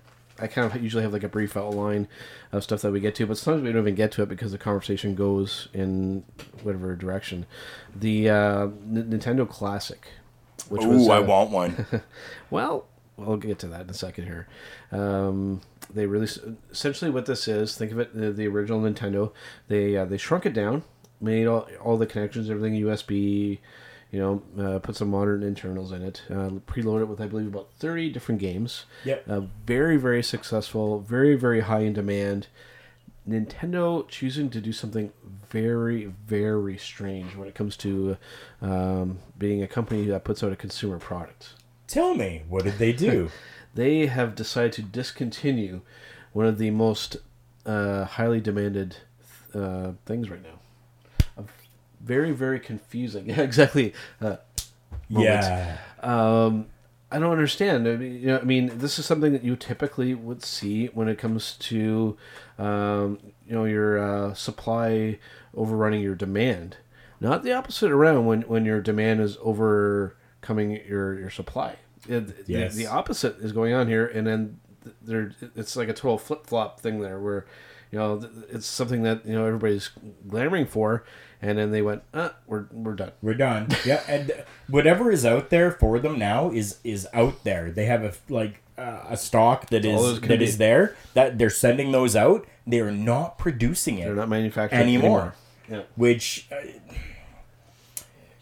I 0.42 0.48
kind 0.48 0.70
of 0.70 0.82
usually 0.82 1.04
have 1.04 1.12
like 1.12 1.22
a 1.22 1.28
brief 1.28 1.56
outline 1.56 2.08
of 2.50 2.64
stuff 2.64 2.82
that 2.82 2.90
we 2.90 2.98
get 2.98 3.14
to, 3.16 3.26
but 3.26 3.38
sometimes 3.38 3.62
we 3.62 3.72
don't 3.72 3.82
even 3.82 3.94
get 3.94 4.10
to 4.12 4.22
it 4.22 4.28
because 4.28 4.50
the 4.50 4.58
conversation 4.58 5.14
goes 5.14 5.68
in 5.72 6.24
whatever 6.62 6.96
direction. 6.96 7.46
The 7.94 8.28
uh, 8.28 8.62
N- 8.64 9.08
Nintendo 9.10 9.48
Classic, 9.48 10.04
which 10.68 10.84
was 10.84 11.08
uh, 11.08 11.12
I 11.12 11.20
want 11.20 11.50
one 11.50 11.86
well, 12.50 12.86
we'll 13.16 13.36
get 13.36 13.60
to 13.60 13.68
that 13.68 13.82
in 13.82 13.90
a 13.90 13.94
second 13.94 14.24
here. 14.24 14.48
Um, 14.90 15.60
they 15.94 16.06
released 16.06 16.40
essentially 16.70 17.10
what 17.10 17.26
this 17.26 17.46
is. 17.46 17.76
Think 17.76 17.92
of 17.92 18.00
it 18.00 18.14
the, 18.14 18.32
the 18.32 18.48
original 18.48 18.80
Nintendo. 18.80 19.32
They 19.68 19.96
uh, 19.96 20.06
they 20.06 20.16
shrunk 20.16 20.44
it 20.44 20.54
down, 20.54 20.82
made 21.20 21.46
all, 21.46 21.68
all 21.80 21.96
the 21.96 22.06
connections, 22.06 22.50
everything 22.50 22.74
USB. 22.82 23.60
You 24.12 24.20
know, 24.20 24.42
uh, 24.62 24.78
put 24.78 24.94
some 24.94 25.08
modern 25.08 25.42
internals 25.42 25.90
in 25.90 26.02
it. 26.02 26.22
Uh, 26.30 26.60
preload 26.66 27.00
it 27.00 27.06
with 27.06 27.20
I 27.20 27.26
believe 27.26 27.48
about 27.48 27.70
thirty 27.78 28.10
different 28.10 28.40
games. 28.40 28.84
Yep. 29.04 29.24
Uh, 29.28 29.40
very 29.66 29.96
very 29.96 30.22
successful. 30.22 31.00
Very 31.00 31.34
very 31.34 31.60
high 31.60 31.80
in 31.80 31.94
demand. 31.94 32.46
Nintendo 33.28 34.06
choosing 34.08 34.50
to 34.50 34.60
do 34.60 34.72
something 34.72 35.12
very, 35.48 36.06
very 36.26 36.76
strange 36.76 37.36
when 37.36 37.46
it 37.46 37.54
comes 37.54 37.76
to 37.76 38.16
um, 38.60 39.20
being 39.38 39.62
a 39.62 39.68
company 39.68 40.06
that 40.06 40.24
puts 40.24 40.42
out 40.42 40.52
a 40.52 40.56
consumer 40.56 40.98
product 40.98 41.50
tell 41.86 42.14
me 42.14 42.42
what 42.48 42.64
did 42.64 42.78
they 42.78 42.92
do 42.92 43.30
they 43.74 44.06
have 44.06 44.34
decided 44.34 44.72
to 44.72 44.82
discontinue 44.82 45.82
one 46.32 46.46
of 46.46 46.58
the 46.58 46.70
most 46.70 47.16
uh, 47.66 48.04
highly 48.04 48.40
demanded 48.40 48.96
uh, 49.54 49.92
things 50.06 50.30
right 50.30 50.42
now. 50.42 50.58
Very, 52.02 52.32
very 52.32 52.58
confusing. 52.60 53.28
Yeah, 53.28 53.40
exactly. 53.50 53.92
Uh, 54.20 54.36
yeah 55.08 55.78
Um, 56.00 56.66
I 57.10 57.18
don't 57.18 57.30
understand. 57.32 57.86
I 57.86 57.96
mean, 57.96 58.14
you 58.20 58.26
know, 58.28 58.38
I 58.38 58.42
mean, 58.42 58.78
this 58.78 58.98
is 58.98 59.04
something 59.04 59.32
that 59.32 59.44
you 59.44 59.54
typically 59.54 60.14
would 60.14 60.42
see 60.42 60.86
when 60.86 61.08
it 61.08 61.18
comes 61.18 61.56
to, 61.58 62.16
um, 62.58 63.18
you 63.46 63.54
know, 63.54 63.64
your 63.66 63.98
uh, 63.98 64.34
supply 64.34 65.18
overrunning 65.54 66.00
your 66.00 66.14
demand. 66.14 66.78
Not 67.20 67.42
the 67.44 67.52
opposite 67.52 67.90
around 67.92 68.24
when, 68.26 68.42
when 68.42 68.64
your 68.64 68.80
demand 68.80 69.20
is 69.20 69.36
overcoming 69.42 70.80
your, 70.88 71.18
your 71.18 71.30
supply. 71.30 71.76
It, 72.08 72.46
the- 72.46 72.52
Yes. 72.52 72.74
the, 72.74 72.86
opposite 72.86 73.36
is 73.38 73.52
going 73.52 73.74
on 73.74 73.86
here, 73.88 74.06
and 74.06 74.26
then 74.26 74.58
there 75.00 75.32
it's 75.54 75.76
like 75.76 75.88
a 75.88 75.92
total 75.92 76.18
flip 76.18 76.46
flop 76.46 76.80
thing 76.80 77.00
there, 77.00 77.20
where 77.20 77.46
you 77.92 77.98
know 77.98 78.20
it's 78.50 78.66
something 78.66 79.02
that 79.04 79.24
you 79.24 79.34
know 79.34 79.44
everybody's 79.46 79.90
clamoring 80.28 80.66
for, 80.66 81.04
and 81.42 81.58
then 81.58 81.72
they 81.72 81.82
went, 81.82 82.02
uh, 82.14 82.30
we're 82.46 82.66
we're 82.72 82.94
done. 82.94 83.12
We're 83.20 83.34
done. 83.34 83.68
Yeah, 83.84 84.02
and 84.08 84.32
whatever 84.68 85.10
is 85.10 85.26
out 85.26 85.50
there 85.50 85.72
for 85.72 85.98
them 85.98 86.18
now 86.18 86.50
is 86.50 86.78
is 86.84 87.08
out 87.12 87.42
there. 87.44 87.70
They 87.70 87.86
have 87.86 88.04
a 88.04 88.12
like 88.32 88.62
uh, 88.78 89.00
a 89.08 89.16
stock 89.16 89.68
that 89.70 89.84
all 89.84 90.06
is 90.06 90.20
that 90.20 90.40
is 90.40 90.58
there. 90.58 90.96
That 91.14 91.38
they're 91.38 91.50
sending 91.50 91.92
those 91.92 92.14
out. 92.14 92.46
They 92.66 92.80
are 92.80 92.92
not 92.92 93.38
producing 93.38 93.98
it 93.98 94.04
They're 94.04 94.14
not 94.14 94.28
manufacturing 94.28 94.82
anymore. 94.82 95.34
anymore. 95.68 95.86
Which 95.96 96.48
uh, 96.52 96.56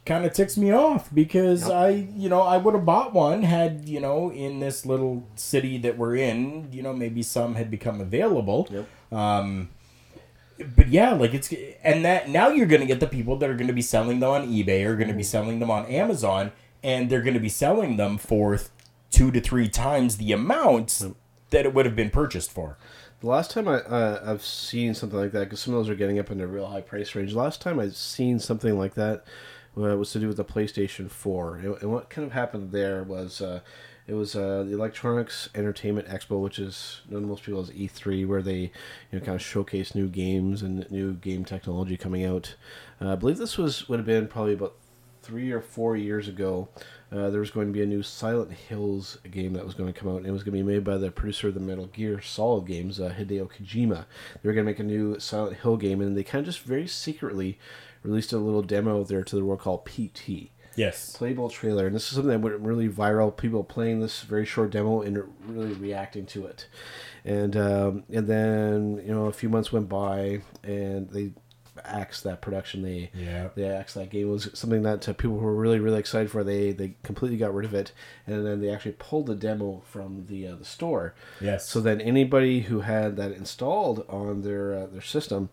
kind 0.04 0.26
of 0.26 0.32
ticks 0.34 0.56
me 0.58 0.72
off 0.72 1.12
because 1.14 1.70
I, 1.70 1.90
you 1.90 2.28
know, 2.28 2.42
I 2.42 2.56
would 2.58 2.74
have 2.74 2.84
bought 2.84 3.14
one 3.14 3.42
had 3.44 3.88
you 3.88 4.00
know 4.00 4.30
in 4.30 4.60
this 4.60 4.84
little 4.84 5.26
city 5.36 5.78
that 5.78 5.96
we're 5.96 6.16
in. 6.16 6.68
You 6.70 6.82
know, 6.82 6.92
maybe 6.92 7.22
some 7.22 7.54
had 7.54 7.70
become 7.70 8.00
available. 8.00 8.68
Yep. 8.70 8.88
Um, 9.18 9.70
but 10.76 10.88
yeah, 10.88 11.12
like 11.12 11.34
it's 11.34 11.52
and 11.82 12.04
that 12.04 12.28
now 12.28 12.48
you're 12.48 12.66
gonna 12.66 12.86
get 12.86 13.00
the 13.00 13.06
people 13.06 13.36
that 13.36 13.50
are 13.50 13.54
gonna 13.54 13.72
be 13.72 13.82
selling 13.82 14.20
them 14.20 14.30
on 14.30 14.48
eBay 14.48 14.84
or 14.84 14.96
gonna 14.96 15.14
be 15.14 15.22
selling 15.22 15.58
them 15.58 15.70
on 15.70 15.86
Amazon, 15.86 16.52
and 16.82 17.08
they're 17.08 17.22
gonna 17.22 17.40
be 17.40 17.48
selling 17.48 17.96
them 17.96 18.18
for 18.18 18.58
two 19.10 19.30
to 19.30 19.40
three 19.40 19.68
times 19.68 20.16
the 20.16 20.32
amount 20.32 21.02
that 21.50 21.66
it 21.66 21.74
would 21.74 21.86
have 21.86 21.96
been 21.96 22.10
purchased 22.10 22.52
for. 22.52 22.78
The 23.20 23.26
last 23.26 23.50
time 23.50 23.68
I 23.68 23.80
uh, 23.80 24.22
I've 24.24 24.44
seen 24.44 24.94
something 24.94 25.18
like 25.18 25.32
that, 25.32 25.40
because 25.40 25.60
some 25.60 25.74
of 25.74 25.80
those 25.80 25.90
are 25.90 25.96
getting 25.96 26.18
up 26.18 26.30
in 26.30 26.40
a 26.40 26.46
real 26.46 26.66
high 26.66 26.80
price 26.80 27.14
range. 27.14 27.34
Last 27.34 27.60
time 27.60 27.78
I've 27.78 27.96
seen 27.96 28.38
something 28.38 28.78
like 28.78 28.94
that 28.94 29.24
uh, 29.76 29.96
was 29.96 30.12
to 30.12 30.20
do 30.20 30.28
with 30.28 30.36
the 30.36 30.44
PlayStation 30.44 31.10
Four, 31.10 31.56
and, 31.56 31.76
and 31.82 31.92
what 31.92 32.10
kind 32.10 32.26
of 32.26 32.32
happened 32.32 32.72
there 32.72 33.02
was. 33.02 33.40
Uh, 33.40 33.60
it 34.10 34.14
was 34.14 34.34
uh, 34.34 34.64
the 34.66 34.72
Electronics 34.72 35.48
Entertainment 35.54 36.08
Expo, 36.08 36.42
which 36.42 36.58
is 36.58 37.00
known 37.08 37.22
to 37.22 37.28
most 37.28 37.44
people 37.44 37.60
as 37.60 37.70
E3, 37.70 38.26
where 38.26 38.42
they 38.42 38.58
you 38.58 38.70
know 39.12 39.20
kind 39.20 39.36
of 39.36 39.40
showcase 39.40 39.94
new 39.94 40.08
games 40.08 40.62
and 40.62 40.90
new 40.90 41.12
game 41.12 41.44
technology 41.44 41.96
coming 41.96 42.24
out. 42.24 42.56
Uh, 43.00 43.12
I 43.12 43.14
believe 43.14 43.38
this 43.38 43.56
was 43.56 43.88
would 43.88 44.00
have 44.00 44.06
been 44.06 44.26
probably 44.26 44.54
about 44.54 44.74
three 45.22 45.52
or 45.52 45.60
four 45.60 45.96
years 45.96 46.26
ago. 46.26 46.68
Uh, 47.12 47.30
there 47.30 47.38
was 47.38 47.52
going 47.52 47.68
to 47.68 47.72
be 47.72 47.82
a 47.82 47.86
new 47.86 48.02
Silent 48.02 48.50
Hills 48.50 49.18
game 49.30 49.52
that 49.52 49.64
was 49.64 49.74
going 49.74 49.92
to 49.92 49.98
come 49.98 50.08
out, 50.08 50.16
and 50.16 50.26
it 50.26 50.32
was 50.32 50.42
going 50.42 50.58
to 50.58 50.64
be 50.64 50.72
made 50.72 50.82
by 50.82 50.96
the 50.96 51.12
producer 51.12 51.46
of 51.46 51.54
the 51.54 51.60
Metal 51.60 51.86
Gear 51.86 52.20
Solid 52.20 52.66
games, 52.66 52.98
uh, 52.98 53.14
Hideo 53.16 53.48
Kojima. 53.48 54.06
They 54.42 54.48
were 54.48 54.54
going 54.54 54.66
to 54.66 54.72
make 54.72 54.80
a 54.80 54.82
new 54.82 55.20
Silent 55.20 55.58
Hill 55.58 55.76
game, 55.76 56.00
and 56.00 56.16
they 56.16 56.24
kind 56.24 56.40
of 56.40 56.52
just 56.52 56.66
very 56.66 56.88
secretly 56.88 57.60
released 58.02 58.32
a 58.32 58.38
little 58.38 58.62
demo 58.62 59.04
there 59.04 59.22
to 59.22 59.36
the 59.36 59.44
world 59.44 59.60
called 59.60 59.84
PT 59.84 60.50
Yes. 60.76 61.16
playable 61.16 61.50
trailer, 61.50 61.86
and 61.86 61.94
this 61.94 62.04
is 62.08 62.14
something 62.14 62.30
that 62.30 62.40
went 62.40 62.58
really 62.60 62.88
viral. 62.88 63.36
People 63.36 63.64
playing 63.64 64.00
this 64.00 64.22
very 64.22 64.46
short 64.46 64.70
demo 64.70 65.02
and 65.02 65.22
really 65.46 65.74
reacting 65.74 66.26
to 66.26 66.46
it, 66.46 66.66
and 67.24 67.56
um, 67.56 68.04
and 68.12 68.26
then 68.26 69.02
you 69.04 69.12
know 69.12 69.26
a 69.26 69.32
few 69.32 69.48
months 69.48 69.72
went 69.72 69.88
by, 69.88 70.42
and 70.62 71.10
they 71.10 71.32
axed 71.84 72.24
that 72.24 72.40
production. 72.42 72.82
They 72.82 73.10
Yeah. 73.14 73.48
they 73.54 73.64
axed 73.64 73.94
that 73.94 74.10
game. 74.10 74.28
It 74.28 74.30
was 74.30 74.50
something 74.54 74.82
that 74.82 75.08
uh, 75.08 75.12
people 75.14 75.36
were 75.36 75.54
really 75.54 75.80
really 75.80 75.98
excited 75.98 76.30
for. 76.30 76.44
They 76.44 76.72
they 76.72 76.94
completely 77.02 77.38
got 77.38 77.54
rid 77.54 77.64
of 77.64 77.74
it, 77.74 77.92
and 78.26 78.46
then 78.46 78.60
they 78.60 78.68
actually 78.70 78.96
pulled 78.98 79.26
the 79.26 79.34
demo 79.34 79.82
from 79.86 80.26
the 80.26 80.46
uh, 80.46 80.54
the 80.56 80.64
store. 80.64 81.14
Yes. 81.40 81.68
So 81.68 81.80
then 81.80 82.00
anybody 82.00 82.60
who 82.60 82.80
had 82.80 83.16
that 83.16 83.32
installed 83.32 84.04
on 84.08 84.42
their 84.42 84.74
uh, 84.74 84.86
their 84.86 85.02
system 85.02 85.48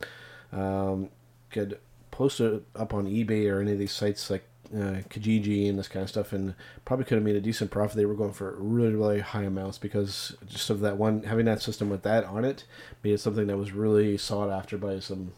um, 0.51 1.09
could 1.49 1.79
post 2.11 2.39
it 2.39 2.63
up 2.75 2.93
on 2.93 3.05
eBay 3.05 3.49
or 3.51 3.61
any 3.61 3.73
of 3.73 3.79
these 3.79 3.91
sites 3.91 4.29
like 4.29 4.43
uh, 4.73 5.01
Kijiji 5.09 5.69
and 5.69 5.77
this 5.79 5.87
kind 5.87 6.03
of 6.03 6.09
stuff, 6.09 6.33
and 6.33 6.53
probably 6.85 7.05
could 7.05 7.15
have 7.15 7.23
made 7.23 7.35
a 7.35 7.41
decent 7.41 7.71
profit. 7.71 7.97
They 7.97 8.05
were 8.05 8.13
going 8.15 8.33
for 8.33 8.55
really 8.59 8.93
really 8.95 9.19
high 9.19 9.43
amounts 9.43 9.77
because 9.77 10.35
just 10.45 10.69
of 10.69 10.79
that 10.81 10.97
one 10.97 11.23
having 11.23 11.45
that 11.45 11.61
system 11.61 11.89
with 11.89 12.03
that 12.03 12.23
on 12.25 12.43
it 12.45 12.65
made 13.03 13.13
it 13.13 13.19
something 13.19 13.47
that 13.47 13.57
was 13.57 13.71
really 13.71 14.17
sought 14.17 14.49
after 14.49 14.77
by 14.77 14.99
some 14.99 15.31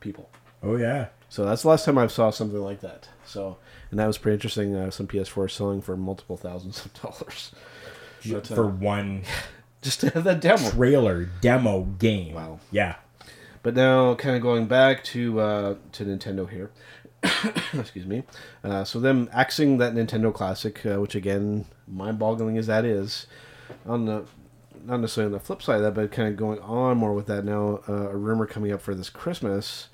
people. 0.00 0.28
Oh 0.62 0.76
yeah. 0.76 1.06
So 1.28 1.44
that's 1.44 1.62
the 1.62 1.68
last 1.68 1.84
time 1.84 1.96
I 1.96 2.06
saw 2.08 2.30
something 2.30 2.60
like 2.60 2.80
that. 2.80 3.08
So 3.24 3.58
and 3.90 3.98
that 4.00 4.06
was 4.06 4.18
pretty 4.18 4.34
interesting. 4.34 4.74
Uh, 4.74 4.90
some 4.90 5.06
PS4 5.06 5.50
selling 5.50 5.80
for 5.80 5.96
multiple 5.96 6.36
thousands 6.36 6.84
of 6.84 6.92
dollars 7.02 7.52
But, 8.30 8.50
uh, 8.50 8.54
For 8.54 8.66
one 8.66 9.22
just 9.82 10.00
the 10.00 10.34
demo. 10.34 10.70
trailer 10.70 11.24
demo 11.40 11.82
game. 11.82 12.34
Wow. 12.34 12.60
Yeah. 12.70 12.96
But 13.62 13.74
now, 13.74 14.14
kind 14.14 14.36
of 14.36 14.42
going 14.42 14.66
back 14.66 15.04
to 15.04 15.40
uh, 15.40 15.74
to 15.92 16.04
Nintendo 16.04 16.48
here. 16.48 16.70
Excuse 17.74 18.06
me. 18.06 18.22
Uh, 18.64 18.84
so 18.84 18.98
them 18.98 19.28
axing 19.32 19.78
that 19.78 19.94
Nintendo 19.94 20.32
Classic, 20.32 20.84
uh, 20.86 21.00
which 21.00 21.14
again, 21.14 21.66
mind-boggling 21.86 22.56
as 22.56 22.66
that 22.66 22.84
is, 22.84 23.26
on 23.86 24.06
the 24.06 24.24
not 24.86 25.00
necessarily 25.00 25.26
on 25.26 25.32
the 25.32 25.44
flip 25.44 25.60
side 25.60 25.76
of 25.76 25.82
that, 25.82 25.94
but 25.94 26.10
kind 26.10 26.28
of 26.28 26.36
going 26.36 26.58
on 26.60 26.96
more 26.96 27.12
with 27.12 27.26
that 27.26 27.44
now, 27.44 27.80
uh, 27.86 28.08
a 28.08 28.16
rumor 28.16 28.46
coming 28.46 28.72
up 28.72 28.80
for 28.80 28.94
this 28.94 29.10
Christmas, 29.10 29.88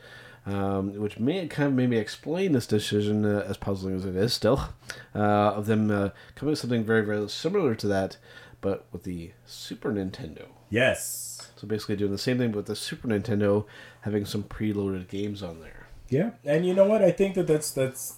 um, 0.46 0.94
which 1.00 1.18
may 1.18 1.48
kind 1.48 1.70
of 1.70 1.74
maybe 1.74 1.96
explain 1.96 2.52
this 2.52 2.68
decision, 2.68 3.24
uh, 3.24 3.44
as 3.48 3.56
puzzling 3.56 3.96
as 3.96 4.04
it 4.04 4.14
is 4.14 4.32
still, 4.32 4.68
uh, 5.12 5.18
of 5.18 5.66
them 5.66 5.88
coming 6.36 6.50
with 6.52 6.60
something 6.60 6.84
very 6.84 7.04
very 7.04 7.28
similar 7.28 7.74
to 7.74 7.88
that, 7.88 8.16
but 8.60 8.86
with 8.92 9.02
the 9.02 9.32
Super 9.44 9.90
Nintendo. 9.90 10.46
Yes. 10.70 11.35
So 11.56 11.66
basically 11.66 11.96
doing 11.96 12.12
the 12.12 12.18
same 12.18 12.38
thing 12.38 12.52
with 12.52 12.66
the 12.66 12.76
Super 12.76 13.08
Nintendo, 13.08 13.64
having 14.02 14.24
some 14.24 14.44
preloaded 14.44 15.08
games 15.08 15.42
on 15.42 15.60
there. 15.60 15.86
Yeah, 16.08 16.30
and 16.44 16.64
you 16.64 16.74
know 16.74 16.84
what? 16.84 17.02
I 17.02 17.10
think 17.10 17.34
that 17.34 17.46
that's 17.46 17.70
that's 17.70 18.16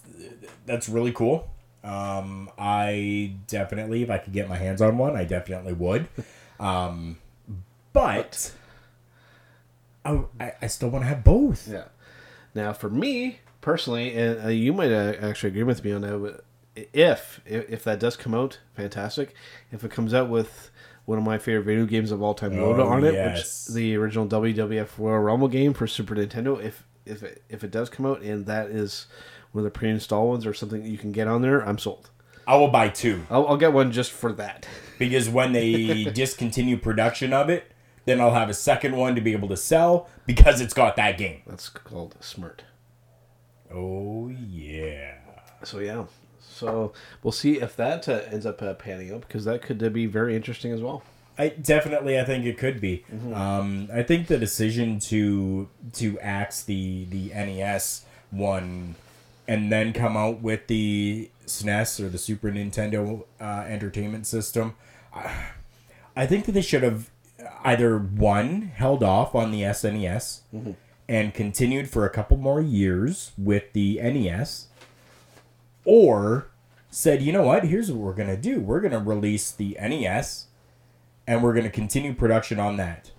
that's 0.65 0.87
really 0.87 1.11
cool. 1.11 1.49
Um, 1.83 2.51
I 2.57 3.35
definitely, 3.47 4.03
if 4.03 4.09
I 4.09 4.17
could 4.17 4.33
get 4.33 4.49
my 4.49 4.57
hands 4.57 4.81
on 4.81 4.97
one, 4.97 5.15
I 5.15 5.23
definitely 5.23 5.73
would. 5.73 6.07
Um, 6.59 7.19
but 7.93 8.51
I, 10.03 10.25
I, 10.61 10.67
still 10.67 10.89
want 10.89 11.03
to 11.03 11.07
have 11.07 11.23
both. 11.23 11.69
Yeah. 11.69 11.85
Now, 12.53 12.73
for 12.73 12.89
me 12.89 13.39
personally, 13.61 14.13
and 14.13 14.45
uh, 14.45 14.49
you 14.49 14.73
might 14.73 14.91
uh, 14.91 15.13
actually 15.21 15.51
agree 15.51 15.63
with 15.63 15.83
me 15.85 15.93
on 15.93 16.01
that. 16.01 16.41
If 16.75 17.39
if 17.45 17.83
that 17.85 17.99
does 17.99 18.17
come 18.17 18.33
out, 18.33 18.59
fantastic. 18.73 19.33
If 19.71 19.85
it 19.85 19.91
comes 19.91 20.13
out 20.13 20.29
with 20.29 20.69
one 21.09 21.17
of 21.17 21.23
my 21.23 21.39
favorite 21.39 21.63
video 21.63 21.85
games 21.87 22.11
of 22.11 22.21
all 22.21 22.35
time 22.35 22.55
loaded 22.55 22.83
Oh, 22.83 22.87
on 22.89 23.03
it, 23.03 23.15
yes. 23.15 23.67
which 23.67 23.75
the 23.75 23.95
original 23.95 24.27
WWF 24.27 24.89
Royal 24.99 25.17
Rumble 25.17 25.47
game 25.47 25.73
for 25.73 25.87
Super 25.87 26.13
Nintendo, 26.15 26.63
if 26.63 26.83
if 27.03 27.23
it, 27.23 27.41
if 27.49 27.63
it 27.63 27.71
does 27.71 27.89
come 27.89 28.05
out 28.05 28.21
and 28.21 28.45
that 28.45 28.67
is 28.69 29.07
one 29.51 29.65
of 29.65 29.73
the 29.73 29.75
pre-installed 29.75 30.29
ones 30.29 30.45
or 30.45 30.53
something 30.53 30.83
that 30.83 30.87
you 30.89 30.99
can 30.99 31.11
get 31.11 31.27
on 31.27 31.41
there, 31.41 31.61
I'm 31.67 31.79
sold. 31.79 32.11
I 32.45 32.55
will 32.57 32.67
buy 32.67 32.89
two 32.89 33.25
I'll, 33.31 33.47
I'll 33.47 33.57
get 33.57 33.73
one 33.73 33.91
just 33.91 34.11
for 34.11 34.31
that. 34.33 34.67
because 34.99 35.27
when 35.27 35.51
they 35.51 36.03
discontinue 36.05 36.77
production 36.77 37.33
of 37.33 37.49
it, 37.49 37.71
then 38.05 38.21
I'll 38.21 38.35
have 38.35 38.49
a 38.49 38.53
second 38.53 38.95
one 38.95 39.15
to 39.15 39.21
be 39.21 39.31
able 39.31 39.47
to 39.49 39.57
sell 39.57 40.07
because 40.27 40.61
it's 40.61 40.75
got 40.75 40.95
that 40.97 41.17
game. 41.17 41.41
That's 41.47 41.69
called 41.69 42.17
Smart. 42.19 42.63
Oh 43.73 44.29
yeah. 44.29 45.15
So 45.63 45.79
yeah, 45.79 46.05
so 46.59 46.93
we'll 47.23 47.31
see 47.31 47.59
if 47.59 47.75
that 47.77 48.07
uh, 48.07 48.21
ends 48.31 48.45
up 48.45 48.61
uh, 48.61 48.73
panning 48.73 49.13
out 49.13 49.21
because 49.21 49.45
that 49.45 49.61
could 49.61 49.81
uh, 49.81 49.89
be 49.89 50.05
very 50.05 50.35
interesting 50.35 50.71
as 50.71 50.81
well. 50.81 51.03
I 51.37 51.49
definitely 51.49 52.19
I 52.19 52.25
think 52.25 52.45
it 52.45 52.57
could 52.57 52.81
be. 52.81 53.05
Um, 53.33 53.89
I 53.93 54.03
think 54.03 54.27
the 54.27 54.37
decision 54.37 54.99
to 55.01 55.69
to 55.93 56.19
axe 56.19 56.63
the 56.63 57.05
the 57.05 57.29
NES 57.29 58.03
one 58.29 58.95
and 59.47 59.71
then 59.71 59.93
come 59.93 60.15
out 60.15 60.41
with 60.41 60.67
the 60.67 61.29
SNES 61.47 62.01
or 62.01 62.09
the 62.09 62.17
Super 62.17 62.51
Nintendo 62.51 63.23
uh, 63.41 63.63
Entertainment 63.67 64.27
System, 64.27 64.75
I, 65.13 65.33
I 66.15 66.25
think 66.27 66.45
that 66.45 66.51
they 66.51 66.61
should 66.61 66.83
have 66.83 67.09
either 67.63 67.97
one 67.97 68.61
held 68.75 69.01
off 69.01 69.33
on 69.33 69.51
the 69.51 69.61
SNES 69.61 70.41
and 71.07 71.33
continued 71.33 71.89
for 71.89 72.05
a 72.05 72.09
couple 72.09 72.37
more 72.37 72.61
years 72.61 73.31
with 73.37 73.73
the 73.73 73.99
NES, 73.99 74.67
or 75.83 76.48
said, 76.89 77.21
you 77.21 77.31
know 77.31 77.43
what, 77.43 77.65
here's 77.65 77.91
what 77.91 77.99
we're 77.99 78.13
gonna 78.13 78.37
do: 78.37 78.59
we're 78.59 78.81
gonna 78.81 78.99
release 78.99 79.51
the 79.51 79.77
NES 79.81 80.47
and 81.29 81.43
we're 81.43 81.53
going 81.53 81.63
to 81.63 81.69
continue 81.69 82.11
production 82.15 82.59
on 82.59 82.77
that. 82.77 83.11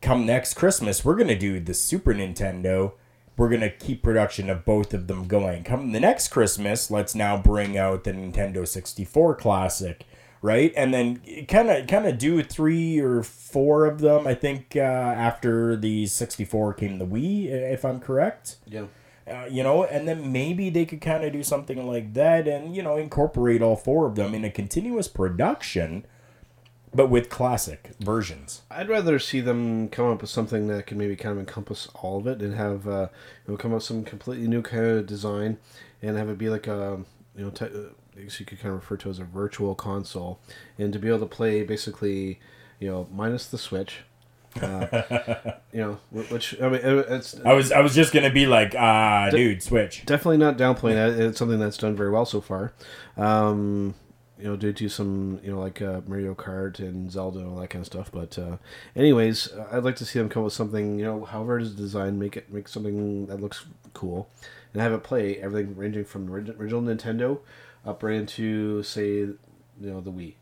Come 0.00 0.24
next 0.24 0.54
Christmas, 0.54 1.04
we're 1.04 1.16
going 1.16 1.26
to 1.26 1.36
do 1.36 1.58
the 1.58 1.74
Super 1.74 2.14
Nintendo. 2.14 2.92
We're 3.36 3.48
going 3.48 3.62
to 3.62 3.70
keep 3.70 4.00
production 4.00 4.48
of 4.48 4.64
both 4.64 4.94
of 4.94 5.08
them 5.08 5.26
going. 5.26 5.64
Come 5.64 5.90
the 5.90 5.98
next 5.98 6.28
Christmas, 6.28 6.88
let's 6.88 7.16
now 7.16 7.36
bring 7.36 7.76
out 7.76 8.04
the 8.04 8.12
Nintendo 8.12 8.66
64 8.66 9.34
Classic, 9.34 10.06
right? 10.40 10.72
And 10.76 10.94
then 10.94 11.20
kind 11.48 11.68
of 11.68 11.88
kind 11.88 12.06
of 12.06 12.16
do 12.16 12.44
three 12.44 13.00
or 13.00 13.24
four 13.24 13.86
of 13.86 13.98
them. 13.98 14.24
I 14.24 14.34
think 14.34 14.76
uh, 14.76 14.78
after 14.78 15.74
the 15.74 16.06
64 16.06 16.74
came 16.74 16.98
the 16.98 17.06
Wii, 17.06 17.46
if 17.46 17.84
I'm 17.84 17.98
correct. 17.98 18.58
Yeah. 18.66 18.84
Uh, 19.30 19.46
you 19.48 19.62
know, 19.62 19.84
and 19.84 20.08
then 20.08 20.32
maybe 20.32 20.68
they 20.68 20.84
could 20.84 21.00
kind 21.00 21.22
of 21.24 21.32
do 21.32 21.42
something 21.42 21.86
like 21.86 22.12
that 22.14 22.48
and, 22.48 22.74
you 22.74 22.82
know, 22.82 22.96
incorporate 22.96 23.62
all 23.62 23.76
four 23.76 24.06
of 24.06 24.16
them 24.16 24.34
in 24.34 24.44
a 24.44 24.50
continuous 24.50 25.06
production, 25.06 26.04
but 26.92 27.08
with 27.08 27.30
classic 27.30 27.92
versions. 28.00 28.62
I'd 28.70 28.88
rather 28.88 29.18
see 29.20 29.40
them 29.40 29.88
come 29.88 30.10
up 30.10 30.22
with 30.22 30.30
something 30.30 30.66
that 30.66 30.86
can 30.86 30.98
maybe 30.98 31.14
kind 31.14 31.32
of 31.32 31.38
encompass 31.38 31.88
all 31.94 32.18
of 32.18 32.26
it 32.26 32.42
and 32.42 32.54
have 32.54 32.88
uh, 32.88 33.08
you 33.46 33.52
know 33.52 33.56
come 33.56 33.70
up 33.70 33.76
with 33.76 33.84
some 33.84 34.04
completely 34.04 34.48
new 34.48 34.60
kind 34.60 34.84
of 34.84 35.06
design 35.06 35.58
and 36.02 36.16
have 36.16 36.28
it 36.28 36.36
be 36.36 36.50
like 36.50 36.66
a 36.66 37.04
you 37.36 37.44
know 37.44 37.50
te- 37.50 37.66
uh, 37.66 37.90
you 38.16 38.44
could 38.44 38.60
kind 38.60 38.74
of 38.74 38.80
refer 38.80 38.96
to 38.96 39.08
as 39.08 39.18
a 39.18 39.24
virtual 39.24 39.74
console 39.74 40.38
and 40.78 40.92
to 40.92 40.98
be 40.98 41.08
able 41.08 41.20
to 41.20 41.26
play 41.26 41.62
basically 41.62 42.40
you 42.78 42.90
know 42.90 43.08
minus 43.12 43.46
the 43.46 43.58
Switch. 43.58 44.00
Uh, 44.60 45.52
you 45.72 45.80
know, 45.80 45.98
which 46.10 46.60
I 46.60 46.68
mean, 46.68 46.80
it's 46.82 47.38
I 47.44 47.52
was 47.52 47.72
I 47.72 47.80
was 47.80 47.94
just 47.94 48.12
gonna 48.12 48.32
be 48.32 48.46
like, 48.46 48.74
ah, 48.76 49.28
dude, 49.30 49.62
switch. 49.62 50.04
definitely 50.04 50.38
not 50.38 50.56
downplaying 50.58 50.94
that. 50.94 51.20
It's 51.20 51.38
something 51.38 51.58
that's 51.58 51.78
done 51.78 51.96
very 51.96 52.10
well 52.10 52.24
so 52.26 52.40
far. 52.40 52.72
Um, 53.16 53.94
you 54.42 54.48
know, 54.48 54.56
due 54.56 54.72
to 54.72 54.88
some, 54.88 55.38
you 55.44 55.52
know, 55.52 55.60
like 55.60 55.80
uh, 55.80 56.00
Mario 56.08 56.34
Kart 56.34 56.80
and 56.80 57.12
Zelda 57.12 57.38
and 57.38 57.48
all 57.48 57.60
that 57.60 57.70
kind 57.70 57.80
of 57.80 57.86
stuff. 57.86 58.10
But, 58.10 58.36
uh, 58.36 58.56
anyways, 58.96 59.52
uh, 59.52 59.68
I'd 59.70 59.84
like 59.84 59.94
to 59.96 60.04
see 60.04 60.18
them 60.18 60.28
come 60.28 60.42
up 60.42 60.46
with 60.46 60.52
something, 60.52 60.98
you 60.98 61.04
know, 61.04 61.24
however 61.24 61.60
it 61.60 61.62
is 61.62 61.76
designed, 61.76 62.18
make 62.18 62.36
it 62.36 62.52
make 62.52 62.66
something 62.66 63.26
that 63.26 63.40
looks 63.40 63.64
cool, 63.94 64.28
and 64.72 64.82
have 64.82 64.92
it 64.92 65.04
play 65.04 65.36
everything 65.36 65.76
ranging 65.76 66.04
from 66.04 66.28
original 66.28 66.82
Nintendo 66.82 67.38
up 67.86 68.02
right 68.02 68.16
into, 68.16 68.82
say, 68.82 69.10
you 69.18 69.38
know, 69.80 70.00
the 70.00 70.10
Wii. 70.10 70.34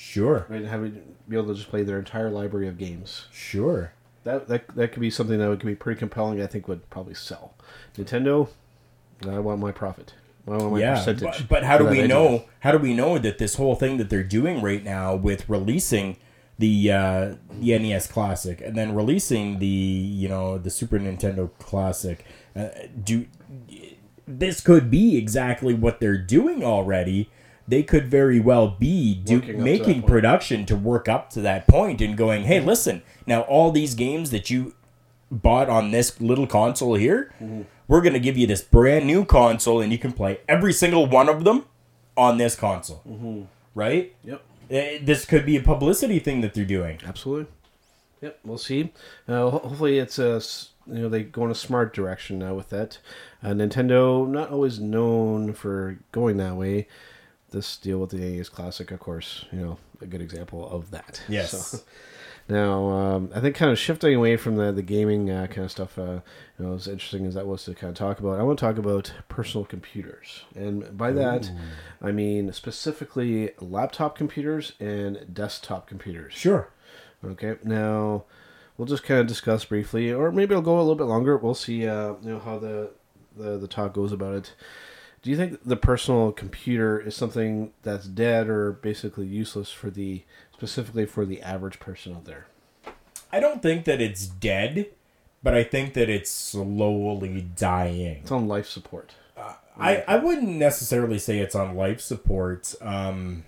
Sure, 0.00 0.46
and 0.48 0.64
have 0.64 0.84
it 0.84 1.28
be 1.28 1.36
able 1.36 1.48
to 1.48 1.54
just 1.54 1.68
play 1.68 1.82
their 1.82 1.98
entire 1.98 2.30
library 2.30 2.68
of 2.68 2.78
games. 2.78 3.26
sure. 3.32 3.92
That 4.22 4.46
that 4.46 4.68
that 4.76 4.92
could 4.92 5.00
be 5.00 5.10
something 5.10 5.38
that 5.38 5.48
would 5.48 5.64
be 5.64 5.74
pretty 5.74 5.98
compelling. 5.98 6.40
I 6.40 6.46
think 6.46 6.68
would 6.68 6.88
probably 6.88 7.14
sell. 7.14 7.54
Nintendo, 7.96 8.48
I 9.26 9.40
want 9.40 9.60
my 9.60 9.72
profit. 9.72 10.14
I 10.46 10.50
want 10.52 10.72
my 10.72 10.78
yeah, 10.78 10.94
percentage. 10.94 11.40
but, 11.40 11.48
but 11.48 11.64
how 11.64 11.78
do 11.78 11.84
we 11.84 12.02
idea. 12.02 12.08
know? 12.08 12.44
How 12.60 12.70
do 12.70 12.78
we 12.78 12.94
know 12.94 13.18
that 13.18 13.38
this 13.38 13.56
whole 13.56 13.74
thing 13.74 13.96
that 13.96 14.08
they're 14.08 14.22
doing 14.22 14.62
right 14.62 14.84
now 14.84 15.16
with 15.16 15.48
releasing 15.48 16.16
the 16.58 16.92
uh, 16.92 17.34
the 17.50 17.76
NES 17.76 18.06
Classic 18.06 18.60
and 18.60 18.76
then 18.76 18.94
releasing 18.94 19.58
the 19.58 19.66
you 19.66 20.28
know 20.28 20.58
the 20.58 20.70
Super 20.70 20.98
Nintendo 21.00 21.50
Classic. 21.58 22.24
Uh, 22.54 22.68
do 23.02 23.26
this 24.28 24.60
could 24.60 24.90
be 24.90 25.16
exactly 25.16 25.74
what 25.74 25.98
they're 25.98 26.18
doing 26.18 26.62
already. 26.62 27.30
They 27.68 27.82
could 27.82 28.08
very 28.08 28.40
well 28.40 28.68
be 28.68 29.14
do, 29.14 29.40
to 29.42 29.52
making 29.58 30.02
production 30.04 30.64
to 30.66 30.74
work 30.76 31.08
up 31.08 31.28
to 31.30 31.40
that 31.42 31.66
point 31.68 32.00
and 32.00 32.16
going, 32.16 32.44
hey, 32.44 32.60
listen, 32.60 33.02
now 33.26 33.42
all 33.42 33.70
these 33.70 33.94
games 33.94 34.30
that 34.30 34.48
you 34.48 34.74
bought 35.30 35.68
on 35.68 35.90
this 35.90 36.18
little 36.20 36.46
console 36.46 36.94
here, 36.94 37.30
Mm-hmm. 37.42 37.62
we're 37.86 38.00
going 38.00 38.14
to 38.14 38.20
give 38.20 38.38
you 38.38 38.46
this 38.46 38.62
brand 38.62 39.06
new 39.06 39.24
console 39.24 39.80
and 39.82 39.92
you 39.92 39.98
can 39.98 40.12
play 40.12 40.40
every 40.48 40.72
single 40.72 41.06
one 41.06 41.28
of 41.28 41.44
them 41.44 41.66
on 42.16 42.38
this 42.38 42.56
console. 42.56 43.02
Mm-hmm. 43.06 43.42
Right? 43.74 44.14
Yep. 44.24 44.42
Eh, 44.70 44.98
This 45.02 45.24
could 45.26 45.44
be 45.44 45.56
a 45.58 45.62
publicity 45.62 46.18
thing 46.18 46.40
that 46.40 46.54
they're 46.54 46.64
doing. 46.64 46.98
Absolutely. 47.06 47.52
Yep, 48.22 48.38
we'll 48.44 48.58
see. 48.58 48.92
Uh, 49.28 49.48
hopefully, 49.50 49.98
it's 49.98 50.18
a 50.18 50.40
you 50.88 51.02
know 51.02 51.08
they 51.08 51.22
go 51.22 51.44
in 51.44 51.50
a 51.52 51.54
smart 51.54 51.94
direction 51.94 52.38
now 52.40 52.54
with 52.54 52.68
that. 52.70 52.98
Uh, 53.44 53.50
Nintendo 53.50 54.26
not 54.26 54.50
always 54.50 54.80
known 54.80 55.52
for 55.52 55.98
going 56.10 56.36
that 56.38 56.56
way. 56.56 56.88
This 57.50 57.76
deal 57.76 57.98
with 57.98 58.10
the 58.10 58.18
NES 58.18 58.48
Classic, 58.48 58.90
of 58.90 59.00
course, 59.00 59.46
you 59.52 59.60
know 59.60 59.78
a 60.00 60.06
good 60.06 60.20
example 60.20 60.68
of 60.68 60.90
that. 60.90 61.22
Yes. 61.28 61.50
So, 61.50 61.78
now, 62.50 62.88
um, 62.88 63.30
I 63.34 63.40
think 63.40 63.56
kind 63.56 63.70
of 63.70 63.78
shifting 63.78 64.14
away 64.14 64.38
from 64.38 64.56
the 64.56 64.72
the 64.72 64.82
gaming 64.82 65.30
uh, 65.30 65.46
kind 65.48 65.66
of 65.66 65.70
stuff, 65.70 65.98
uh, 65.98 66.20
you 66.58 66.64
know, 66.64 66.74
as 66.74 66.88
interesting 66.88 67.26
as 67.26 67.34
that 67.34 67.46
was 67.46 67.64
to 67.64 67.74
kind 67.74 67.90
of 67.90 67.96
talk 67.96 68.20
about, 68.20 68.40
I 68.40 68.42
want 68.42 68.58
to 68.58 68.64
talk 68.64 68.78
about 68.78 69.12
personal 69.28 69.66
computers, 69.66 70.44
and 70.54 70.96
by 70.96 71.12
that, 71.12 71.50
I 72.00 72.10
mean 72.10 72.52
specifically 72.52 73.50
laptop 73.60 74.16
computers 74.16 74.72
and 74.80 75.26
desktop 75.32 75.86
computers. 75.86 76.32
Sure. 76.34 76.70
Okay, 77.22 77.56
now 77.64 78.24
we'll 78.78 78.86
just 78.86 79.02
kind 79.02 79.20
of 79.20 79.26
discuss 79.26 79.64
briefly, 79.66 80.10
or 80.10 80.32
maybe 80.32 80.54
I'll 80.54 80.62
go 80.62 80.76
a 80.76 80.80
little 80.80 80.94
bit 80.94 81.04
longer. 81.04 81.36
We'll 81.36 81.54
see, 81.54 81.86
uh, 81.86 82.14
you 82.22 82.30
know, 82.30 82.38
how 82.38 82.58
the, 82.58 82.92
the 83.36 83.58
the 83.58 83.68
talk 83.68 83.92
goes 83.92 84.12
about 84.12 84.34
it. 84.34 84.54
Do 85.28 85.32
you 85.32 85.36
think 85.36 85.60
the 85.62 85.76
personal 85.76 86.32
computer 86.32 86.98
is 86.98 87.14
something 87.14 87.72
that's 87.82 88.06
dead 88.06 88.48
or 88.48 88.72
basically 88.72 89.26
useless 89.26 89.70
for 89.70 89.90
the 89.90 90.22
specifically 90.54 91.04
for 91.04 91.26
the 91.26 91.42
average 91.42 91.78
person 91.78 92.14
out 92.14 92.24
there? 92.24 92.46
I 93.30 93.38
don't 93.38 93.60
think 93.60 93.84
that 93.84 94.00
it's 94.00 94.26
dead, 94.26 94.86
but 95.42 95.52
I 95.52 95.64
think 95.64 95.92
that 95.92 96.08
it's 96.08 96.30
slowly 96.30 97.42
dying. 97.42 98.20
It's 98.22 98.30
on 98.30 98.48
life 98.48 98.66
support. 98.66 99.16
I, 99.78 100.02
I 100.08 100.16
wouldn't 100.16 100.48
necessarily 100.48 101.18
say 101.18 101.40
it's 101.40 101.54
on 101.54 101.76
life 101.76 102.00
support, 102.00 102.74
um, 102.80 103.44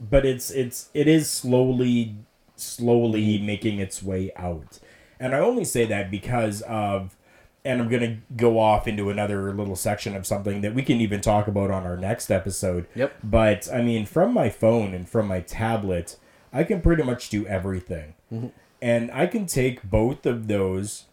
but 0.00 0.24
it's 0.24 0.50
it's 0.50 0.88
it 0.94 1.06
is 1.06 1.30
slowly 1.30 2.16
slowly 2.54 3.36
making 3.36 3.80
its 3.80 4.02
way 4.02 4.32
out, 4.34 4.78
and 5.20 5.34
I 5.34 5.40
only 5.40 5.66
say 5.66 5.84
that 5.84 6.10
because 6.10 6.62
of, 6.62 7.18
and 7.66 7.82
I'm 7.82 7.88
gonna 7.88 8.18
go 8.36 8.60
off 8.60 8.86
into 8.86 9.10
another 9.10 9.52
little 9.52 9.74
section 9.74 10.14
of 10.14 10.24
something 10.24 10.60
that 10.60 10.72
we 10.72 10.82
can 10.82 11.00
even 11.00 11.20
talk 11.20 11.48
about 11.48 11.70
on 11.70 11.84
our 11.84 11.96
next 11.96 12.30
episode. 12.30 12.86
Yep. 12.94 13.16
But 13.24 13.68
I 13.72 13.82
mean, 13.82 14.06
from 14.06 14.32
my 14.32 14.48
phone 14.48 14.94
and 14.94 15.08
from 15.08 15.26
my 15.26 15.40
tablet, 15.40 16.16
I 16.52 16.62
can 16.62 16.80
pretty 16.80 17.02
much 17.02 17.28
do 17.28 17.44
everything, 17.46 18.14
mm-hmm. 18.32 18.48
and 18.80 19.10
I 19.10 19.26
can 19.26 19.46
take 19.46 19.82
both 19.82 20.24
of 20.24 20.46
those 20.46 21.06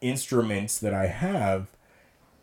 instruments 0.00 0.78
that 0.78 0.94
I 0.94 1.08
have 1.08 1.68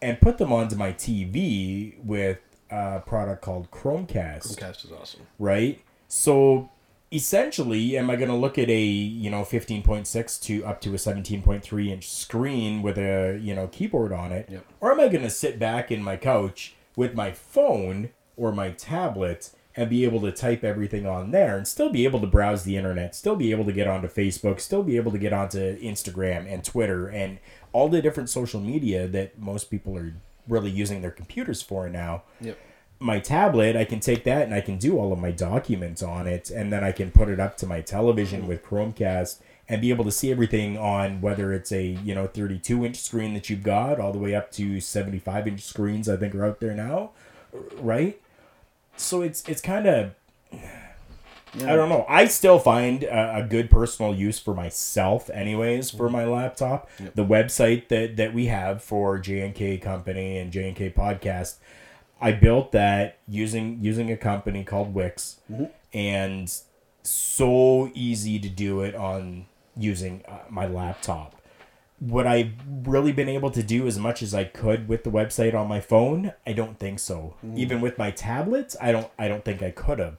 and 0.02 0.20
put 0.20 0.38
them 0.38 0.52
onto 0.52 0.76
my 0.76 0.92
TV 0.92 1.98
with 2.04 2.40
a 2.70 3.00
product 3.00 3.42
called 3.42 3.72
Chromecast, 3.72 4.58
Chromecast 4.58 4.86
is 4.86 4.92
awesome. 4.92 5.22
right? 5.40 5.82
So 6.10 6.70
essentially, 7.14 7.98
am 7.98 8.10
I 8.10 8.16
going 8.16 8.30
to 8.30 8.36
look 8.36 8.58
at 8.58 8.70
a 8.70 8.82
you 8.82 9.30
know 9.30 9.42
15.6 9.44 10.42
to 10.44 10.66
up 10.66 10.82
to 10.82 10.90
a 10.92 10.98
17.3 10.98 11.88
inch 11.90 12.10
screen 12.10 12.82
with 12.82 12.98
a 12.98 13.40
you 13.42 13.54
know 13.56 13.68
keyboard 13.68 14.12
on 14.12 14.32
it, 14.32 14.48
Yep. 14.50 14.66
or 14.82 14.92
am 14.92 15.00
I 15.00 15.08
going 15.08 15.24
to 15.24 15.30
sit 15.30 15.60
back 15.60 15.92
in 15.92 16.02
my 16.04 16.18
couch 16.18 16.76
with 16.96 17.14
my 17.16 17.32
phone 17.32 18.10
or 18.38 18.52
my 18.52 18.72
tablet? 18.72 19.52
And 19.76 19.90
be 19.90 20.04
able 20.06 20.22
to 20.22 20.32
type 20.32 20.64
everything 20.64 21.08
on 21.08 21.32
there 21.32 21.58
and 21.58 21.68
still 21.68 21.90
be 21.90 22.04
able 22.06 22.22
to 22.22 22.28
browse 22.28 22.64
the 22.64 22.78
internet, 22.78 23.16
still 23.16 23.36
be 23.36 23.50
able 23.50 23.66
to 23.66 23.72
get 23.72 23.88
onto 23.88 24.08
Facebook, 24.08 24.60
still 24.60 24.84
be 24.84 24.98
able 24.98 25.12
to 25.12 25.18
get 25.18 25.34
onto 25.34 25.80
Instagram 25.80 26.46
and 26.48 26.64
Twitter 26.64 27.08
and 27.08 27.40
all 27.72 27.90
the 27.90 28.00
different 28.00 28.30
social 28.30 28.60
media 28.62 29.08
that 29.08 29.40
most 29.40 29.72
people 29.72 29.98
are 29.98 30.14
really 30.48 30.70
using 30.70 31.02
their 31.02 31.10
computers 31.10 31.64
for 31.64 31.90
now 31.90 32.22
Yep. 32.40 32.56
My 33.04 33.20
tablet, 33.20 33.76
I 33.76 33.86
can 33.86 34.00
take 34.00 34.24
that 34.24 34.44
and 34.44 34.54
I 34.54 34.62
can 34.62 34.78
do 34.78 34.98
all 34.98 35.12
of 35.12 35.20
my 35.20 35.32
documents 35.32 36.02
on 36.02 36.26
it, 36.26 36.50
and 36.50 36.72
then 36.72 36.84
I 36.84 36.92
can 36.92 37.12
put 37.12 37.30
it 37.30 37.40
up 37.40 37.58
to 37.58 37.68
my 37.68 37.82
television 37.82 38.42
mm-hmm. 38.42 38.50
with 38.50 38.66
Chromecast 38.66 39.40
and 39.68 39.82
be 39.82 39.90
able 39.90 40.06
to 40.06 40.12
see 40.12 40.32
everything 40.32 40.78
on 40.78 41.22
whether 41.22 41.54
it's 41.54 41.72
a 41.72 41.84
you 41.84 42.16
know 42.16 42.28
32 42.28 42.86
inch 42.86 42.98
screen 42.98 43.34
that 43.34 43.50
you've 43.50 43.64
got, 43.64 44.00
all 44.00 44.12
the 44.14 44.20
way 44.20 44.34
up 44.34 44.52
to 44.54 44.80
75 44.80 45.48
inch 45.48 45.62
screens. 45.62 46.08
I 46.08 46.16
think 46.16 46.34
are 46.34 46.46
out 46.46 46.60
there 46.60 46.74
now, 46.74 47.12
right? 47.78 48.20
So 48.96 49.22
it's 49.22 49.48
it's 49.48 49.62
kind 49.62 49.86
of 49.86 50.16
I 51.62 51.76
don't 51.76 51.90
know. 51.90 52.06
I 52.10 52.26
still 52.26 52.58
find 52.58 53.04
a, 53.04 53.38
a 53.38 53.44
good 53.44 53.70
personal 53.70 54.16
use 54.16 54.40
for 54.40 54.56
myself, 54.56 55.30
anyways, 55.30 55.92
for 55.92 56.06
mm-hmm. 56.06 56.14
my 56.14 56.26
laptop. 56.26 56.90
The 56.98 57.26
website 57.26 57.90
that 57.90 58.16
that 58.16 58.34
we 58.34 58.48
have 58.48 58.82
for 58.82 59.20
J 59.20 59.42
and 59.42 59.54
K 59.54 59.78
Company 59.78 60.38
and 60.38 60.52
J 60.52 60.70
and 60.70 60.76
K 60.76 60.90
Podcast, 60.90 61.58
I 62.24 62.32
built 62.32 62.72
that 62.72 63.20
using 63.28 63.80
using 63.82 64.10
a 64.10 64.16
company 64.18 64.64
called 64.64 64.94
Wix, 64.94 65.42
and 65.94 66.52
so 67.04 67.92
easy 67.94 68.40
to 68.40 68.48
do 68.48 68.82
it 68.82 68.96
on 68.96 69.46
using 69.76 70.24
uh, 70.28 70.40
my 70.50 70.66
laptop. 70.66 71.36
Would 72.00 72.26
I've 72.26 72.54
really 72.86 73.12
been 73.12 73.28
able 73.30 73.52
to 73.52 73.62
do 73.62 73.88
as 73.88 74.00
much 74.00 74.22
as 74.22 74.34
I 74.34 74.46
could 74.46 74.88
with 74.88 75.04
the 75.04 75.12
website 75.12 75.54
on 75.54 75.68
my 75.68 75.82
phone? 75.82 76.32
I 76.48 76.54
don't 76.54 76.80
think 76.80 77.00
so. 77.00 77.36
Even 77.56 77.82
with 77.82 77.98
my 77.98 78.12
tablet, 78.12 78.76
I 78.82 78.92
don't. 78.94 79.10
I 79.20 79.28
don't 79.28 79.44
think 79.44 79.62
I 79.62 79.72
could 79.72 80.00
have. 80.00 80.18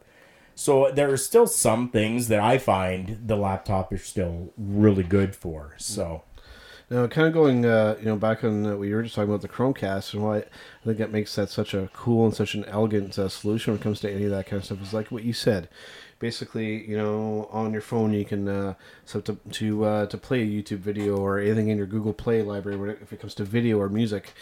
So 0.55 0.91
there 0.93 1.11
are 1.11 1.17
still 1.17 1.47
some 1.47 1.89
things 1.89 2.29
that 2.29 2.41
I 2.41 2.59
find 2.59 3.19
the 3.27 3.37
laptop 3.37 3.93
is 3.93 4.05
still 4.05 4.53
really 4.59 5.03
good 5.03 5.35
for. 5.35 5.75
So 5.79 6.23
Now, 6.91 7.07
kind 7.07 7.27
of 7.27 7.33
going, 7.33 7.65
uh, 7.65 7.97
you 7.99 8.05
know, 8.05 8.17
back 8.17 8.45
on 8.45 8.67
uh, 8.67 8.77
what 8.77 8.89
you 8.89 8.95
were 8.95 9.03
just 9.03 9.15
talking 9.15 9.31
about 9.31 9.41
the 9.41 9.49
Chromecast 9.49 10.13
and 10.13 10.23
why 10.23 10.39
I 10.39 10.45
think 10.85 10.99
that 10.99 11.11
makes 11.11 11.35
that 11.35 11.49
such 11.49 11.73
a 11.73 11.89
cool 11.95 12.27
and 12.27 12.35
such 12.35 12.55
an 12.55 12.65
elegant 12.67 13.19
uh, 13.19 13.31
solution 13.31 13.73
when 13.73 13.81
it 13.81 13.83
comes 13.83 14.01
to 14.01 14.13
any 14.13 14.25
of 14.25 14.31
that 14.33 14.47
kind 14.47 14.61
of 14.61 14.67
stuff 14.67 14.83
is 14.83 14.93
like 14.93 15.11
what 15.11 15.25
you 15.25 15.33
said. 15.33 15.69
Basically, 16.19 16.87
you 16.89 16.97
know, 16.97 17.49
on 17.51 17.73
your 17.73 17.83
phone 17.83 18.13
you 18.13 18.25
can 18.25 18.49
uh, 18.49 18.75
set 19.05 19.25
to 19.25 19.39
to 19.53 19.85
uh, 19.85 20.07
to 20.07 20.19
play 20.19 20.43
a 20.43 20.47
YouTube 20.47 20.79
video 20.79 21.17
or 21.17 21.39
anything 21.39 21.69
in 21.69 21.79
your 21.79 21.87
Google 21.87 22.13
Play 22.13 22.43
library. 22.43 22.97
If 23.03 23.13
it 23.13 23.21
comes 23.21 23.35
to 23.37 23.45
video 23.45 23.79
or 23.79 23.89
music, 23.89 24.33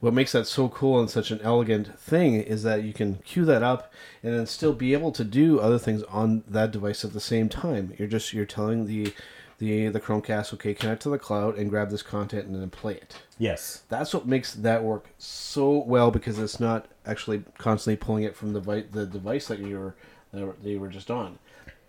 what 0.00 0.14
makes 0.14 0.32
that 0.32 0.46
so 0.46 0.68
cool 0.68 1.00
and 1.00 1.08
such 1.08 1.30
an 1.30 1.40
elegant 1.42 1.98
thing 1.98 2.34
is 2.34 2.62
that 2.64 2.82
you 2.82 2.92
can 2.92 3.16
cue 3.24 3.44
that 3.46 3.62
up 3.62 3.92
and 4.22 4.34
then 4.34 4.46
still 4.46 4.72
be 4.72 4.92
able 4.92 5.12
to 5.12 5.24
do 5.24 5.60
other 5.60 5.78
things 5.78 6.02
on 6.04 6.44
that 6.48 6.72
device 6.72 7.04
at 7.04 7.12
the 7.12 7.20
same 7.20 7.48
time. 7.48 7.94
You're 7.98 8.08
just 8.08 8.32
you're 8.32 8.44
telling 8.44 8.86
the 8.86 9.14
the 9.58 9.88
the 9.88 10.00
Chromecast, 10.00 10.52
okay, 10.54 10.74
connect 10.74 11.02
to 11.02 11.10
the 11.10 11.18
cloud 11.18 11.56
and 11.56 11.70
grab 11.70 11.90
this 11.90 12.02
content 12.02 12.46
and 12.46 12.60
then 12.60 12.70
play 12.70 12.94
it. 12.94 13.16
yes, 13.38 13.82
That's 13.88 14.12
what 14.14 14.26
makes 14.26 14.54
that 14.54 14.82
work 14.82 15.10
so 15.18 15.78
well 15.86 16.10
because 16.10 16.38
it's 16.38 16.58
not 16.60 16.86
actually 17.06 17.44
constantly 17.58 17.96
pulling 17.96 18.24
it 18.24 18.36
from 18.36 18.52
the 18.52 18.60
vi- 18.60 18.84
the 18.90 19.06
device 19.06 19.46
that 19.48 19.58
you 19.58 19.78
were 19.78 19.94
that 20.32 20.54
you 20.62 20.80
were 20.80 20.88
just 20.88 21.10
on. 21.10 21.38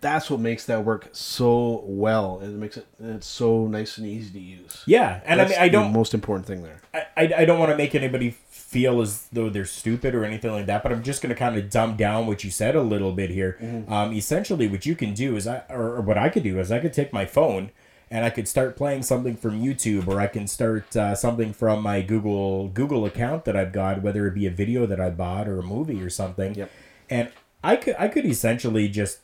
That's 0.02 0.30
what 0.30 0.40
makes 0.40 0.66
that 0.66 0.84
work 0.84 1.08
so 1.12 1.82
well, 1.86 2.38
and 2.40 2.52
it 2.54 2.58
makes 2.58 2.76
it 2.76 2.86
it's 3.00 3.26
so 3.26 3.66
nice 3.66 3.96
and 3.98 4.06
easy 4.06 4.30
to 4.38 4.38
use. 4.40 4.82
yeah, 4.86 5.20
and 5.24 5.40
That's 5.40 5.52
I 5.52 5.54
mean 5.54 5.62
I 5.62 5.68
don't 5.68 5.92
most 5.92 6.14
important 6.14 6.46
thing 6.46 6.62
there. 6.62 6.80
I, 6.94 7.06
I 7.16 7.34
I 7.38 7.44
don't 7.46 7.58
want 7.58 7.70
to 7.72 7.76
make 7.76 7.94
anybody 7.94 8.36
feel 8.66 9.00
as 9.00 9.28
though 9.32 9.48
they're 9.48 9.64
stupid 9.64 10.12
or 10.12 10.24
anything 10.24 10.50
like 10.50 10.66
that, 10.66 10.82
but 10.82 10.90
I'm 10.90 11.04
just 11.04 11.22
going 11.22 11.32
to 11.32 11.38
kind 11.38 11.56
of 11.56 11.70
dumb 11.70 11.96
down 11.96 12.26
what 12.26 12.42
you 12.42 12.50
said 12.50 12.74
a 12.74 12.82
little 12.82 13.12
bit 13.12 13.30
here. 13.30 13.56
Um, 13.88 14.12
essentially, 14.12 14.66
what 14.66 14.84
you 14.84 14.96
can 14.96 15.14
do 15.14 15.36
is 15.36 15.46
I 15.46 15.62
or, 15.68 15.96
or 15.96 16.00
what 16.00 16.18
I 16.18 16.28
could 16.28 16.42
do 16.42 16.58
is 16.58 16.72
I 16.72 16.80
could 16.80 16.92
take 16.92 17.12
my 17.12 17.26
phone 17.26 17.70
and 18.10 18.24
I 18.24 18.30
could 18.30 18.48
start 18.48 18.76
playing 18.76 19.02
something 19.02 19.36
from 19.36 19.62
YouTube 19.62 20.08
or 20.08 20.20
I 20.20 20.26
can 20.26 20.48
start 20.48 20.96
uh, 20.96 21.14
something 21.14 21.52
from 21.52 21.80
my 21.80 22.02
Google 22.02 22.66
Google 22.68 23.06
account 23.06 23.44
that 23.44 23.54
I've 23.54 23.72
got, 23.72 24.02
whether 24.02 24.26
it 24.26 24.34
be 24.34 24.46
a 24.46 24.50
video 24.50 24.84
that 24.84 25.00
I 25.00 25.10
bought 25.10 25.46
or 25.46 25.60
a 25.60 25.62
movie 25.62 26.02
or 26.02 26.10
something. 26.10 26.56
Yep. 26.56 26.70
And 27.08 27.30
I 27.62 27.76
could 27.76 27.94
I 28.00 28.08
could 28.08 28.26
essentially 28.26 28.88
just 28.88 29.20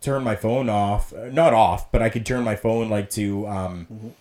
turn 0.00 0.22
my 0.22 0.36
phone 0.36 0.68
off, 0.68 1.12
uh, 1.12 1.26
not 1.26 1.52
off, 1.52 1.90
but 1.90 2.02
I 2.02 2.08
could 2.08 2.24
turn 2.24 2.44
my 2.44 2.54
phone 2.54 2.88
like 2.88 3.10
to 3.10 3.48
um, 3.48 4.14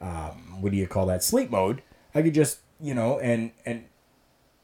um, 0.00 0.60
what 0.60 0.72
do 0.72 0.76
you 0.76 0.88
call 0.88 1.06
that 1.06 1.22
sleep 1.22 1.50
mode. 1.50 1.82
I 2.12 2.22
could 2.22 2.34
just 2.34 2.60
you 2.80 2.94
know 2.94 3.18
and 3.20 3.52
and 3.64 3.84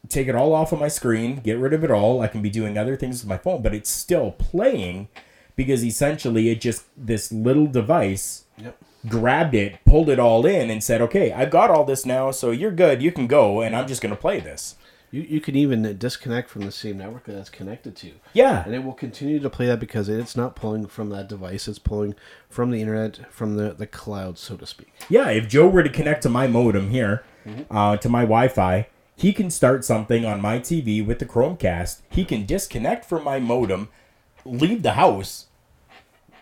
take 0.08 0.26
it 0.28 0.34
all 0.34 0.52
off 0.54 0.72
of 0.72 0.80
my 0.80 0.88
screen, 0.88 1.36
get 1.36 1.58
rid 1.58 1.72
of 1.72 1.84
it 1.84 1.90
all. 1.90 2.20
I 2.20 2.26
can 2.28 2.42
be 2.42 2.50
doing 2.50 2.76
other 2.76 2.96
things 2.96 3.22
with 3.22 3.28
my 3.28 3.38
phone, 3.38 3.62
but 3.62 3.74
it's 3.74 3.88
still 3.90 4.32
playing 4.32 5.08
because 5.54 5.84
essentially 5.84 6.50
it 6.50 6.60
just 6.60 6.84
this 6.96 7.30
little 7.32 7.66
device 7.66 8.44
Yep. 8.58 8.76
grabbed 9.08 9.54
it, 9.54 9.78
pulled 9.84 10.08
it 10.10 10.18
all 10.18 10.44
in, 10.44 10.70
and 10.70 10.82
said, 10.84 11.00
"Okay, 11.00 11.32
I've 11.32 11.50
got 11.50 11.70
all 11.70 11.84
this 11.84 12.04
now, 12.04 12.30
so 12.30 12.50
you're 12.50 12.70
good. 12.70 13.00
You 13.02 13.10
can 13.12 13.26
go, 13.26 13.60
and 13.62 13.74
I'm 13.74 13.86
just 13.88 14.02
gonna 14.02 14.16
play 14.16 14.40
this." 14.40 14.76
You, 15.10 15.22
you 15.22 15.40
can 15.40 15.54
even 15.56 15.98
disconnect 15.98 16.48
from 16.48 16.62
the 16.62 16.72
same 16.72 16.96
network 16.98 17.24
that 17.26 17.36
it's 17.36 17.50
connected 17.50 17.94
to. 17.96 18.12
Yeah. 18.32 18.64
And 18.64 18.74
it 18.74 18.82
will 18.82 18.94
continue 18.94 19.40
to 19.40 19.50
play 19.50 19.66
that 19.66 19.78
because 19.78 20.08
it's 20.08 20.34
not 20.36 20.56
pulling 20.56 20.86
from 20.86 21.10
that 21.10 21.28
device. 21.28 21.68
It's 21.68 21.78
pulling 21.78 22.14
from 22.48 22.70
the 22.70 22.80
internet, 22.80 23.30
from 23.30 23.56
the, 23.56 23.74
the 23.74 23.86
cloud, 23.86 24.38
so 24.38 24.56
to 24.56 24.64
speak. 24.64 24.90
Yeah, 25.10 25.28
if 25.28 25.48
Joe 25.48 25.68
were 25.68 25.82
to 25.82 25.90
connect 25.90 26.22
to 26.22 26.30
my 26.30 26.46
modem 26.46 26.88
here, 26.90 27.24
uh, 27.70 27.96
to 27.96 28.08
my 28.08 28.22
Wi-Fi, 28.22 28.86
he 29.16 29.32
can 29.32 29.50
start 29.50 29.84
something 29.84 30.24
on 30.24 30.40
my 30.40 30.58
TV 30.58 31.04
with 31.04 31.18
the 31.18 31.26
Chromecast. 31.26 32.00
He 32.10 32.24
can 32.24 32.46
disconnect 32.46 33.04
from 33.04 33.24
my 33.24 33.38
modem, 33.38 33.88
leave 34.44 34.82
the 34.82 34.92
house, 34.92 35.46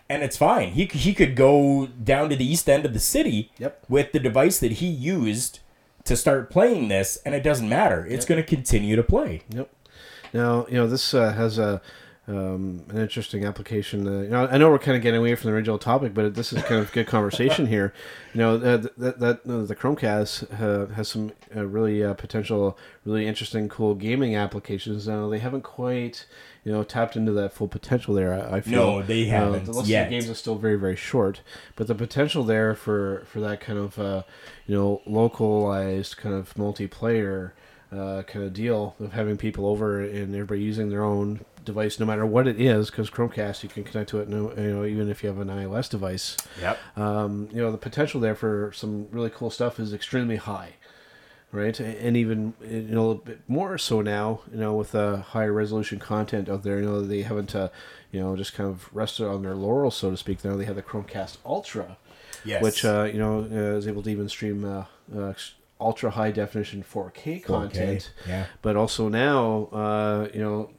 and 0.09 0.23
it's 0.23 0.37
fine. 0.37 0.71
He 0.71 0.85
he 0.85 1.13
could 1.13 1.35
go 1.35 1.87
down 1.87 2.29
to 2.29 2.35
the 2.35 2.45
east 2.45 2.69
end 2.69 2.85
of 2.85 2.93
the 2.93 2.99
city 2.99 3.51
Yep. 3.59 3.85
with 3.87 4.11
the 4.11 4.19
device 4.19 4.59
that 4.59 4.73
he 4.73 4.87
used 4.87 5.59
to 6.03 6.15
start 6.17 6.49
playing 6.49 6.87
this, 6.87 7.17
and 7.25 7.35
it 7.35 7.43
doesn't 7.43 7.69
matter. 7.69 8.05
It's 8.09 8.25
going 8.25 8.41
to 8.41 8.47
continue 8.47 8.95
to 8.95 9.03
play. 9.03 9.43
Yep. 9.49 9.69
Now, 10.33 10.65
you 10.67 10.75
know, 10.75 10.87
this 10.87 11.13
uh, 11.13 11.33
has 11.33 11.57
a 11.59 11.81
um, 12.31 12.83
an 12.89 12.97
interesting 12.97 13.43
application. 13.45 14.07
Uh, 14.07 14.21
you 14.21 14.29
know, 14.29 14.47
I 14.47 14.57
know 14.57 14.69
we're 14.69 14.79
kind 14.79 14.95
of 14.95 15.03
getting 15.03 15.19
away 15.19 15.35
from 15.35 15.49
the 15.49 15.55
original 15.55 15.77
topic, 15.77 16.13
but 16.13 16.33
this 16.33 16.53
is 16.53 16.63
kind 16.63 16.79
of 16.79 16.91
good 16.91 17.07
conversation 17.07 17.65
here. 17.67 17.93
You 18.33 18.39
know, 18.39 18.55
uh, 18.55 18.77
that 18.97 19.19
that 19.19 19.39
uh, 19.47 19.63
the 19.63 19.75
Chromecast 19.75 20.61
uh, 20.61 20.93
has 20.93 21.09
some 21.09 21.33
uh, 21.55 21.65
really 21.65 22.03
uh, 22.03 22.13
potential, 22.13 22.77
really 23.05 23.27
interesting, 23.27 23.67
cool 23.67 23.95
gaming 23.95 24.35
applications. 24.35 25.07
Now, 25.07 25.27
they 25.29 25.39
haven't 25.39 25.63
quite. 25.63 26.25
You 26.63 26.71
know, 26.71 26.83
tapped 26.83 27.15
into 27.15 27.31
that 27.31 27.53
full 27.53 27.67
potential 27.67 28.13
there. 28.13 28.35
I, 28.35 28.57
I 28.57 28.61
feel 28.61 28.85
No, 28.85 29.01
they 29.01 29.25
haven't 29.25 29.65
the 29.65 29.71
list 29.71 29.89
yet. 29.89 30.03
of 30.05 30.09
games 30.11 30.29
is 30.29 30.37
still 30.37 30.59
very, 30.59 30.75
very 30.75 30.95
short, 30.95 31.41
but 31.75 31.87
the 31.87 31.95
potential 31.95 32.43
there 32.43 32.75
for 32.75 33.23
for 33.25 33.39
that 33.39 33.59
kind 33.61 33.79
of 33.79 33.97
uh, 33.97 34.21
you 34.67 34.75
know 34.75 35.01
localized 35.07 36.17
kind 36.17 36.35
of 36.35 36.53
multiplayer 36.53 37.53
uh, 37.91 38.21
kind 38.27 38.45
of 38.45 38.53
deal 38.53 38.95
of 38.99 39.13
having 39.13 39.37
people 39.37 39.65
over 39.65 40.01
and 40.01 40.35
everybody 40.35 40.61
using 40.61 40.89
their 40.89 41.03
own 41.03 41.43
device, 41.63 41.99
no 41.99 42.05
matter 42.05 42.25
what 42.25 42.47
it 42.47 42.59
is, 42.59 42.89
because 42.89 43.09
Chromecast 43.09 43.63
you 43.63 43.69
can 43.69 43.83
connect 43.83 44.09
to 44.11 44.19
it, 44.19 44.29
no, 44.29 44.51
you 44.57 44.71
know, 44.73 44.85
even 44.85 45.09
if 45.09 45.23
you 45.23 45.29
have 45.29 45.39
an 45.39 45.47
iOS 45.49 45.89
device. 45.89 46.37
Yep. 46.59 46.77
Um, 46.97 47.49
you 47.51 47.61
know, 47.61 47.71
the 47.71 47.77
potential 47.77 48.19
there 48.21 48.35
for 48.35 48.71
some 48.73 49.07
really 49.11 49.29
cool 49.29 49.49
stuff 49.49 49.79
is 49.79 49.93
extremely 49.93 50.37
high, 50.37 50.73
right? 51.51 51.79
And 51.79 52.15
even 52.17 52.53
you 52.61 52.81
know 52.83 53.11
a 53.11 53.15
bit 53.15 53.41
more 53.47 53.77
so 53.77 54.01
now, 54.01 54.41
you 54.51 54.57
know, 54.59 54.73
with 54.73 54.93
uh, 54.95 55.17
higher 55.17 55.53
resolution 55.53 55.99
content 55.99 56.49
out 56.49 56.63
there. 56.63 56.79
You 56.79 56.85
know, 56.85 57.01
they 57.01 57.21
haven't, 57.23 57.55
uh, 57.55 57.69
you 58.11 58.19
know, 58.19 58.35
just 58.35 58.53
kind 58.53 58.69
of 58.69 58.89
rested 58.93 59.27
on 59.27 59.41
their 59.43 59.55
laurels, 59.55 59.95
so 59.95 60.09
to 60.11 60.17
speak. 60.17 60.43
Now 60.43 60.55
they 60.55 60.65
have 60.65 60.75
the 60.75 60.83
Chromecast 60.83 61.37
Ultra, 61.45 61.97
Yes. 62.43 62.63
which 62.63 62.83
uh, 62.85 63.03
you 63.11 63.19
know 63.19 63.41
uh, 63.51 63.77
is 63.77 63.87
able 63.87 64.01
to 64.03 64.09
even 64.09 64.27
stream 64.29 64.63
uh, 64.65 64.85
uh, 65.15 65.33
ultra 65.79 66.11
high 66.11 66.29
definition 66.31 66.83
4K 66.83 67.43
content. 67.43 68.11
yeah. 68.27 68.45
But 68.61 68.75
also 68.75 69.09
now, 69.09 69.65
uh, 69.73 70.27
you 70.33 70.39
know, 70.39 70.69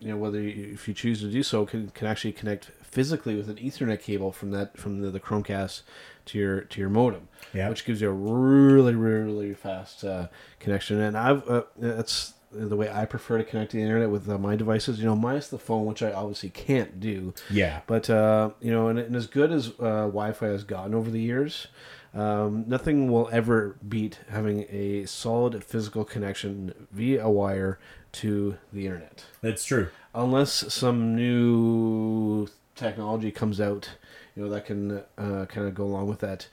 you 0.00 0.08
know 0.08 0.16
whether 0.16 0.40
you, 0.40 0.72
if 0.74 0.86
you 0.88 0.94
choose 0.94 1.20
to 1.20 1.30
do 1.30 1.42
so, 1.42 1.66
can 1.66 1.88
can 1.90 2.06
actually 2.06 2.32
connect 2.32 2.66
physically 2.82 3.36
with 3.36 3.48
an 3.50 3.56
Ethernet 3.56 4.00
cable 4.00 4.32
from 4.32 4.50
that 4.52 4.76
from 4.78 5.00
the, 5.00 5.10
the 5.10 5.20
Chromecast 5.20 5.82
to 6.26 6.38
your 6.38 6.60
to 6.62 6.80
your 6.80 6.90
modem, 6.90 7.28
Yeah. 7.54 7.68
which 7.68 7.84
gives 7.84 8.00
you 8.00 8.08
a 8.08 8.12
really 8.12 8.94
really 8.94 9.54
fast 9.54 10.04
uh, 10.04 10.28
connection. 10.60 11.00
And 11.00 11.16
I've 11.16 11.48
uh, 11.48 11.62
that's 11.76 12.34
the 12.50 12.76
way 12.76 12.90
I 12.90 13.04
prefer 13.04 13.36
to 13.38 13.44
connect 13.44 13.72
to 13.72 13.76
the 13.76 13.82
internet 13.82 14.08
with 14.08 14.26
uh, 14.28 14.38
my 14.38 14.56
devices. 14.56 14.98
You 15.00 15.04
know, 15.06 15.16
minus 15.16 15.48
the 15.48 15.58
phone, 15.58 15.84
which 15.84 16.02
I 16.02 16.12
obviously 16.12 16.48
can't 16.50 16.98
do. 17.00 17.34
Yeah. 17.50 17.80
But 17.86 18.08
uh, 18.08 18.50
you 18.60 18.70
know, 18.70 18.88
and, 18.88 18.98
and 18.98 19.14
as 19.16 19.26
good 19.26 19.52
as 19.52 19.68
uh, 19.80 20.06
Wi-Fi 20.08 20.46
has 20.46 20.64
gotten 20.64 20.94
over 20.94 21.10
the 21.10 21.20
years, 21.20 21.66
um, 22.14 22.64
nothing 22.66 23.12
will 23.12 23.28
ever 23.30 23.76
beat 23.86 24.20
having 24.30 24.64
a 24.70 25.04
solid 25.04 25.62
physical 25.62 26.04
connection 26.06 26.72
via 26.90 27.22
a 27.24 27.30
wire 27.30 27.78
to 28.12 28.56
the 28.72 28.86
internet, 28.86 29.24
That's 29.42 29.64
true. 29.64 29.88
unless 30.14 30.72
some 30.72 31.14
new 31.14 32.48
technology 32.74 33.30
comes 33.30 33.60
out. 33.60 33.90
You 34.36 34.44
know 34.44 34.50
that 34.50 34.66
can 34.66 35.02
uh, 35.16 35.46
kind 35.46 35.66
of 35.66 35.74
go 35.74 35.84
along 35.84 36.08
with 36.08 36.20
that. 36.20 36.48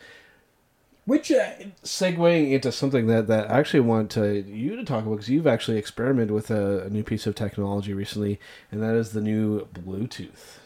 Which 1.06 1.32
uh, 1.32 1.52
Segueing 1.84 2.52
into 2.52 2.72
something 2.72 3.06
that, 3.08 3.28
that 3.28 3.52
I 3.52 3.60
actually 3.60 3.82
want 3.82 4.10
to, 4.12 4.42
you 4.42 4.76
to 4.76 4.84
talk 4.84 5.04
about 5.04 5.12
because 5.18 5.30
you've 5.30 5.46
actually 5.46 5.78
experimented 5.78 6.32
with 6.32 6.50
a, 6.50 6.86
a 6.86 6.90
new 6.90 7.04
piece 7.04 7.28
of 7.28 7.36
technology 7.36 7.94
recently, 7.94 8.40
and 8.72 8.82
that 8.82 8.96
is 8.96 9.12
the 9.12 9.22
new 9.22 9.68
Bluetooth. 9.68 10.58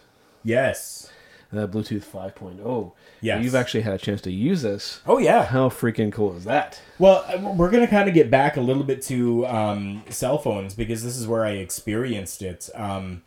yes. 0.44 1.12
Uh, 1.52 1.68
Bluetooth 1.68 2.06
5.0. 2.06 2.92
Yeah, 3.22 3.40
You've 3.40 3.56
actually 3.56 3.82
had 3.82 3.94
a 3.94 3.98
chance 3.98 4.22
to 4.22 4.32
use 4.32 4.62
this. 4.62 5.02
Oh 5.06 5.18
yeah. 5.18 5.46
How 5.46 5.70
freaking 5.70 6.12
cool 6.12 6.36
is 6.36 6.46
that? 6.46 6.82
Well, 6.98 7.26
uh, 7.28 7.54
we're 7.54 7.70
going 7.72 7.84
to 7.84 7.90
kind 7.90 8.08
of 8.08 8.16
get 8.16 8.30
back 8.30 8.58
a 8.58 8.62
little 8.62 8.84
bit 8.84 9.02
to 9.04 9.46
um, 9.48 10.04
cell 10.10 10.38
phones 10.38 10.74
because 10.74 11.04
this 11.04 11.18
is 11.18 11.28
where 11.28 11.46
I 11.46 11.52
experienced 11.52 12.42
it. 12.42 12.70
Um, 12.76 13.24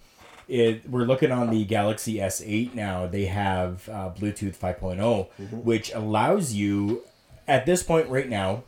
it 0.48 0.88
we're 0.88 1.04
looking 1.04 1.32
on 1.32 1.50
the 1.50 1.64
Galaxy 1.64 2.14
S8 2.14 2.74
now. 2.74 3.06
They 3.06 3.26
have 3.26 3.88
uh, 3.88 4.10
Bluetooth 4.10 4.56
5.0, 4.56 5.28
which 5.64 5.92
allows 5.92 6.52
you 6.52 7.02
at 7.48 7.66
this 7.66 7.82
point 7.82 8.08
right 8.08 8.28
now 8.28 8.64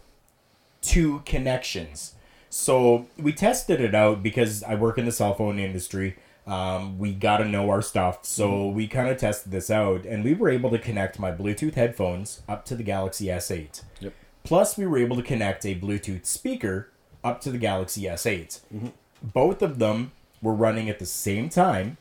two 0.81 1.23
connections. 1.25 2.15
So 2.51 3.07
we 3.19 3.33
tested 3.33 3.81
it 3.81 3.95
out 3.95 4.23
because 4.23 4.63
I 4.63 4.77
work 4.77 4.99
in 4.99 5.07
the 5.07 5.13
cell 5.13 5.35
phone 5.35 5.59
industry. 5.59 6.17
Um, 6.47 6.99
we 6.99 7.15
got 7.15 7.39
to 7.39 7.45
know 7.47 7.71
our 7.71 7.81
stuff. 7.81 8.25
So 8.25 8.49
mm-hmm. 8.49 8.77
we 8.77 8.87
kind 8.87 9.09
of 9.09 9.17
tested 9.17 9.51
this 9.51 9.71
out 9.71 10.05
and 10.05 10.23
we 10.23 10.35
were 10.35 10.51
able 10.51 10.71
to 10.71 10.79
connect 10.79 11.19
my 11.19 11.33
Bluetooth 11.33 11.75
headphones 11.75 12.43
up 12.49 12.65
to 12.67 12.77
the 12.77 12.83
Galaxy 12.83 13.27
S8. 13.27 13.83
Yep. 14.01 14.13
Plus, 14.43 14.77
we 14.77 14.87
were 14.87 14.99
able 14.99 15.17
to 15.17 15.23
connect 15.23 15.65
a 15.65 15.75
Bluetooth 15.75 16.27
speaker 16.27 16.91
up 17.23 17.41
to 17.41 17.51
the 17.51 17.59
Galaxy 17.59 18.03
S8. 18.03 18.61
Mm-hmm. 18.75 18.89
Both 19.23 19.63
of 19.63 19.79
them 19.79 20.13
were 20.43 20.53
running 20.53 20.91
at 20.91 20.99
the 20.99 21.07
same 21.07 21.49
time, 21.49 21.97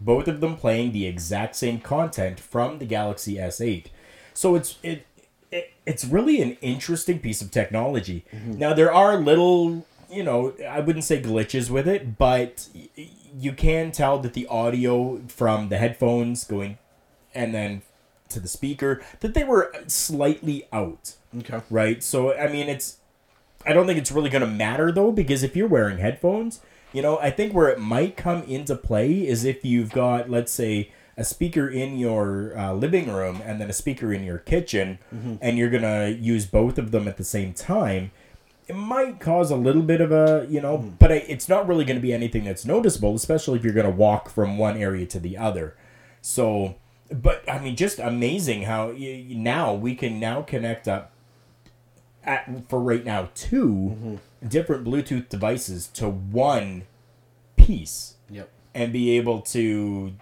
both 0.00 0.28
of 0.28 0.40
them 0.40 0.56
playing 0.56 0.92
the 0.92 1.06
exact 1.06 1.56
same 1.56 1.80
content 1.80 2.40
from 2.40 2.78
the 2.78 2.84
Galaxy 2.84 3.36
S8. 3.36 3.86
So 4.34 4.54
it's 4.56 4.78
it, 4.82 5.06
it 5.50 5.72
it's 5.86 6.04
really 6.04 6.42
an 6.42 6.56
interesting 6.60 7.20
piece 7.20 7.40
of 7.40 7.50
technology. 7.50 8.24
Mm-hmm. 8.32 8.58
Now 8.58 8.74
there 8.74 8.92
are 8.92 9.16
little, 9.16 9.86
you 10.10 10.22
know, 10.22 10.54
I 10.68 10.80
wouldn't 10.80 11.04
say 11.04 11.20
glitches 11.20 11.70
with 11.70 11.86
it, 11.86 12.18
but 12.18 12.68
you 13.36 13.52
can 13.52 13.92
tell 13.92 14.18
that 14.20 14.32
the 14.34 14.46
audio 14.46 15.20
from 15.28 15.68
the 15.68 15.78
headphones 15.78 16.44
going 16.44 16.78
and 17.34 17.54
then 17.54 17.82
to 18.30 18.40
the 18.40 18.48
speaker 18.48 19.00
that 19.20 19.34
they 19.34 19.44
were 19.44 19.72
slightly 19.86 20.66
out 20.72 21.14
Okay. 21.38 21.60
right? 21.70 22.02
So 22.02 22.34
I 22.34 22.48
mean, 22.50 22.68
it's 22.68 22.98
I 23.66 23.72
don't 23.72 23.86
think 23.86 23.98
it's 23.98 24.12
really 24.12 24.30
going 24.30 24.40
to 24.42 24.46
matter 24.46 24.90
though 24.92 25.12
because 25.12 25.42
if 25.42 25.54
you're 25.56 25.68
wearing 25.68 25.98
headphones, 25.98 26.60
you 26.92 27.02
know, 27.02 27.18
I 27.18 27.30
think 27.30 27.52
where 27.52 27.68
it 27.68 27.78
might 27.78 28.16
come 28.16 28.42
into 28.44 28.74
play 28.76 29.26
is 29.26 29.44
if 29.44 29.64
you've 29.64 29.90
got 29.90 30.30
let's 30.30 30.52
say 30.52 30.90
a 31.18 31.24
speaker 31.24 31.68
in 31.68 31.98
your 31.98 32.56
uh, 32.56 32.72
living 32.72 33.12
room 33.12 33.42
and 33.44 33.60
then 33.60 33.68
a 33.68 33.72
speaker 33.72 34.12
in 34.12 34.22
your 34.24 34.38
kitchen 34.38 34.98
and 35.42 35.58
you're 35.58 35.68
going 35.70 35.82
to 35.82 36.16
use 36.18 36.46
both 36.46 36.78
of 36.78 36.92
them 36.92 37.08
at 37.08 37.16
the 37.16 37.24
same 37.24 37.52
time 37.52 38.10
it 38.68 38.76
might 38.76 39.18
cause 39.18 39.50
a 39.50 39.56
little 39.56 39.82
bit 39.82 40.00
of 40.00 40.12
a 40.12 40.46
you 40.48 40.60
know 40.60 40.78
mm-hmm. 40.78 40.90
but 40.98 41.10
I, 41.10 41.16
it's 41.16 41.48
not 41.48 41.66
really 41.66 41.84
going 41.84 41.96
to 41.96 42.02
be 42.02 42.12
anything 42.12 42.44
that's 42.44 42.64
noticeable 42.64 43.14
especially 43.14 43.58
if 43.58 43.64
you're 43.64 43.74
going 43.74 43.86
to 43.86 43.92
walk 43.92 44.28
from 44.28 44.58
one 44.58 44.76
area 44.76 45.06
to 45.06 45.18
the 45.18 45.36
other. 45.36 45.74
So 46.20 46.76
but 47.10 47.42
i 47.50 47.58
mean 47.58 47.74
just 47.74 47.98
amazing 47.98 48.64
how 48.64 48.88
y 48.88 49.24
y- 49.28 49.34
now 49.34 49.72
we 49.72 49.94
can 49.94 50.20
now 50.20 50.42
connect 50.42 50.86
up 50.86 51.10
at, 52.22 52.46
for 52.68 52.80
right 52.80 53.04
now 53.04 53.30
2 53.34 53.64
mm-hmm. 53.64 54.48
different 54.48 54.84
bluetooth 54.84 55.28
devices 55.30 55.86
to 55.88 56.08
one 56.08 56.84
piece. 57.56 58.14
Yep. 58.30 58.50
and 58.74 58.92
be 58.92 59.16
able 59.16 59.40
to 59.40 60.12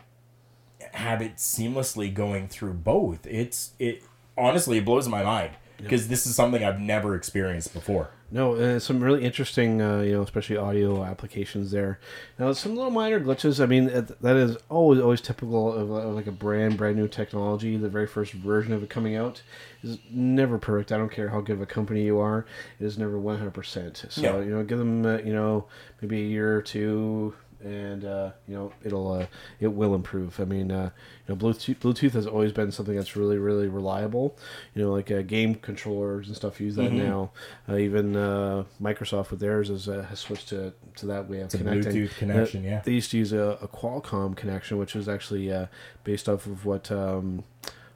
have 0.92 1.20
it 1.20 1.38
seamlessly 1.38 2.14
going 2.14 2.46
through 2.46 2.74
both. 2.74 3.26
It's 3.26 3.72
it 3.80 4.04
honestly 4.38 4.78
it 4.78 4.84
blows 4.84 5.08
my 5.08 5.24
mind 5.24 5.54
because 5.78 6.08
this 6.08 6.26
is 6.26 6.34
something 6.34 6.64
i've 6.64 6.80
never 6.80 7.14
experienced 7.14 7.72
before 7.74 8.10
No, 8.28 8.54
uh, 8.56 8.80
some 8.80 9.00
really 9.00 9.24
interesting, 9.24 9.80
uh, 9.80 10.00
you 10.00 10.12
know, 10.14 10.22
especially 10.22 10.56
audio 10.56 11.04
applications 11.04 11.70
there. 11.70 12.00
Now, 12.38 12.52
some 12.54 12.74
little 12.74 12.90
minor 12.90 13.20
glitches. 13.20 13.62
I 13.62 13.66
mean, 13.66 13.86
that 13.86 14.20
that 14.20 14.34
is 14.36 14.56
always 14.68 15.00
always 15.00 15.20
typical 15.20 15.72
of, 15.72 15.92
uh, 15.92 16.08
like 16.08 16.26
a 16.26 16.32
brand 16.32 16.76
brand 16.76 16.96
new 16.96 17.06
technology. 17.06 17.76
The 17.76 17.88
very 17.88 18.08
first 18.08 18.32
version 18.32 18.72
of 18.72 18.82
it 18.82 18.90
coming 18.90 19.14
out 19.14 19.42
is 19.84 19.98
never 20.10 20.58
perfect. 20.58 20.90
I 20.90 20.96
don't 20.98 21.12
care 21.12 21.28
how 21.28 21.40
good 21.40 21.54
of 21.54 21.62
a 21.62 21.66
company 21.66 22.02
you 22.04 22.18
are; 22.18 22.46
it 22.80 22.84
is 22.84 22.98
never 22.98 23.16
one 23.16 23.38
hundred 23.38 23.54
percent. 23.54 24.04
So 24.08 24.20
Yeah. 24.20 24.38
you 24.44 24.50
know, 24.50 24.64
give 24.64 24.78
them 24.78 25.06
uh, 25.06 25.18
you 25.18 25.32
know 25.32 25.66
maybe 26.02 26.20
a 26.20 26.26
year 26.26 26.56
or 26.56 26.62
two. 26.62 27.34
And 27.66 28.04
uh, 28.04 28.30
you 28.46 28.54
know 28.54 28.72
it'll 28.84 29.10
uh, 29.12 29.26
it 29.58 29.66
will 29.68 29.94
improve. 29.94 30.38
I 30.38 30.44
mean, 30.44 30.70
uh, 30.70 30.90
you 31.26 31.34
know, 31.34 31.36
Bluetooth 31.36 31.78
Bluetooth 31.78 32.12
has 32.12 32.24
always 32.26 32.52
been 32.52 32.70
something 32.70 32.94
that's 32.94 33.16
really 33.16 33.38
really 33.38 33.66
reliable. 33.66 34.38
You 34.74 34.82
know, 34.84 34.92
like 34.92 35.10
uh, 35.10 35.22
game 35.22 35.56
controllers 35.56 36.28
and 36.28 36.36
stuff 36.36 36.60
use 36.60 36.76
that 36.76 36.92
Mm-hmm. 36.92 36.98
now. 36.98 37.30
Uh, 37.68 37.76
even 37.78 38.14
uh, 38.14 38.64
Microsoft 38.80 39.30
with 39.32 39.40
theirs 39.40 39.68
is, 39.70 39.88
uh, 39.88 40.02
has 40.08 40.20
switched 40.20 40.50
to, 40.50 40.72
to 40.94 41.06
that 41.06 41.28
way 41.28 41.40
of 41.40 41.48
To 41.48 41.58
connecting. 41.58 41.92
Bluetooth 41.92 42.16
connection, 42.16 42.62
yeah. 42.62 42.82
They 42.84 42.92
used 42.92 43.10
to 43.10 43.18
use 43.18 43.32
a, 43.32 43.58
a 43.60 43.66
Qualcomm 43.66 44.36
connection, 44.36 44.78
which 44.78 44.94
was 44.94 45.08
actually 45.08 45.50
uh, 45.50 45.66
based 46.04 46.28
off 46.28 46.46
of 46.46 46.64
what 46.64 46.92
um, 46.92 47.42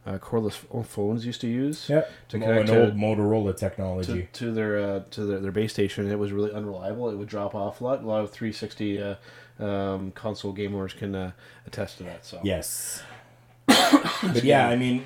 uh, 0.06 0.18
cordless 0.18 0.54
phones 0.86 1.24
used 1.26 1.40
to 1.42 1.46
use 1.46 1.88
Yeah, 1.88 2.04
to 2.30 2.38
connect 2.38 2.68
an 2.70 2.74
to, 2.74 2.84
old 2.86 2.96
Motorola 2.96 3.52
to, 3.52 3.58
technology. 3.58 4.28
to 4.32 4.50
their 4.50 4.78
uh, 4.78 5.00
to 5.10 5.24
their, 5.26 5.38
their 5.40 5.52
base 5.52 5.72
station. 5.72 6.10
It 6.10 6.18
was 6.18 6.32
really 6.32 6.52
unreliable. 6.52 7.10
It 7.10 7.16
would 7.16 7.28
drop 7.28 7.54
off 7.54 7.80
a 7.80 7.84
lot. 7.84 8.02
A 8.02 8.06
lot 8.06 8.22
of 8.24 8.30
360 8.30 9.00
uh, 9.02 9.14
um, 9.60 10.10
console 10.12 10.54
gamers 10.54 10.96
can 10.96 11.14
uh, 11.14 11.32
attest 11.66 11.98
to 11.98 12.04
that. 12.04 12.24
So 12.24 12.40
Yes. 12.42 13.02
but 13.66 14.42
yeah, 14.42 14.68
I 14.68 14.76
mean, 14.76 15.04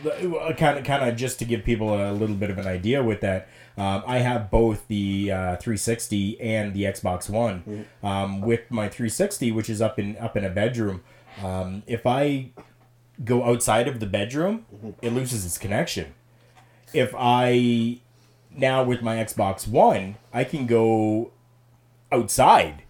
kind 0.56 0.78
of, 0.78 0.84
kind 0.84 1.08
of, 1.08 1.16
just 1.16 1.38
to 1.40 1.44
give 1.44 1.64
people 1.64 1.94
a 1.94 2.12
little 2.12 2.36
bit 2.36 2.50
of 2.50 2.58
an 2.58 2.66
idea 2.66 3.02
with 3.02 3.20
that, 3.20 3.48
um, 3.76 4.02
I 4.06 4.18
have 4.18 4.50
both 4.50 4.88
the 4.88 5.30
uh, 5.30 5.56
360 5.56 6.40
and 6.40 6.72
the 6.72 6.84
Xbox 6.84 7.28
One. 7.28 7.86
Um, 8.02 8.40
with 8.40 8.70
my 8.70 8.88
360, 8.88 9.52
which 9.52 9.68
is 9.68 9.82
up 9.82 9.98
in 9.98 10.16
up 10.18 10.36
in 10.36 10.44
a 10.44 10.50
bedroom, 10.50 11.02
um, 11.42 11.82
if 11.86 12.06
I 12.06 12.50
go 13.24 13.44
outside 13.44 13.86
of 13.88 14.00
the 14.00 14.06
bedroom, 14.06 14.66
it 15.02 15.12
loses 15.12 15.44
its 15.44 15.58
connection. 15.58 16.14
If 16.92 17.14
I 17.18 18.00
now 18.56 18.84
with 18.84 19.02
my 19.02 19.16
Xbox 19.16 19.68
One, 19.68 20.16
I 20.32 20.44
can 20.44 20.66
go 20.66 21.32
outside 22.12 22.83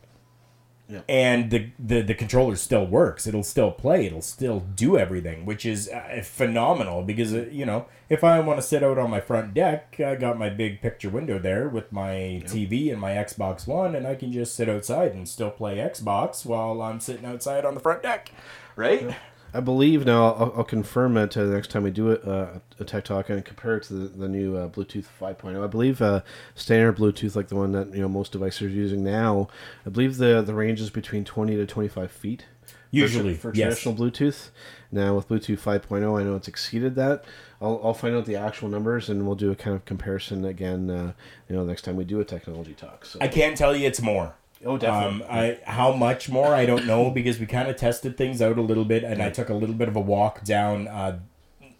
Yeah. 0.94 1.00
and 1.08 1.50
the, 1.50 1.70
the 1.78 2.02
the 2.02 2.14
controller 2.14 2.56
still 2.56 2.86
works. 2.86 3.26
It'll 3.26 3.42
still 3.42 3.70
play. 3.70 4.06
It'll 4.06 4.22
still 4.22 4.60
do 4.60 4.96
everything 4.96 5.44
which 5.44 5.66
is 5.66 5.88
uh, 5.88 6.22
phenomenal 6.24 7.02
because 7.02 7.34
uh, 7.34 7.46
you 7.50 7.66
know 7.66 7.86
if 8.08 8.22
i 8.22 8.38
want 8.40 8.58
to 8.58 8.62
sit 8.62 8.82
out 8.82 8.98
on 8.98 9.10
my 9.10 9.20
front 9.20 9.54
deck 9.54 9.96
i 9.98 10.14
got 10.14 10.38
my 10.38 10.48
big 10.48 10.80
picture 10.80 11.08
window 11.10 11.38
there 11.38 11.68
with 11.68 11.90
my 11.92 12.42
tv 12.44 12.90
and 12.92 13.00
my 13.00 13.12
xbox 13.12 13.66
one 13.66 13.94
and 13.94 14.06
i 14.06 14.14
can 14.14 14.32
just 14.32 14.54
sit 14.54 14.68
outside 14.68 15.12
and 15.12 15.28
still 15.28 15.50
play 15.50 15.76
xbox 15.76 16.44
while 16.44 16.80
i'm 16.82 17.00
sitting 17.00 17.24
outside 17.24 17.64
on 17.64 17.74
the 17.74 17.80
front 17.80 18.02
deck. 18.02 18.30
Right 18.76 19.14
I 19.54 19.60
believe 19.60 20.04
now. 20.04 20.34
I'll, 20.34 20.52
I'll 20.56 20.64
confirm 20.64 21.16
it 21.16 21.36
uh, 21.36 21.44
the 21.44 21.52
next 21.54 21.70
time 21.70 21.84
we 21.84 21.92
do 21.92 22.10
it, 22.10 22.26
uh, 22.26 22.58
a 22.80 22.84
tech 22.84 23.04
talk 23.04 23.30
and 23.30 23.44
compare 23.44 23.76
it 23.76 23.84
to 23.84 23.94
the, 23.94 24.08
the 24.08 24.28
new 24.28 24.56
uh, 24.56 24.68
Bluetooth 24.68 25.06
5.0. 25.20 25.62
I 25.62 25.66
believe 25.68 26.02
uh, 26.02 26.22
standard 26.56 26.96
Bluetooth, 26.96 27.36
like 27.36 27.46
the 27.48 27.54
one 27.54 27.70
that 27.70 27.94
you 27.94 28.02
know 28.02 28.08
most 28.08 28.32
devices 28.32 28.62
are 28.62 28.68
using 28.68 29.04
now, 29.04 29.48
I 29.86 29.90
believe 29.90 30.16
the 30.16 30.42
the 30.42 30.54
range 30.54 30.80
is 30.80 30.90
between 30.90 31.24
20 31.24 31.54
to 31.54 31.66
25 31.66 32.10
feet. 32.10 32.42
for- 32.66 32.76
Usually, 32.90 33.34
for, 33.34 33.54
yes. 33.54 33.80
traditional 33.80 33.94
Bluetooth. 33.94 34.50
Now 34.90 35.14
with 35.14 35.28
Bluetooth 35.28 35.60
5.0, 35.60 36.20
I 36.20 36.24
know 36.24 36.34
it's 36.34 36.48
exceeded 36.48 36.96
that. 36.96 37.24
I'll, 37.60 37.80
I'll 37.82 37.94
find 37.94 38.14
out 38.16 38.26
the 38.26 38.36
actual 38.36 38.68
numbers 38.68 39.08
and 39.08 39.24
we'll 39.24 39.36
do 39.36 39.50
a 39.52 39.56
kind 39.56 39.76
of 39.76 39.84
comparison 39.84 40.44
again. 40.44 40.90
Uh, 40.90 41.12
you 41.48 41.54
know, 41.54 41.64
next 41.64 41.82
time 41.82 41.96
we 41.96 42.04
do 42.04 42.18
a 42.20 42.24
technology 42.24 42.74
talk. 42.74 43.04
So 43.04 43.18
i 43.20 43.28
can't 43.28 43.56
tell 43.56 43.74
you 43.74 43.86
it's 43.86 44.00
more 44.02 44.34
oh, 44.64 44.78
definitely. 44.78 45.24
Um, 45.24 45.30
I 45.30 45.58
how 45.64 45.92
much 45.92 46.28
more 46.28 46.54
I 46.54 46.66
don't 46.66 46.86
know 46.86 47.10
because 47.10 47.38
we 47.38 47.46
kind 47.46 47.68
of 47.68 47.76
tested 47.76 48.16
things 48.16 48.42
out 48.42 48.58
a 48.58 48.62
little 48.62 48.84
bit, 48.84 49.04
and 49.04 49.22
I 49.22 49.30
took 49.30 49.48
a 49.48 49.54
little 49.54 49.74
bit 49.74 49.88
of 49.88 49.96
a 49.96 50.00
walk 50.00 50.44
down 50.44 50.88
uh, 50.88 51.18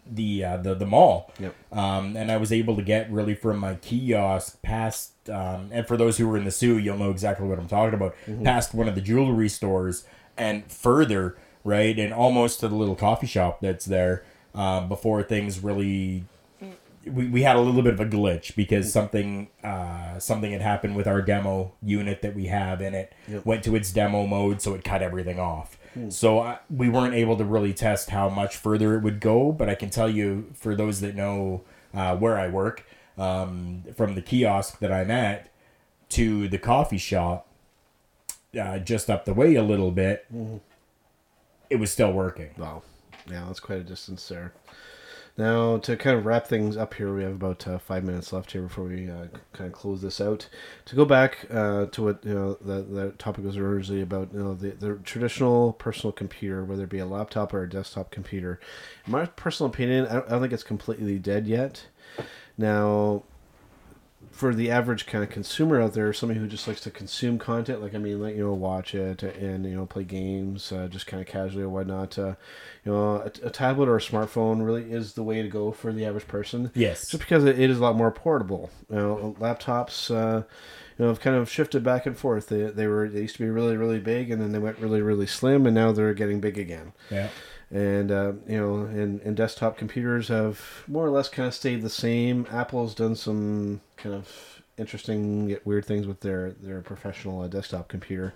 the 0.09 0.43
uh, 0.43 0.57
the 0.57 0.75
the 0.75 0.85
mall. 0.85 1.31
Yep. 1.39 1.55
Um, 1.71 2.15
and 2.15 2.31
I 2.31 2.37
was 2.37 2.51
able 2.51 2.75
to 2.75 2.81
get 2.81 3.11
really 3.11 3.35
from 3.35 3.57
my 3.59 3.75
kiosk 3.75 4.61
past, 4.61 5.29
um, 5.29 5.69
and 5.71 5.87
for 5.87 5.97
those 5.97 6.17
who 6.17 6.27
were 6.27 6.37
in 6.37 6.45
the 6.45 6.51
Soo, 6.51 6.77
you'll 6.77 6.97
know 6.97 7.11
exactly 7.11 7.47
what 7.47 7.59
I'm 7.59 7.67
talking 7.67 7.93
about. 7.93 8.15
Past 8.43 8.73
one 8.73 8.87
of 8.87 8.95
the 8.95 9.01
jewelry 9.01 9.49
stores 9.49 10.05
and 10.37 10.69
further, 10.71 11.37
right, 11.63 11.97
and 11.97 12.13
almost 12.13 12.59
to 12.59 12.67
the 12.67 12.75
little 12.75 12.95
coffee 12.95 13.27
shop 13.27 13.61
that's 13.61 13.85
there. 13.85 14.23
Uh, 14.53 14.79
before 14.87 15.21
things 15.21 15.59
really 15.61 16.23
we, 17.05 17.27
we 17.27 17.41
had 17.43 17.55
a 17.55 17.59
little 17.59 17.81
bit 17.81 17.93
of 17.93 17.99
a 17.99 18.05
glitch 18.05 18.55
because 18.55 18.91
something 18.91 19.49
uh, 19.63 20.19
something 20.19 20.51
had 20.51 20.61
happened 20.61 20.95
with 20.95 21.07
our 21.07 21.21
demo 21.21 21.73
unit 21.81 22.21
that 22.21 22.35
we 22.35 22.47
have 22.47 22.81
in 22.81 22.93
it. 22.93 23.13
Went 23.43 23.63
to 23.65 23.75
its 23.75 23.91
demo 23.91 24.25
mode 24.27 24.61
so 24.61 24.73
it 24.73 24.83
cut 24.83 25.01
everything 25.01 25.39
off. 25.39 25.77
So 26.09 26.39
uh, 26.39 26.57
we 26.69 26.89
weren't 26.89 27.13
able 27.13 27.37
to 27.37 27.45
really 27.45 27.73
test 27.73 28.09
how 28.09 28.27
much 28.27 28.57
further 28.57 28.95
it 28.95 29.01
would 29.01 29.21
go 29.21 29.53
but 29.53 29.69
i 29.69 29.75
can 29.75 29.89
tell 29.89 30.09
you 30.09 30.51
for 30.53 30.75
those 30.75 30.99
that 30.99 31.15
know 31.15 31.63
uh, 31.93 32.17
where 32.17 32.37
i 32.37 32.49
work 32.49 32.85
um, 33.17 33.83
from 33.95 34.13
the 34.15 34.21
kiosk 34.21 34.79
that 34.79 34.91
i'm 34.91 35.09
at 35.09 35.49
to 36.09 36.49
the 36.49 36.57
coffee 36.57 36.97
shop 36.97 37.47
uh, 38.59 38.77
just 38.79 39.09
up 39.09 39.23
the 39.23 39.33
way 39.33 39.55
a 39.55 39.63
little 39.63 39.91
bit 39.91 40.25
it 41.69 41.77
was 41.77 41.91
still 41.91 42.11
working. 42.11 42.49
Wow. 42.57 42.83
Yeah, 43.29 43.45
that's 43.47 43.59
quite 43.59 43.79
a 43.79 43.83
distance 43.83 44.27
there. 44.27 44.53
Now, 45.37 45.77
to 45.79 45.97
kind 45.97 46.17
of 46.17 46.25
wrap 46.25 46.47
things 46.47 46.77
up 46.77 46.93
here, 46.93 47.13
we 47.13 47.23
have 47.23 47.33
about 47.33 47.67
uh, 47.67 47.77
five 47.77 48.05
minutes 48.05 48.31
left 48.31 48.53
here 48.53 48.61
before 48.61 48.85
we 48.85 49.09
uh, 49.09 49.27
kind 49.51 49.67
of 49.67 49.73
close 49.73 50.01
this 50.01 50.21
out. 50.21 50.47
To 50.85 50.95
go 50.95 51.03
back 51.03 51.45
uh, 51.51 51.87
to 51.87 52.03
what 52.03 52.23
you 52.23 52.33
know, 52.33 52.53
the, 52.53 52.83
the 52.83 53.11
topic 53.17 53.43
was 53.43 53.57
originally 53.57 54.01
about, 54.01 54.29
you 54.33 54.39
know, 54.39 54.53
the, 54.53 54.69
the 54.71 54.95
traditional 55.03 55.73
personal 55.73 56.13
computer, 56.13 56.63
whether 56.63 56.85
it 56.85 56.89
be 56.89 56.99
a 56.99 57.05
laptop 57.05 57.53
or 57.53 57.63
a 57.63 57.69
desktop 57.69 58.11
computer. 58.11 58.61
In 59.05 59.11
my 59.11 59.25
personal 59.25 59.69
opinion, 59.69 60.07
I 60.07 60.13
don't, 60.13 60.27
I 60.27 60.29
don't 60.29 60.41
think 60.41 60.53
it's 60.53 60.63
completely 60.63 61.19
dead 61.19 61.47
yet. 61.47 61.87
Now, 62.57 63.23
for 64.35 64.53
the 64.53 64.69
average 64.69 65.05
kind 65.05 65.23
of 65.23 65.29
consumer 65.29 65.81
out 65.81 65.93
there, 65.93 66.11
somebody 66.11 66.41
who 66.41 66.47
just 66.47 66.67
likes 66.67 66.81
to 66.81 66.91
consume 66.91 67.39
content, 67.39 67.81
like 67.81 67.95
I 67.95 67.99
mean, 67.99 68.21
like 68.21 68.35
you 68.35 68.43
know, 68.43 68.53
watch 68.53 68.93
it 68.93 69.23
and 69.23 69.65
you 69.65 69.77
know, 69.77 69.85
play 69.85 70.03
games, 70.03 70.73
uh, 70.73 70.89
just 70.89 71.07
kind 71.07 71.21
of 71.21 71.27
casually 71.27 71.63
or 71.63 71.69
whatnot. 71.69 72.19
Uh, 72.19 72.35
you 72.83 72.91
know, 72.91 73.15
a, 73.15 73.47
a 73.47 73.49
tablet 73.49 73.87
or 73.87 73.95
a 73.95 74.01
smartphone 74.01 74.65
really 74.65 74.91
is 74.91 75.13
the 75.13 75.23
way 75.23 75.41
to 75.41 75.47
go 75.47 75.71
for 75.71 75.93
the 75.93 76.05
average 76.05 76.27
person. 76.27 76.69
Yes. 76.75 77.07
just 77.07 77.23
because 77.23 77.45
it, 77.45 77.57
it 77.57 77.69
is 77.69 77.77
a 77.77 77.81
lot 77.81 77.95
more 77.95 78.11
portable. 78.11 78.71
You 78.89 78.97
know, 78.97 79.35
laptops. 79.39 80.13
Uh, 80.13 80.43
you 80.97 81.03
know, 81.03 81.09
have 81.09 81.19
kind 81.19 81.35
of 81.35 81.49
shifted 81.49 81.83
back 81.83 82.05
and 82.05 82.17
forth. 82.17 82.47
They, 82.47 82.63
they 82.63 82.87
were 82.87 83.07
they 83.07 83.21
used 83.21 83.37
to 83.37 83.43
be 83.43 83.49
really 83.49 83.77
really 83.77 83.99
big, 83.99 84.31
and 84.31 84.41
then 84.41 84.51
they 84.51 84.59
went 84.59 84.79
really 84.79 85.01
really 85.01 85.27
slim, 85.27 85.65
and 85.65 85.73
now 85.75 85.93
they're 85.93 86.13
getting 86.13 86.41
big 86.41 86.57
again 86.57 86.91
yeah 87.09 87.29
and 87.71 88.11
uh, 88.11 88.33
you 88.47 88.57
know 88.59 88.75
and, 88.85 89.21
and 89.21 89.35
desktop 89.35 89.77
computers 89.77 90.27
have 90.27 90.83
more 90.87 91.05
or 91.05 91.09
less 91.09 91.29
kind 91.29 91.47
of 91.47 91.53
stayed 91.53 91.81
the 91.81 91.89
same. 91.89 92.45
Apple's 92.51 92.93
done 92.95 93.15
some 93.15 93.81
kind 93.97 94.15
of 94.15 94.61
interesting 94.77 95.49
yet 95.49 95.65
weird 95.65 95.85
things 95.85 96.05
with 96.05 96.19
their 96.19 96.51
their 96.51 96.81
professional 96.81 97.41
uh, 97.41 97.47
desktop 97.47 97.87
computer. 97.87 98.33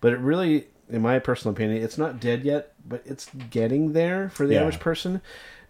But 0.00 0.12
it 0.12 0.18
really 0.18 0.68
in 0.90 1.00
my 1.02 1.18
personal 1.18 1.54
opinion 1.54 1.82
it's 1.82 1.96
not 1.96 2.20
dead 2.20 2.44
yet 2.44 2.72
but 2.86 3.02
it's 3.06 3.30
getting 3.50 3.92
there 3.94 4.28
for 4.30 4.46
the 4.46 4.54
Yeah. 4.54 4.60
average 4.60 4.80
person. 4.80 5.20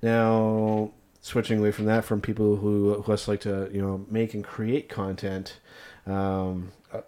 Now 0.02 0.90
switching 1.20 1.58
away 1.58 1.70
from 1.72 1.86
that 1.86 2.04
from 2.04 2.20
people 2.20 2.56
who 2.56 3.02
who 3.02 3.16
like 3.28 3.40
to 3.40 3.70
you 3.72 3.80
know 3.80 4.04
make 4.10 4.34
and 4.34 4.44
create 4.44 4.88
content 4.88 5.58
um, 6.06 6.72
a, 6.92 7.02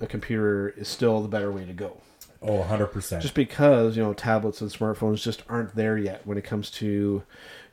a 0.00 0.06
computer 0.06 0.70
is 0.70 0.88
still 0.88 1.20
the 1.20 1.28
better 1.28 1.52
way 1.52 1.64
to 1.66 1.72
go 1.72 1.98
oh 2.42 2.62
100% 2.68 3.20
just 3.20 3.34
because 3.34 3.96
you 3.96 4.02
know 4.02 4.12
tablets 4.12 4.60
and 4.60 4.70
smartphones 4.70 5.22
just 5.22 5.42
aren't 5.48 5.74
there 5.76 5.96
yet 5.96 6.26
when 6.26 6.36
it 6.38 6.44
comes 6.44 6.70
to 6.70 7.22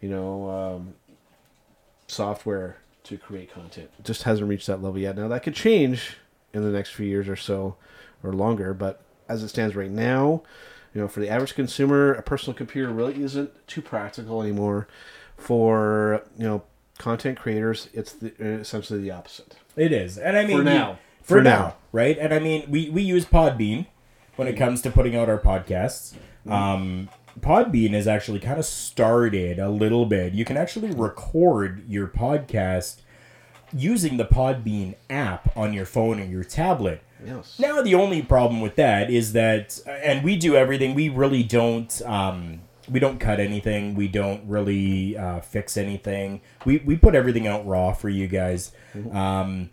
you 0.02 0.10
know 0.10 0.50
um, 0.50 0.94
software 2.08 2.78
to 3.04 3.18
create 3.18 3.52
content. 3.52 3.90
It 3.98 4.06
just 4.06 4.24
hasn't 4.24 4.48
reached 4.50 4.68
that 4.68 4.82
level 4.84 5.00
yet. 5.00 5.16
Now 5.18 5.28
that 5.30 5.44
could 5.44 5.56
change 5.56 6.18
in 6.54 6.64
the 6.64 6.70
next 6.72 6.92
few 6.92 7.06
years 7.06 7.28
or 7.30 7.36
so 7.36 7.76
or 8.24 8.34
longer 8.34 8.74
but 8.74 9.02
as 9.28 9.44
it 9.44 9.50
stands 9.50 9.76
right 9.76 9.92
now 9.92 10.42
you 10.94 11.00
know 11.00 11.08
for 11.08 11.20
the 11.20 11.30
average 11.30 11.54
consumer 11.54 12.12
a 12.14 12.22
personal 12.24 12.58
computer 12.58 12.92
really 12.92 13.22
isn't 13.24 13.52
too 13.68 13.82
practical 13.82 14.42
anymore. 14.42 14.88
For 15.38 16.24
you 16.38 16.44
know 16.46 16.64
content 16.98 17.40
creators 17.40 17.88
it's 17.94 18.12
the, 18.14 18.34
essentially 18.44 19.00
the 19.02 19.12
opposite. 19.12 19.56
It 19.76 19.92
is, 19.94 20.18
and 20.18 20.38
I 20.38 20.46
mean 20.46 20.58
For 20.58 20.64
you- 20.64 20.70
now. 20.70 21.00
for, 21.22 21.36
For 21.38 21.42
now, 21.42 21.60
now. 21.60 21.76
right? 21.94 22.18
And 22.18 22.34
I 22.34 22.40
mean, 22.40 22.66
we 22.70 22.90
we 22.90 23.02
use 23.04 23.24
Podbean 23.26 23.86
when 24.40 24.48
it 24.48 24.56
comes 24.56 24.82
to 24.82 24.90
putting 24.90 25.18
out 25.18 25.28
our 25.28 25.38
podcasts. 25.38 26.16
Um, 26.48 27.10
Podbean 27.42 27.92
has 27.92 28.08
actually 28.08 28.40
kind 28.40 28.58
of 28.58 28.64
started 28.64 29.60
a 29.60 29.70
little 29.70 30.06
bit. 30.06 30.34
You 30.34 30.46
can 30.46 30.56
actually 30.56 30.92
record 30.92 31.84
your 31.90 32.08
podcast 32.08 33.02
using 33.74 34.16
the 34.16 34.24
Podbean 34.24 34.96
app 35.10 35.56
on 35.58 35.74
your 35.74 35.86
phone 35.86 36.22
or 36.22 36.24
your 36.24 36.46
tablet. 36.46 37.04
yes 37.24 37.60
Now, 37.60 37.82
the 37.82 37.96
only 37.96 38.22
problem 38.22 38.62
with 38.62 38.78
that 38.78 39.10
is 39.12 39.34
that, 39.34 39.78
and 39.86 40.24
we 40.24 40.38
do 40.38 40.56
everything. 40.56 40.96
We 40.96 41.10
really 41.10 41.44
don't. 41.44 42.02
Um, 42.04 42.62
we 42.90 43.00
don't 43.00 43.20
cut 43.20 43.40
anything. 43.42 43.94
We 43.94 44.08
don't 44.08 44.48
really 44.48 45.18
uh, 45.18 45.42
fix 45.42 45.76
anything. 45.76 46.42
We 46.66 46.78
we 46.78 46.96
put 46.96 47.14
everything 47.14 47.46
out 47.46 47.68
raw 47.68 47.92
for 47.92 48.10
you 48.10 48.28
guys. 48.28 48.72
Um, 49.12 49.70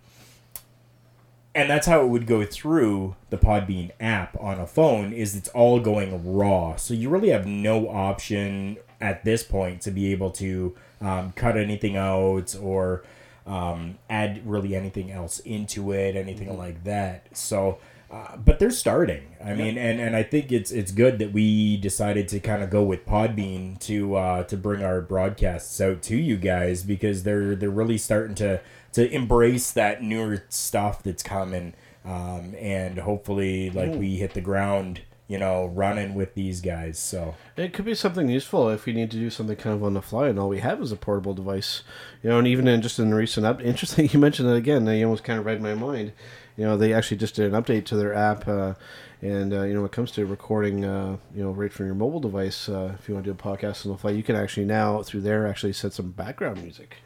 and 1.57 1.71
that's 1.71 1.87
how 1.87 2.03
it 2.03 2.09
would 2.09 2.27
go 2.27 2.45
through 2.45 3.17
the 3.31 3.39
Podbean 3.39 3.91
app 3.99 4.39
on 4.39 4.61
a 4.61 4.67
phone. 4.67 5.15
Is 5.15 5.35
it's 5.35 5.49
all 5.49 5.81
going 5.81 6.37
raw, 6.37 6.77
so 6.77 6.93
you 6.93 7.09
really 7.09 7.31
have 7.31 7.47
no 7.47 7.89
option 7.89 8.77
at 9.01 9.25
this 9.25 9.43
point 9.43 9.81
to 9.83 9.91
be 9.91 10.13
able 10.13 10.31
to 10.33 10.77
um, 11.01 11.33
cut 11.33 11.57
anything 11.57 11.97
out 11.97 12.55
or 12.61 13.05
um, 13.47 13.97
add 14.11 14.47
really 14.47 14.77
anything 14.77 15.11
else 15.11 15.39
into 15.41 15.93
it, 15.93 16.15
anything 16.15 16.57
like 16.59 16.85
that. 16.85 17.35
So, 17.35 17.79
uh, 18.11 18.37
but 18.37 18.59
they're 18.59 18.71
starting. 18.71 19.35
I 19.43 19.55
mean, 19.55 19.79
and, 19.79 19.99
and 19.99 20.15
I 20.15 20.25
think 20.25 20.53
it's 20.53 20.71
it's 20.71 20.93
good 20.93 21.19
that 21.21 21.33
we 21.33 21.79
decided 21.79 22.29
to 22.29 22.41
kind 22.41 22.63
of 22.63 22.69
go 22.69 22.83
with 22.83 23.07
Podbean 23.07 23.81
to 23.81 24.15
uh, 24.17 24.43
to 24.45 24.59
bring 24.59 24.85
our 24.85 25.01
broadcasts 25.01 25.81
out 25.81 26.03
to 26.03 26.17
you 26.17 26.37
guys 26.37 26.83
because 26.83 27.23
they're 27.23 27.57
they're 27.57 27.71
really 27.71 27.99
starting 27.99 28.35
to 28.37 28.61
to 28.97 29.11
embrace 29.15 29.71
that 29.73 30.03
newer 30.03 30.43
stuff 30.49 31.03
that's 31.03 31.23
coming. 31.23 31.75
Um, 32.05 32.55
and 32.59 32.99
hopefully, 32.99 33.71
like 33.71 33.93
we 33.93 34.17
hit 34.17 34.35
the 34.35 34.41
ground 34.41 35.01
you 35.29 35.39
know, 35.39 35.67
running 35.67 36.15
with 36.15 36.35
these 36.35 36.61
guys. 36.61 36.99
So 36.99 37.35
It 37.57 37.73
could 37.73 37.85
be 37.85 37.95
something 37.95 38.29
useful 38.29 38.69
if 38.71 38.87
we 38.87 38.93
need 38.93 39.11
to 39.11 39.17
do 39.17 39.29
something 39.29 39.57
kind 39.57 39.75
of 39.75 39.83
on 39.83 39.95
the 39.95 40.03
fly, 40.03 40.29
and 40.29 40.39
all 40.39 40.49
we 40.49 40.61
have 40.61 40.81
is 40.81 40.93
a 40.93 40.97
portable 40.97 41.35
device. 41.35 41.83
You 42.23 42.31
know, 42.31 42.39
and 42.39 42.47
even 42.47 42.69
in 42.69 42.81
just 42.81 42.99
in 42.99 43.11
the 43.11 43.17
recent 43.17 43.45
up, 43.45 43.61
interesting 43.61 44.09
you 44.13 44.21
mentioned 44.21 44.49
that 44.49 44.55
again. 44.55 44.87
You 44.87 45.05
almost 45.05 45.25
kind 45.25 45.39
of 45.39 45.47
read 45.47 45.61
my 45.61 45.75
mind. 45.75 46.13
You 46.57 46.65
know, 46.65 46.77
they 46.77 46.93
actually 46.93 47.17
just 47.17 47.35
did 47.35 47.53
an 47.53 47.61
update 47.61 47.87
to 47.87 47.97
their 47.97 48.15
app, 48.15 48.47
uh, 48.47 48.75
and 49.21 49.53
uh, 49.53 49.63
you 49.63 49.75
know, 49.75 49.81
when 49.81 49.91
it 49.91 49.93
comes 49.93 50.13
to 50.13 50.25
recording, 50.25 50.85
uh, 50.85 51.17
you 51.35 51.43
know, 51.43 51.51
right 51.51 51.73
from 51.73 51.87
your 51.87 51.97
mobile 51.97 52.21
device, 52.21 52.69
uh, 52.69 52.95
if 52.97 53.09
you 53.09 53.15
want 53.15 53.27
to 53.27 53.33
do 53.33 53.39
a 53.39 53.57
podcast 53.57 53.85
on 53.85 53.93
the 53.93 53.99
fly, 53.99 54.13
you 54.13 54.23
can 54.23 54.37
actually 54.37 54.65
now 54.65 55.03
through 55.03 55.23
there 55.23 55.47
actually 55.49 55.73
set 55.73 55.93
some 55.93 56.13
background 56.13 56.63
music 56.63 56.99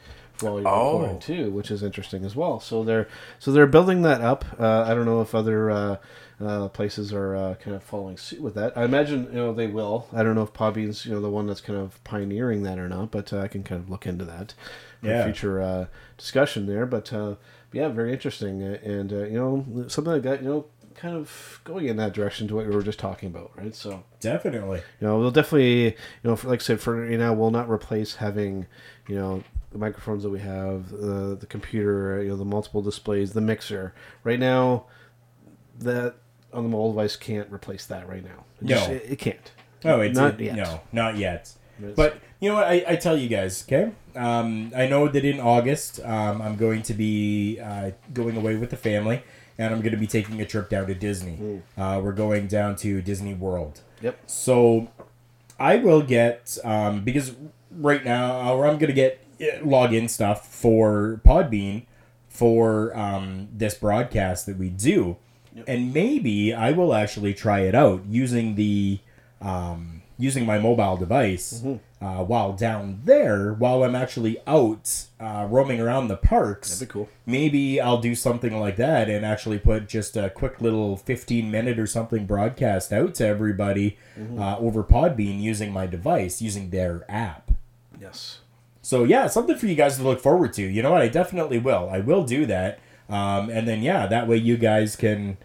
while 0.43 0.61
you're 0.61 0.69
Oh. 0.69 0.99
recording 1.01 1.19
too, 1.21 1.51
which 1.51 1.71
is 1.71 1.83
interesting 1.83 2.25
as 2.25 2.35
well. 2.37 2.61
So 2.61 2.83
they're 2.85 3.09
so 3.39 3.53
they're 3.53 3.67
building 3.67 4.03
that 4.03 4.21
up. 4.21 4.45
Uh, 4.59 4.83
I 4.83 4.95
don't 4.95 5.05
know 5.07 5.21
if 5.21 5.35
other 5.35 5.71
uh, 5.71 5.97
uh, 6.41 6.69
places 6.69 7.13
are 7.13 7.37
uh, 7.37 7.55
kind 7.57 7.77
of 7.77 7.83
following 7.83 8.17
suit 8.17 8.41
with 8.41 8.55
that. 8.55 8.77
I 8.77 8.85
imagine 8.85 9.25
you 9.27 9.33
know 9.39 9.53
they 9.53 9.67
will. 9.67 10.09
I 10.13 10.23
don't 10.23 10.35
know 10.35 10.43
if 10.43 10.53
Podbean's 10.53 11.05
you 11.07 11.13
know 11.13 11.21
the 11.21 11.31
one 11.31 11.47
that's 11.47 11.61
kind 11.61 11.79
of 11.79 12.03
pioneering 12.05 12.63
that 12.63 12.79
or 12.79 12.89
not, 12.89 13.11
but 13.11 13.33
uh, 13.33 13.41
I 13.41 13.49
can 13.49 13.63
kind 13.63 13.81
of 13.81 13.91
look 13.91 14.07
into 14.07 14.25
that 14.25 14.55
for 15.01 15.07
Yeah. 15.09 15.25
future 15.25 15.61
uh, 15.61 15.87
discussion 16.17 16.67
there. 16.67 16.87
But 16.87 17.13
uh, 17.13 17.35
yeah, 17.73 17.89
very 17.89 18.13
interesting, 18.13 18.63
and 18.63 19.13
uh, 19.13 19.25
you 19.25 19.39
know 19.39 19.85
something 19.89 20.13
like 20.13 20.23
that. 20.23 20.43
You 20.43 20.49
know, 20.49 20.65
kind 20.95 21.15
of 21.17 21.61
going 21.65 21.87
in 21.87 21.97
that 21.97 22.13
direction 22.13 22.49
to 22.49 22.55
what 22.57 22.67
we 22.67 22.75
were 22.75 22.83
just 22.83 22.99
talking 22.99 23.29
about, 23.29 23.53
right? 23.57 23.75
So 23.75 24.03
definitely. 24.21 24.83
you 25.01 25.07
know, 25.07 25.19
we'll 25.19 25.31
definitely, 25.31 25.85
you 25.85 25.95
know, 26.25 26.37
for, 26.37 26.49
like 26.49 26.61
I 26.61 26.63
said, 26.65 26.81
for 26.81 27.07
you 27.09 27.17
know, 27.19 27.33
we'll 27.33 27.51
not 27.53 27.71
replace 27.71 28.17
having, 28.17 28.67
you 29.09 29.15
know, 29.15 29.43
the 29.73 29.79
microphones 29.79 30.23
that 30.25 30.31
we 30.31 30.41
have, 30.41 30.91
the 30.91 31.37
the 31.39 31.47
computer, 31.47 32.23
you 32.23 32.31
know, 32.31 32.37
the 32.37 32.45
multiple 32.45 32.83
displays, 32.83 33.33
the 33.33 33.41
mixer. 33.41 33.95
Right 34.25 34.39
now, 34.39 34.87
that 35.79 36.15
on 36.53 36.65
the 36.65 36.69
mobile 36.69 36.93
device 36.93 37.17
can't 37.17 37.51
replace 37.53 37.87
that 37.87 38.09
right 38.09 38.25
now. 38.25 38.45
It 38.61 38.67
No. 38.69 38.75
just- 38.77 38.91
it, 38.91 39.03
it 39.11 39.17
can't. 39.19 39.53
No, 39.85 40.01
it's 40.01 40.19
not 40.19 40.41
it- 40.41 40.45
yet. 40.45 40.57
no, 40.57 40.81
not 40.93 41.17
yet. 41.17 41.53
It's- 41.79 41.95
But 41.97 42.19
you 42.41 42.49
know 42.51 42.57
what? 42.57 42.67
I, 42.67 42.85
I 42.89 42.97
tell 42.97 43.17
you 43.17 43.29
guys, 43.29 43.65
okay? 43.67 43.93
Um, 44.17 44.73
I 44.77 44.87
know 44.87 45.09
that 45.09 45.25
in 45.25 45.41
August, 45.41 46.01
um, 46.05 46.43
I'm 46.43 46.57
going 46.57 46.83
to 46.83 46.93
be 46.95 47.59
uh, 47.61 47.93
going 48.13 48.37
away 48.37 48.57
with 48.57 48.71
the 48.71 48.77
family, 48.77 49.23
and 49.57 49.73
I'm 49.73 49.81
going 49.81 49.93
to 49.93 49.99
be 49.99 50.07
taking 50.07 50.41
a 50.41 50.45
trip 50.47 50.69
down 50.69 50.87
to 50.89 50.95
Disney. 50.95 51.63
Uh, 51.79 52.01
we're 52.03 52.13
going 52.13 52.49
down 52.49 52.77
to 52.77 53.01
Disney 53.01 53.33
World. 53.35 53.81
Yep. 54.03 54.19
So 54.27 54.89
I 55.59 55.77
will 55.77 56.03
get 56.03 56.59
um, 56.65 57.05
because 57.05 57.35
right 57.71 58.05
now, 58.05 58.53
or 58.55 58.67
I'm 58.67 58.79
gonna 58.79 58.93
get 58.93 59.21
uh, 59.23 59.30
login 59.63 60.09
stuff 60.09 60.47
for 60.47 61.21
Podbean 61.25 61.85
for 62.29 62.97
um, 62.97 63.49
this 63.53 63.75
broadcast 63.75 64.47
that 64.47 64.57
we 64.57 64.69
do, 64.71 65.17
and 65.67 65.93
maybe 65.93 66.55
I 66.55 66.73
will 66.73 66.95
actually 66.95 67.35
try 67.35 67.61
it 67.61 67.75
out 67.75 68.05
using 68.07 68.55
the 68.55 69.01
um, 69.41 70.03
using 70.19 70.45
my 70.45 70.59
mobile 70.59 70.97
device 70.99 71.65
uh, 72.03 72.23
while 72.25 72.53
down 72.53 73.01
there, 73.05 73.55
while 73.55 73.83
I'm 73.83 73.95
actually 73.95 74.39
out 74.47 75.07
uh, 75.19 75.47
roaming 75.51 75.81
around 75.81 76.09
the 76.09 76.17
parks. 76.17 76.79
That'd 76.79 76.89
be 76.89 76.93
cool. 76.93 77.09
Maybe 77.27 77.81
I'll 77.81 78.01
do 78.01 78.15
something 78.15 78.59
like 78.61 78.77
that 78.77 79.09
and 79.09 79.25
actually 79.25 79.59
put 79.59 79.89
just 79.89 80.17
a 80.17 80.29
quick 80.31 80.61
little 80.61 80.97
15 80.97 81.51
minute 81.51 81.79
or 81.79 81.87
something 81.87 82.27
broadcast 82.27 82.93
out 82.93 83.15
to 83.17 83.27
everybody 83.27 83.97
uh, 84.39 84.59
over 84.59 84.85
Podbean 84.85 85.41
using 85.41 85.73
my 85.73 85.87
device, 85.87 86.43
using 86.43 86.69
their 86.71 87.05
app. 87.11 87.53
Yes. 87.99 88.40
So 88.91 89.05
yeah, 89.05 89.29
something 89.29 89.55
for 89.55 89.67
you 89.67 89.77
guys 89.77 89.99
to 89.99 90.03
look 90.03 90.19
forward 90.19 90.53
to. 90.55 90.63
You 90.63 90.83
know 90.83 90.91
what? 90.91 91.01
I 91.01 91.07
definitely 91.07 91.61
will. 91.61 91.89
I 91.93 92.01
will 92.01 92.25
do 92.25 92.45
that. 92.47 92.81
Um, 93.09 93.49
and 93.49 93.69
then 93.69 93.83
yeah, 93.83 94.09
that 94.09 94.27
way 94.27 94.37
you 94.37 94.57
guys 94.57 94.97
can, 94.97 95.39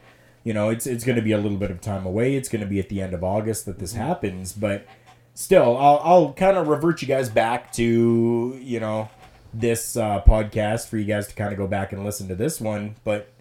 you 0.44 0.52
know, 0.52 0.70
it's 0.70 0.88
it's 0.88 1.04
going 1.04 1.18
to 1.18 1.22
be 1.22 1.32
a 1.32 1.38
little 1.38 1.60
bit 1.60 1.70
of 1.70 1.80
time 1.80 2.08
away. 2.08 2.36
It's 2.36 2.50
going 2.50 2.62
to 2.62 2.68
be 2.68 2.80
at 2.80 2.90
the 2.90 3.04
end 3.04 3.14
of 3.14 3.24
August 3.24 3.68
that 3.68 3.78
this 3.78 3.94
happens, 3.94 4.52
but 4.52 4.88
still, 5.36 5.78
I'll 5.78 6.02
I'll 6.04 6.34
kind 6.34 6.58
of 6.58 6.70
revert 6.70 7.04
you 7.04 7.08
guys 7.08 7.30
back 7.30 7.72
to 7.74 8.60
you 8.60 8.80
know 8.80 9.10
this 9.54 9.96
uh, 9.96 10.24
podcast 10.24 10.88
for 10.88 10.98
you 10.98 11.06
guys 11.06 11.28
to 11.28 11.36
kind 11.36 11.52
of 11.52 11.60
go 11.60 11.68
back 11.68 11.94
and 11.94 12.04
listen 12.04 12.28
to 12.30 12.36
this 12.36 12.60
one. 12.60 12.96
But 13.04 13.32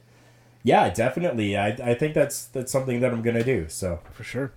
yeah, 0.63 0.91
definitely, 0.91 1.57
I 1.57 1.69
I 1.69 1.95
think 1.95 2.13
that's 2.13 2.45
that's 2.45 2.71
something 2.71 3.01
that 3.01 3.11
I'm 3.11 3.23
going 3.23 3.37
to 3.37 3.45
do. 3.45 3.71
So 3.71 4.01
For 4.13 4.23
sure. 4.23 4.53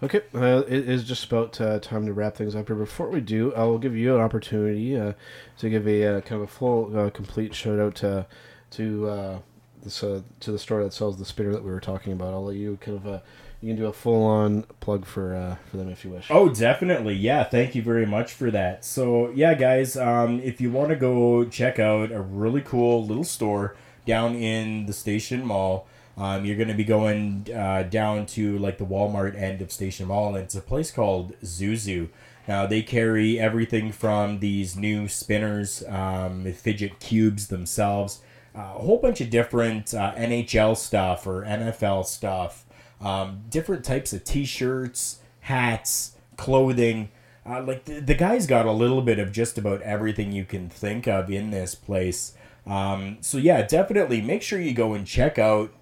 Okay, 0.00 0.20
uh, 0.32 0.62
it 0.68 0.88
is 0.88 1.02
just 1.02 1.24
about 1.24 1.60
uh, 1.60 1.80
time 1.80 2.06
to 2.06 2.12
wrap 2.12 2.36
things 2.36 2.54
up 2.54 2.68
here. 2.68 2.76
Before 2.76 3.08
we 3.08 3.20
do, 3.20 3.52
I 3.54 3.64
will 3.64 3.78
give 3.78 3.96
you 3.96 4.14
an 4.14 4.20
opportunity 4.20 4.96
uh, 4.96 5.14
to 5.58 5.68
give 5.68 5.88
a 5.88 6.04
uh, 6.04 6.20
kind 6.20 6.40
of 6.40 6.48
a 6.48 6.52
full, 6.52 6.96
uh, 6.96 7.10
complete 7.10 7.52
shout 7.52 7.80
out 7.80 7.96
to 7.96 8.26
to 8.70 9.08
uh, 9.08 9.38
this 9.82 9.98
to 9.98 10.22
the 10.40 10.58
store 10.58 10.84
that 10.84 10.92
sells 10.92 11.18
the 11.18 11.24
spinner 11.24 11.50
that 11.50 11.64
we 11.64 11.70
were 11.72 11.80
talking 11.80 12.12
about. 12.12 12.32
I'll 12.32 12.44
let 12.44 12.54
you 12.54 12.78
kind 12.80 13.04
of 13.04 13.22
you 13.60 13.70
can 13.70 13.76
do 13.76 13.86
a 13.86 13.92
full 13.92 14.24
on 14.24 14.62
plug 14.78 15.04
for 15.04 15.58
for 15.68 15.76
them 15.76 15.88
if 15.88 16.04
you 16.04 16.12
wish. 16.12 16.28
Oh, 16.30 16.48
definitely. 16.48 17.14
Yeah, 17.14 17.42
thank 17.42 17.74
you 17.74 17.82
very 17.82 18.06
much 18.06 18.32
for 18.32 18.52
that. 18.52 18.84
So, 18.84 19.30
yeah, 19.30 19.54
guys, 19.54 19.96
um, 19.96 20.38
if 20.38 20.60
you 20.60 20.70
want 20.70 20.90
to 20.90 20.96
go 20.96 21.44
check 21.44 21.80
out 21.80 22.12
a 22.12 22.20
really 22.20 22.60
cool 22.60 23.04
little 23.04 23.24
store 23.24 23.74
down 24.06 24.36
in 24.36 24.86
the 24.86 24.92
Station 24.92 25.44
Mall, 25.44 25.88
um, 26.18 26.44
you're 26.44 26.56
going 26.56 26.68
to 26.68 26.74
be 26.74 26.84
going 26.84 27.46
uh, 27.54 27.84
down 27.84 28.26
to 28.26 28.58
like 28.58 28.78
the 28.78 28.84
Walmart 28.84 29.40
end 29.40 29.62
of 29.62 29.70
Station 29.70 30.08
Mall, 30.08 30.34
and 30.34 30.44
it's 30.44 30.56
a 30.56 30.60
place 30.60 30.90
called 30.90 31.38
Zuzu. 31.42 32.08
Now, 32.48 32.66
they 32.66 32.82
carry 32.82 33.38
everything 33.38 33.92
from 33.92 34.40
these 34.40 34.74
new 34.74 35.06
spinners, 35.06 35.84
um, 35.86 36.50
fidget 36.52 36.98
cubes 36.98 37.48
themselves, 37.48 38.20
uh, 38.56 38.72
a 38.76 38.80
whole 38.80 38.98
bunch 38.98 39.20
of 39.20 39.30
different 39.30 39.94
uh, 39.94 40.12
NHL 40.16 40.76
stuff 40.76 41.24
or 41.26 41.44
NFL 41.44 42.04
stuff, 42.06 42.64
um, 43.00 43.42
different 43.48 43.84
types 43.84 44.12
of 44.12 44.24
t-shirts, 44.24 45.20
hats, 45.40 46.16
clothing. 46.36 47.10
Uh, 47.46 47.62
like 47.62 47.84
the, 47.84 48.00
the 48.00 48.14
guy's 48.14 48.46
got 48.46 48.66
a 48.66 48.72
little 48.72 49.02
bit 49.02 49.20
of 49.20 49.30
just 49.30 49.56
about 49.56 49.82
everything 49.82 50.32
you 50.32 50.44
can 50.44 50.68
think 50.68 51.06
of 51.06 51.30
in 51.30 51.50
this 51.50 51.76
place. 51.76 52.32
Um, 52.66 53.18
so 53.20 53.38
yeah, 53.38 53.62
definitely 53.62 54.20
make 54.20 54.42
sure 54.42 54.58
you 54.58 54.72
go 54.72 54.94
and 54.94 55.06
check 55.06 55.38
out 55.38 55.72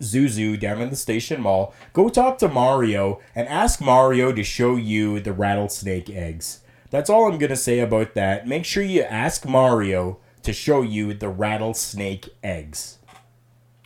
Zuzu 0.00 0.58
down 0.58 0.80
in 0.80 0.90
the 0.90 0.96
station 0.96 1.40
mall. 1.40 1.74
Go 1.92 2.08
talk 2.08 2.38
to 2.38 2.48
Mario 2.48 3.20
and 3.34 3.46
ask 3.48 3.80
Mario 3.80 4.32
to 4.32 4.42
show 4.42 4.76
you 4.76 5.20
the 5.20 5.32
rattlesnake 5.32 6.10
eggs. 6.10 6.60
That's 6.90 7.10
all 7.10 7.30
I'm 7.30 7.38
gonna 7.38 7.56
say 7.56 7.80
about 7.80 8.14
that. 8.14 8.46
Make 8.46 8.64
sure 8.64 8.82
you 8.82 9.02
ask 9.02 9.46
Mario 9.46 10.18
to 10.42 10.52
show 10.52 10.82
you 10.82 11.14
the 11.14 11.28
rattlesnake 11.28 12.30
eggs. 12.42 12.98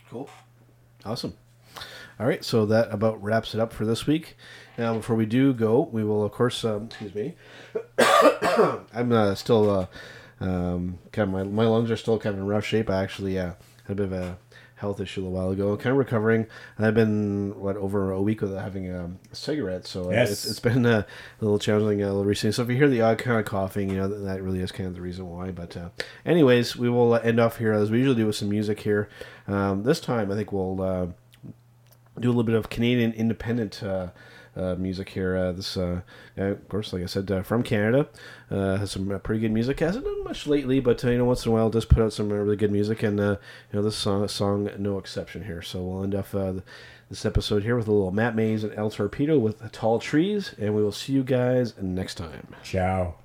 Cool. 0.09 0.29
Awesome. 1.03 1.35
All 2.19 2.25
right, 2.25 2.45
so 2.45 2.65
that 2.65 2.93
about 2.93 3.21
wraps 3.21 3.53
it 3.53 3.59
up 3.59 3.73
for 3.73 3.85
this 3.85 4.07
week. 4.07 4.37
Now, 4.77 4.95
before 4.95 5.17
we 5.17 5.25
do 5.25 5.53
go, 5.53 5.89
we 5.91 6.03
will, 6.03 6.23
of 6.23 6.31
course, 6.31 6.63
um, 6.63 6.85
excuse 6.85 7.13
me. 7.13 7.35
I'm 8.93 9.11
uh, 9.11 9.35
still, 9.35 9.69
uh, 9.69 9.87
um, 10.39 10.99
kind 11.11 11.27
of, 11.27 11.33
my, 11.33 11.43
my 11.43 11.65
lungs 11.65 11.91
are 11.91 11.97
still 11.97 12.17
kind 12.17 12.35
of 12.35 12.41
in 12.41 12.47
rough 12.47 12.65
shape. 12.65 12.89
I 12.89 13.03
actually 13.03 13.37
uh, 13.37 13.53
had 13.85 13.91
a 13.91 13.95
bit 13.95 14.05
of 14.05 14.13
a 14.13 14.37
health 14.85 15.01
issue 15.01 15.21
a 15.21 15.23
little 15.23 15.37
while 15.37 15.51
ago. 15.51 15.75
Kind 15.77 15.91
of 15.91 15.97
recovering. 15.97 16.47
I've 16.79 16.93
been, 16.93 17.59
what, 17.59 17.75
over 17.77 18.11
a 18.11 18.21
week 18.21 18.41
without 18.41 18.61
having 18.63 18.89
a 18.89 19.09
cigarette, 19.33 19.85
so 19.87 20.11
Yes. 20.11 20.31
it's, 20.31 20.45
it's 20.49 20.59
been 20.59 20.85
uh, 20.85 21.03
a 21.41 21.43
little 21.43 21.59
challenging 21.59 22.03
uh, 22.03 22.07
a 22.07 22.09
little 22.09 22.25
recently. 22.25 22.53
So 22.53 22.63
if 22.63 22.69
you 22.69 22.75
hear 22.75 22.87
the 22.89 23.01
odd 23.01 23.17
kind 23.17 23.39
of 23.39 23.45
coughing, 23.45 23.89
you 23.89 23.97
know, 23.97 24.07
that, 24.07 24.19
that 24.19 24.43
really 24.43 24.59
is 24.59 24.71
kind 24.71 24.87
of 24.87 24.95
the 24.95 25.01
reason 25.01 25.29
why. 25.29 25.51
But, 25.51 25.75
uh, 25.75 25.89
anyways, 26.25 26.75
we 26.75 26.89
will 26.89 27.13
uh, 27.13 27.19
end 27.19 27.39
off 27.39 27.57
here 27.57 27.73
as 27.73 27.91
we 27.91 27.97
usually 27.97 28.15
do 28.15 28.27
with 28.27 28.35
some 28.35 28.49
music 28.49 28.79
here. 28.79 29.09
Um, 29.47 29.83
this 29.83 29.99
time, 29.99 30.31
I 30.31 30.35
think 30.35 30.51
we'll. 30.51 30.81
Uh, 30.81 31.07
do 32.17 32.29
a 32.29 32.31
little 32.31 32.43
bit 32.43 32.55
of 32.55 32.69
Canadian 32.69 33.11
independent 33.11 33.83
uh, 33.83 34.07
music 34.77 35.09
here. 35.09 35.35
Uh, 35.35 35.51
this, 35.51 35.77
uh, 35.77 36.01
of 36.37 36.69
course, 36.69 36.93
like 36.93 37.03
I 37.03 37.07
said, 37.07 37.29
uh, 37.31 37.43
from 37.43 37.63
Canada, 37.63 38.07
uh, 38.49 38.77
has 38.77 38.91
some 38.91 39.11
uh, 39.11 39.19
pretty 39.19 39.41
good 39.41 39.51
music. 39.51 39.79
Hasn't 39.79 40.05
done 40.05 40.23
much 40.23 40.47
lately, 40.47 40.79
but 40.79 41.03
uh, 41.03 41.09
you 41.09 41.17
know, 41.17 41.25
once 41.25 41.45
in 41.45 41.51
a 41.51 41.55
while, 41.55 41.69
does 41.69 41.85
put 41.85 42.03
out 42.03 42.13
some 42.13 42.31
uh, 42.31 42.35
really 42.35 42.55
good 42.55 42.71
music, 42.71 43.03
and 43.03 43.19
uh, 43.19 43.37
you 43.71 43.79
know, 43.79 43.81
this 43.81 43.95
song, 43.95 44.27
song, 44.27 44.69
no 44.77 44.97
exception 44.97 45.45
here. 45.45 45.61
So 45.61 45.83
we'll 45.83 46.03
end 46.03 46.15
uh, 46.15 46.53
this 47.09 47.25
episode 47.25 47.63
here 47.63 47.75
with 47.75 47.87
a 47.87 47.91
little 47.91 48.11
Matt 48.11 48.35
Mays 48.35 48.63
and 48.63 48.73
El 48.73 48.89
Torpedo 48.89 49.37
with 49.37 49.71
Tall 49.71 49.99
Trees, 49.99 50.53
and 50.59 50.75
we 50.75 50.83
will 50.83 50.91
see 50.91 51.13
you 51.13 51.23
guys 51.23 51.73
next 51.81 52.15
time. 52.15 52.55
Ciao. 52.63 53.24